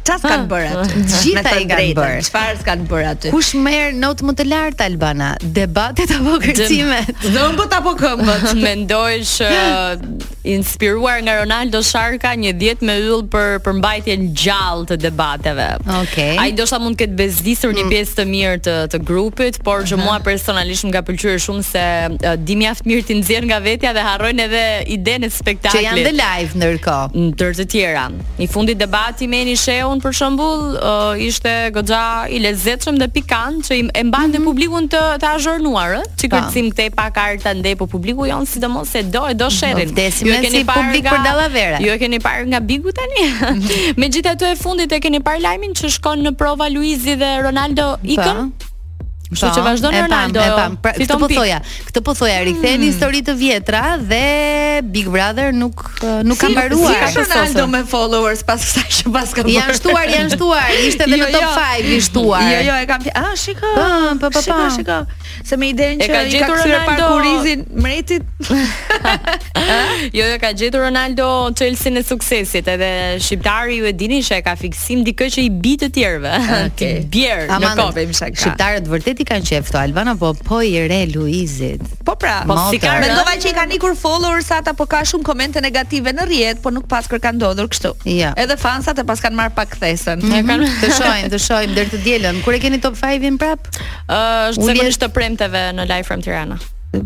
çfarë 0.08 0.22
kanë 0.32 0.46
bërë 0.52 0.70
aty? 0.74 1.02
Gjitha 1.22 1.52
i 1.62 1.66
kanë 1.70 1.92
bërë. 1.98 2.22
Çfarë 2.28 2.64
kanë 2.66 2.88
bërë 2.90 3.08
aty? 3.12 3.32
Kush 3.34 3.52
merr 3.68 3.94
notë 3.98 4.26
më 4.28 4.34
të 4.40 4.46
lartë 4.50 4.88
Albana? 4.88 5.30
Debatet 5.58 6.14
apo 6.16 6.36
kërcimet? 6.44 7.12
Dhëmbët 7.28 7.76
apo 7.78 7.94
këmbët? 8.00 8.48
Mendoj 8.58 9.14
që 9.34 9.50
uh, 9.54 10.08
inspiruar 10.54 11.20
nga 11.26 11.38
Ronaldo 11.42 11.82
Sharka 11.86 12.34
një 12.40 12.52
diet 12.58 12.82
me 12.88 12.96
yll 13.04 13.22
për 13.32 13.58
përmbajtjen 13.66 14.28
gjallë 14.42 14.90
të 14.92 14.98
debateve. 15.06 15.70
Okej. 15.84 16.00
Okay. 16.08 16.34
Ai 16.42 16.50
dosha 16.58 16.78
mund 16.82 16.98
të 16.98 17.06
ketë 17.06 17.18
bezdisur 17.20 17.74
një 17.76 17.84
mm. 17.86 17.92
pjesë 17.94 18.16
të 18.20 18.26
mirë 18.32 18.60
të 18.66 18.76
të 18.94 19.02
grupit, 19.08 19.60
por 19.66 19.84
që 19.86 19.98
mua 20.00 20.18
pres 20.24 20.47
personalisht 20.48 20.84
më 20.88 20.92
ka 20.96 21.00
pëlqyer 21.06 21.38
shumë 21.44 21.62
se 21.68 21.82
uh, 22.08 22.36
di 22.48 22.54
mjaft 22.56 22.86
mirë 22.88 23.04
ti 23.08 23.14
nxjerr 23.18 23.46
nga 23.50 23.58
vetja 23.60 23.90
dhe 23.96 24.04
harrojnë 24.04 24.44
edhe 24.48 24.62
idenë 24.94 25.28
e 25.28 25.32
spektaklit. 25.32 25.74
Që 25.74 25.82
janë 25.84 26.04
dhe 26.06 26.12
live 26.16 26.54
ndërkohë. 26.60 27.08
Në 27.12 27.34
tërë 27.40 27.56
të 27.58 27.66
tjera. 27.74 28.04
I 28.38 28.48
fundi 28.48 28.76
debati 28.80 29.28
me 29.28 29.42
Eni 29.44 29.56
Sheun 29.60 30.00
për 30.00 30.14
shembull 30.18 30.62
uh, 30.80 31.20
ishte 31.20 31.52
goxha 31.74 32.04
i 32.36 32.40
lezetshëm 32.40 32.96
dhe 33.02 33.10
pikant 33.14 33.66
që 33.68 33.76
i 33.76 33.82
e 33.92 34.04
mbante 34.08 34.38
mm 34.38 34.40
-hmm. 34.40 34.46
publikun 34.48 34.88
të 34.92 35.02
të 35.22 35.28
azhornuar, 35.34 35.92
ë. 35.98 36.02
Çi 36.18 36.28
po. 36.32 36.36
kërcim 36.36 36.70
këtej 36.72 36.88
pa 36.96 37.06
karta 37.10 37.50
ndej 37.60 37.74
po 37.78 37.86
publiku 37.86 38.26
jon 38.30 38.46
sidomos 38.46 38.88
se 38.88 39.02
do 39.02 39.28
e 39.28 39.34
do 39.34 39.48
po, 39.52 39.56
sherrin. 39.58 39.92
Ju 40.24 40.32
e 40.32 40.38
keni 40.44 40.64
parë 40.64 40.80
publik 40.80 41.02
nga, 41.04 41.10
për 41.14 41.20
Dallavera. 41.28 41.78
Ju 41.84 41.90
e 41.92 41.98
keni 42.00 42.18
parë 42.26 42.44
nga 42.50 42.60
Bigu 42.68 42.90
tani. 42.98 43.24
Mhm. 43.28 43.60
Megjithatë 44.00 44.46
e 44.52 44.56
fundit 44.64 44.90
e 44.92 44.98
keni 45.04 45.20
parë 45.26 45.40
lajmin 45.46 45.72
që 45.78 45.86
shkon 45.96 46.18
në 46.26 46.32
prova 46.40 46.66
Luizi 46.74 47.14
dhe 47.20 47.30
Ronaldo 47.44 47.86
po. 48.00 48.08
ikën. 48.14 48.38
Kështu 49.28 49.50
që 49.58 49.62
vazhdon 49.64 49.92
Ronaldo. 49.96 50.40
Pra, 50.84 50.92
po, 50.92 50.92
po, 50.92 50.92
këtë 50.98 51.16
po 51.20 51.28
thoja. 51.32 51.58
Këtë 51.90 52.02
po 52.06 52.14
thoja, 52.16 52.36
riktheheni 52.48 52.80
hmm. 52.80 52.92
histori 52.94 53.20
të 53.26 53.34
vjetra 53.40 53.82
dhe 54.00 54.80
Big 54.94 55.10
Brother 55.12 55.50
nuk 55.56 55.82
po, 55.98 56.12
nuk 56.24 56.40
ka 56.40 56.48
mbaruar. 56.52 57.08
Si 57.10 57.18
ka 57.18 57.24
Ronaldo 57.26 57.66
me 57.72 57.82
followers 57.90 58.40
pas 58.48 58.62
kësaj 58.64 58.86
që 58.98 59.12
pas 59.16 59.34
ka. 59.36 59.44
Janë 59.52 59.76
shtuar, 59.80 60.06
janë 60.14 60.32
shtuar. 60.32 60.70
Ishte 60.88 61.08
edhe 61.08 61.18
jo, 61.20 61.26
në 61.26 61.34
top 61.34 61.58
5 61.60 61.80
jo. 61.80 61.90
i 61.90 61.98
shtuar. 62.06 62.48
Jo, 62.54 62.62
jo, 62.70 62.78
e 62.78 62.88
kam. 62.88 63.04
Ah, 63.20 63.34
shikoj. 63.42 63.74
Shikoj. 64.78 64.96
Se 65.48 65.58
me 65.60 65.70
iden 65.74 66.00
që 66.00 66.08
i 66.08 66.14
ka 66.14 66.24
gjetur 66.32 66.64
parkurizin 66.88 67.66
mretit. 67.76 68.28
Jo, 70.14 70.24
jo, 70.30 70.36
ka 70.40 70.48
gjetur 70.56 70.80
Ronaldo 70.86 71.24
çelsin 71.58 71.98
e 71.98 72.00
suksesit, 72.06 72.68
edhe 72.70 72.88
shqiptari 73.22 73.74
ju 73.80 73.88
e 73.90 73.90
dini 73.98 74.20
se 74.24 74.38
ka 74.46 74.54
fiksim 74.56 75.02
Dikë 75.04 75.26
që 75.34 75.42
i 75.44 75.50
bi 75.50 75.74
të 75.80 75.88
tjerëve. 75.94 76.30
Okej. 76.70 76.94
Bjer 77.12 77.42
në 77.50 77.72
kopë, 77.76 78.04
më 78.08 78.16
Shqiptarët 78.16 78.88
vërtet 78.88 79.17
ti 79.18 79.26
kanë 79.26 79.48
qef 79.50 79.68
këto 79.68 79.80
Alban 79.82 80.10
po, 80.18 80.32
po 80.46 80.60
i 80.64 80.74
re 80.90 81.00
Luizit? 81.10 81.82
Po 82.06 82.14
pra, 82.20 82.42
po 82.48 82.56
si 82.70 82.78
ka 82.82 82.98
Mendova 83.02 83.34
që 83.40 83.50
i 83.52 83.56
kanë 83.56 83.76
ikur 83.78 83.96
followers 83.98 84.48
ata, 84.54 84.72
po 84.78 84.86
ka 84.90 85.02
shumë 85.08 85.26
komente 85.26 85.58
negative 85.64 86.12
në 86.14 86.28
rrjet, 86.30 86.62
po 86.64 86.72
nuk 86.74 86.86
pas 86.90 87.06
kur 87.10 87.18
kanë 87.22 87.38
ndodhur 87.40 87.68
kështu. 87.72 87.92
Ja. 88.18 88.30
Edhe 88.38 88.56
fansat 88.60 89.02
e 89.02 89.06
pas 89.08 89.20
kanë 89.22 89.38
marr 89.40 89.54
pak 89.56 89.74
thesën. 89.80 90.22
Mm 90.22 90.46
-hmm. 90.46 90.80
Të 90.82 90.90
shohin, 90.94 91.28
të 91.34 91.40
shohin 91.42 91.74
deri 91.74 91.90
të 91.96 92.00
dielën. 92.06 92.42
Kur 92.44 92.54
e 92.54 92.60
keni 92.62 92.78
top 92.80 92.94
5-in 92.94 93.36
prap? 93.38 93.60
Është 94.08 94.62
uh, 94.62 94.68
sigurisht 94.72 95.02
të 95.02 95.08
premteve 95.08 95.64
në 95.74 95.82
live 95.90 96.04
from 96.06 96.22
Tirana. 96.22 96.58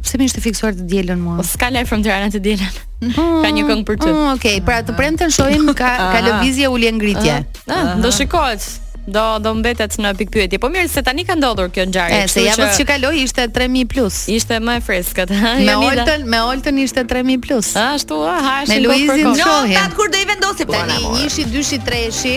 Pse 0.02 0.14
më 0.18 0.24
ishte 0.24 0.40
fiksuar 0.40 0.72
të 0.72 0.84
dielën 0.92 1.18
mua? 1.18 1.36
Po 1.40 1.42
ska 1.42 1.68
live 1.70 1.86
from 1.86 2.02
Tirana 2.02 2.28
të 2.30 2.38
dielën. 2.38 2.74
Mm. 3.00 3.42
Ka 3.42 3.48
një 3.50 3.62
këngë 3.68 3.84
për 3.88 3.96
ty. 3.98 4.08
Mm, 4.14 4.32
Okej, 4.36 4.56
pra 4.60 4.82
të 4.82 4.92
premten 4.94 5.30
shohim 5.30 5.74
ka 5.74 5.90
ka 5.98 6.18
ah. 6.18 6.24
lëvizje 6.28 6.68
ulje 6.68 6.92
ngritje. 6.92 7.44
Ah, 7.68 7.74
ah, 7.76 7.94
do 7.98 8.10
shikohet 8.12 8.81
do 9.10 9.22
do 9.42 9.50
mbetet 9.58 9.94
në 9.98 10.12
pikë 10.18 10.32
pyetje. 10.36 10.58
Po 10.62 10.68
mirë 10.72 10.88
se 10.92 11.02
tani 11.02 11.24
ka 11.26 11.34
ndodhur 11.36 11.70
kjo 11.74 11.86
ngjarje. 11.90 12.20
Se 12.30 12.44
javës 12.44 12.74
që, 12.74 12.78
që 12.82 12.86
kaloi 12.90 13.22
ishte 13.24 13.46
3000 13.58 13.88
plus. 13.90 14.18
Ishte 14.32 14.60
më 14.62 14.76
e 14.78 14.84
freskët, 14.88 15.34
ha. 15.38 15.54
Me 15.72 15.76
Oltën, 15.90 16.26
me 16.30 16.40
Oltën 16.52 16.78
ishte 16.84 17.04
3000 17.14 17.42
plus. 17.42 17.72
Ashtu, 17.86 18.20
ha, 18.26 18.36
ha. 18.46 18.56
Me 18.70 18.78
Luizin 18.84 19.32
shohim. 19.38 19.90
Kur 19.96 20.12
do 20.14 20.20
i 20.22 20.26
vendosim 20.30 20.70
po, 20.70 20.78
tani? 20.78 21.02
1-shi, 21.24 21.48
2-shi, 21.54 21.80
3-shi. 21.88 22.36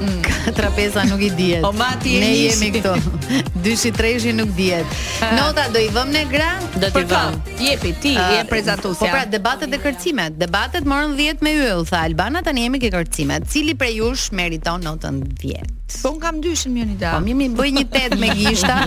Mm. 0.00 0.24
trapeza 0.56 1.04
nuk 1.04 1.20
i 1.20 1.30
dihet. 1.36 1.60
Po 1.60 1.72
mati 1.72 2.16
e 2.16 2.20
nisi. 2.20 2.42
Ne 2.42 2.48
jemi 2.48 2.80
këtu. 2.80 2.94
Dyshi 3.64 3.90
treshi 3.92 4.32
nuk 4.32 4.48
dihet. 4.56 4.86
Nota 5.36 5.68
do 5.72 5.80
i 5.82 5.88
vëmë 5.92 6.12
ne 6.16 6.22
gra? 6.32 6.48
Do 6.80 6.88
t'i 6.94 7.04
vëmë. 7.10 7.56
Jepi 7.60 7.92
ti, 8.00 8.14
uh, 8.16 8.22
ah, 8.24 8.30
je 8.38 8.42
prezantuesja. 8.50 9.02
Po 9.04 9.10
pra 9.12 9.24
debatet 9.30 9.70
dhe 9.72 9.78
kërcimet. 9.84 10.38
Debatet 10.40 10.88
morën 10.88 11.12
10 11.18 11.44
me 11.44 11.52
yll, 11.60 11.84
tha 11.88 12.02
Albana 12.08 12.42
tani 12.42 12.64
jemi 12.66 12.80
ke 12.82 12.90
kërcimet. 12.94 13.46
Cili 13.52 13.74
prej 13.78 14.00
jush 14.00 14.30
meriton 14.34 14.82
notën 14.86 15.20
10? 15.40 15.68
Po 15.94 16.14
un 16.14 16.20
kam 16.22 16.40
dyshin 16.42 16.72
Mionida. 16.74 17.12
Po 17.18 17.24
mimi 17.24 17.50
bëj 17.52 17.72
një 17.78 17.84
tet 17.92 18.16
me 18.22 18.30
gishta. 18.38 18.80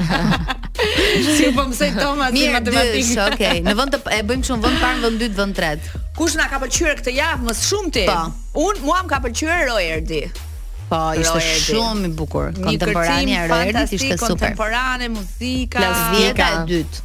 si 1.35 1.51
po 1.55 1.67
mësoj 1.69 1.91
Toma 1.99 2.31
si 2.33 2.49
matematik. 2.51 3.05
Mirë, 3.11 3.29
okay. 3.31 3.61
Në 3.65 3.77
vend 3.79 3.93
të 3.95 4.17
e 4.17 4.19
bëjmë 4.31 4.43
kështu, 4.47 4.59
vend 4.65 4.81
parë, 4.81 5.03
vend 5.05 5.21
dytë, 5.21 5.37
vend 5.37 5.59
tretë. 5.61 6.03
Kush 6.17 6.35
na 6.39 6.49
ka 6.51 6.59
pëlqyer 6.63 6.99
këtë 7.03 7.15
javë 7.19 7.47
më 7.49 7.57
shumë 7.61 7.93
ti? 7.99 8.05
Po. 8.09 8.19
Un 8.65 8.83
mua 8.87 9.01
më 9.05 9.13
ka 9.13 9.21
pëlqyer 9.27 9.65
Roerdi. 9.69 10.21
Po, 10.85 10.97
ishte 11.17 11.41
shumë 11.73 12.05
i 12.05 12.13
bukur. 12.13 12.51
Kontemporane 12.57 13.33
e 13.41 13.85
ishte 13.95 14.15
super. 14.21 14.49
Kontemporane, 14.53 15.09
muzika. 15.09 15.81
La 15.81 15.93
vjeta 16.13 16.47
e 16.51 16.61
dytë. 16.69 16.97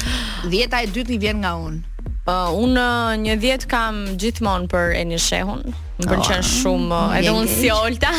Vjeta 0.52 0.76
e 0.84 0.88
dytë 0.92 1.12
i 1.14 1.18
vjen 1.20 1.42
nga 1.44 1.52
unë. 1.60 1.80
Po, 2.26 2.36
unë 2.64 2.78
uh, 2.80 3.16
një 3.22 3.36
vjet 3.42 3.64
kam 3.70 4.00
gjithmonë 4.20 4.68
për 4.72 4.96
Enishehun, 5.02 5.62
Më 5.96 6.10
pëlqen 6.12 6.42
oh, 6.42 6.48
shumë 6.60 6.88
uh, 6.96 7.12
edhe 7.16 7.30
unë 7.32 7.46
si 7.48 7.68
Olta. 7.72 8.10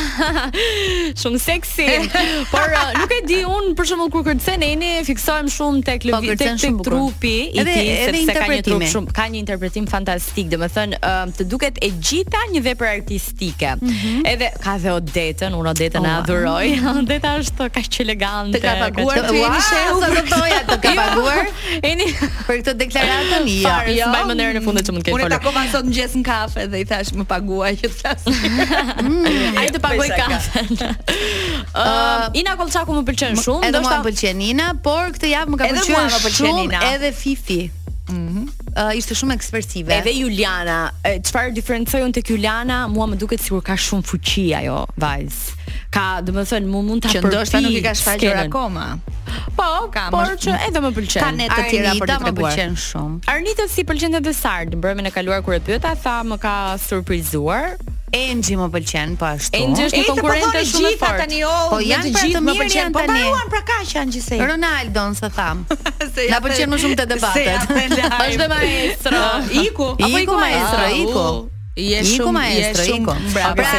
shumë 1.22 1.40
seksi. 1.42 1.86
por 2.54 2.72
uh, 2.74 2.88
nuk 2.98 3.12
e 3.14 3.20
di 3.30 3.38
unë 3.46 3.76
për 3.78 3.86
shembull 3.92 4.10
kur 4.16 4.24
kërcen 4.26 4.64
Eni 4.66 4.90
fiksohem 5.06 5.50
shumë 5.54 5.84
tek 5.86 6.08
po, 6.10 6.16
lëvi 6.16 6.38
tek, 6.42 6.56
tek 6.64 6.80
trupi 6.88 7.36
i 7.54 7.66
tij 7.68 7.90
sepse 8.08 8.36
ka 8.40 8.48
një 8.56 8.62
trup 8.66 8.86
shumë 8.94 9.14
ka 9.20 9.28
një 9.30 9.40
interpretim 9.44 9.86
fantastik, 9.92 10.50
domethënë 10.54 10.98
um, 11.06 11.34
të 11.38 11.46
duket 11.52 11.78
e 11.86 11.92
gjitha 12.02 12.42
një 12.56 12.64
vepër 12.72 12.90
artistike. 12.96 13.76
Mhm. 13.78 14.26
Edhe 14.34 14.50
ka 14.64 14.80
dhe 14.82 14.96
Odetën, 14.98 15.54
unë 15.54 15.72
Odetën 15.76 16.02
oh, 16.02 16.10
e 16.10 16.16
adhuroj. 16.24 16.74
Odeta 17.04 17.36
është 17.44 17.70
kaq 17.78 18.02
elegante. 18.08 18.58
Të 18.58 18.66
ka 18.66 18.88
paguar 18.88 19.22
ti 19.30 19.44
Eni 19.44 19.62
shehu 19.68 20.02
për 20.02 20.18
po 20.18 20.42
këtë 20.48 20.72
të 20.72 20.80
ka 20.82 20.96
jo. 20.96 21.04
paguar 21.04 21.54
Eni 21.94 22.10
për 22.24 22.60
këtë 22.64 22.76
deklaratën. 22.82 23.56
Jo, 24.02 24.10
mbaj 24.10 24.28
mendën 24.34 24.52
në 24.58 24.66
fund 24.66 24.82
të 24.82 24.88
çmund 24.90 25.06
të 25.06 25.14
Unë 25.14 25.30
takova 25.38 25.66
sot 25.70 25.94
në 25.94 26.26
kafe 26.26 26.66
dhe 26.74 26.82
i 26.82 26.88
thash 26.90 27.14
më 27.14 27.26
paguar 27.30 27.67
duaj 27.68 27.74
që 27.82 27.92
të 27.92 27.98
flas. 28.00 28.28
Mm. 29.08 29.56
Ai 29.62 29.68
të 29.72 29.80
pagoj 29.84 30.06
kafe. 30.14 30.62
Ëm 31.82 32.38
Ina 32.42 32.56
Kolçaku 32.60 32.96
më 32.98 33.04
pëlqen 33.10 33.38
shumë, 33.44 33.70
ndoshta 33.74 34.00
më 34.02 34.06
pëlqen 34.10 34.42
Ina, 34.52 34.68
por 34.84 35.14
këtë 35.16 35.32
javë 35.34 35.54
më 35.54 35.60
ka 35.62 35.70
pëlqyer 35.74 36.38
shumë 36.42 36.82
edhe 36.94 37.12
Fifi. 37.16 37.60
Mm 38.08 38.30
-hmm. 38.34 38.94
ishte 38.96 39.16
shumë 39.16 39.34
ekspresive. 39.36 39.92
Edhe 39.96 40.12
Juliana, 40.20 40.92
çfarë 41.28 41.52
diferencojon 41.56 42.12
tek 42.16 42.28
Juliana? 42.30 42.88
Mua 42.88 43.06
më 43.06 43.16
duket 43.20 43.42
sikur 43.44 43.62
ka 43.62 43.76
shumë 43.76 44.04
fuqi 44.08 44.54
ajo 44.56 44.86
vajz. 44.96 45.34
Ka, 45.92 46.22
do 46.22 46.32
të 46.32 46.64
mu 46.66 46.82
mund 46.82 47.02
ta 47.04 47.08
përfitoj. 47.08 47.22
Që 47.22 47.28
ndoshta 47.28 47.60
nuk 47.62 47.72
i 47.76 47.82
ka 47.84 47.94
shfaqur 47.94 48.38
akoma. 48.46 48.98
Po, 49.56 49.90
ka, 49.92 50.08
por 50.12 50.32
që 50.44 50.52
edhe 50.68 50.80
më 50.86 50.92
pëlqen. 50.96 51.22
Ka 51.24 51.32
ne 51.32 51.48
të 51.52 51.62
tjera 51.70 51.90
Arnita, 51.90 52.04
për 52.04 52.08
të 52.08 52.16
treguar. 52.22 52.32
më 52.32 52.40
pëlqen 52.40 52.74
shumë. 52.88 53.16
Arnita 53.34 53.64
si 53.76 53.82
pëlqen 53.84 54.24
te 54.24 54.34
Sard, 54.34 54.70
në 54.76 55.08
e 55.08 55.12
kaluar 55.12 55.40
kur 55.44 55.54
e 55.60 55.60
pyeta, 55.60 55.90
tha 56.04 56.24
më 56.30 56.38
ka 56.38 56.58
surprizuar. 56.90 57.76
Enji 58.16 58.56
më 58.56 58.68
pëlqen 58.72 59.16
po 59.20 59.26
ashtu. 59.28 59.60
Enji 59.60 59.84
është 59.90 59.98
një 60.00 60.04
konkurrent 60.12 60.54
shumë 60.70 60.92
i 60.94 60.98
fortë 61.02 61.20
tani 61.26 61.42
o. 61.44 61.50
Oh, 61.50 61.74
po 61.74 61.80
janë 61.84 62.08
të 62.08 62.22
gjithë 62.22 62.42
më 62.46 62.54
pëlqen 62.62 62.96
po 62.96 63.04
tani. 63.04 63.18
Po 63.26 63.34
ruan 63.34 63.52
pra 63.52 63.62
kaq 63.68 63.92
janë 63.98 64.16
gjithsej. 64.16 64.40
Ronaldo 64.54 65.04
sa 65.20 65.30
tham. 65.40 65.66
Na 66.32 66.40
pëlqen 66.46 66.72
më 66.72 66.80
shumë 66.86 67.00
te 67.02 67.08
debatet. 67.12 67.68
Është 68.24 68.40
më 68.46 68.48
maestro. 68.62 69.22
Iku, 69.66 69.92
apo 70.00 70.16
Iku 70.24 70.40
maestro, 70.40 70.88
Iku. 71.04 71.26
Je 71.78 71.98
shumë, 72.02 72.10
Niko 72.10 72.32
maestro, 72.34 72.84
shumë, 72.88 72.98
Niko. 73.06 73.14
Pra, 73.58 73.72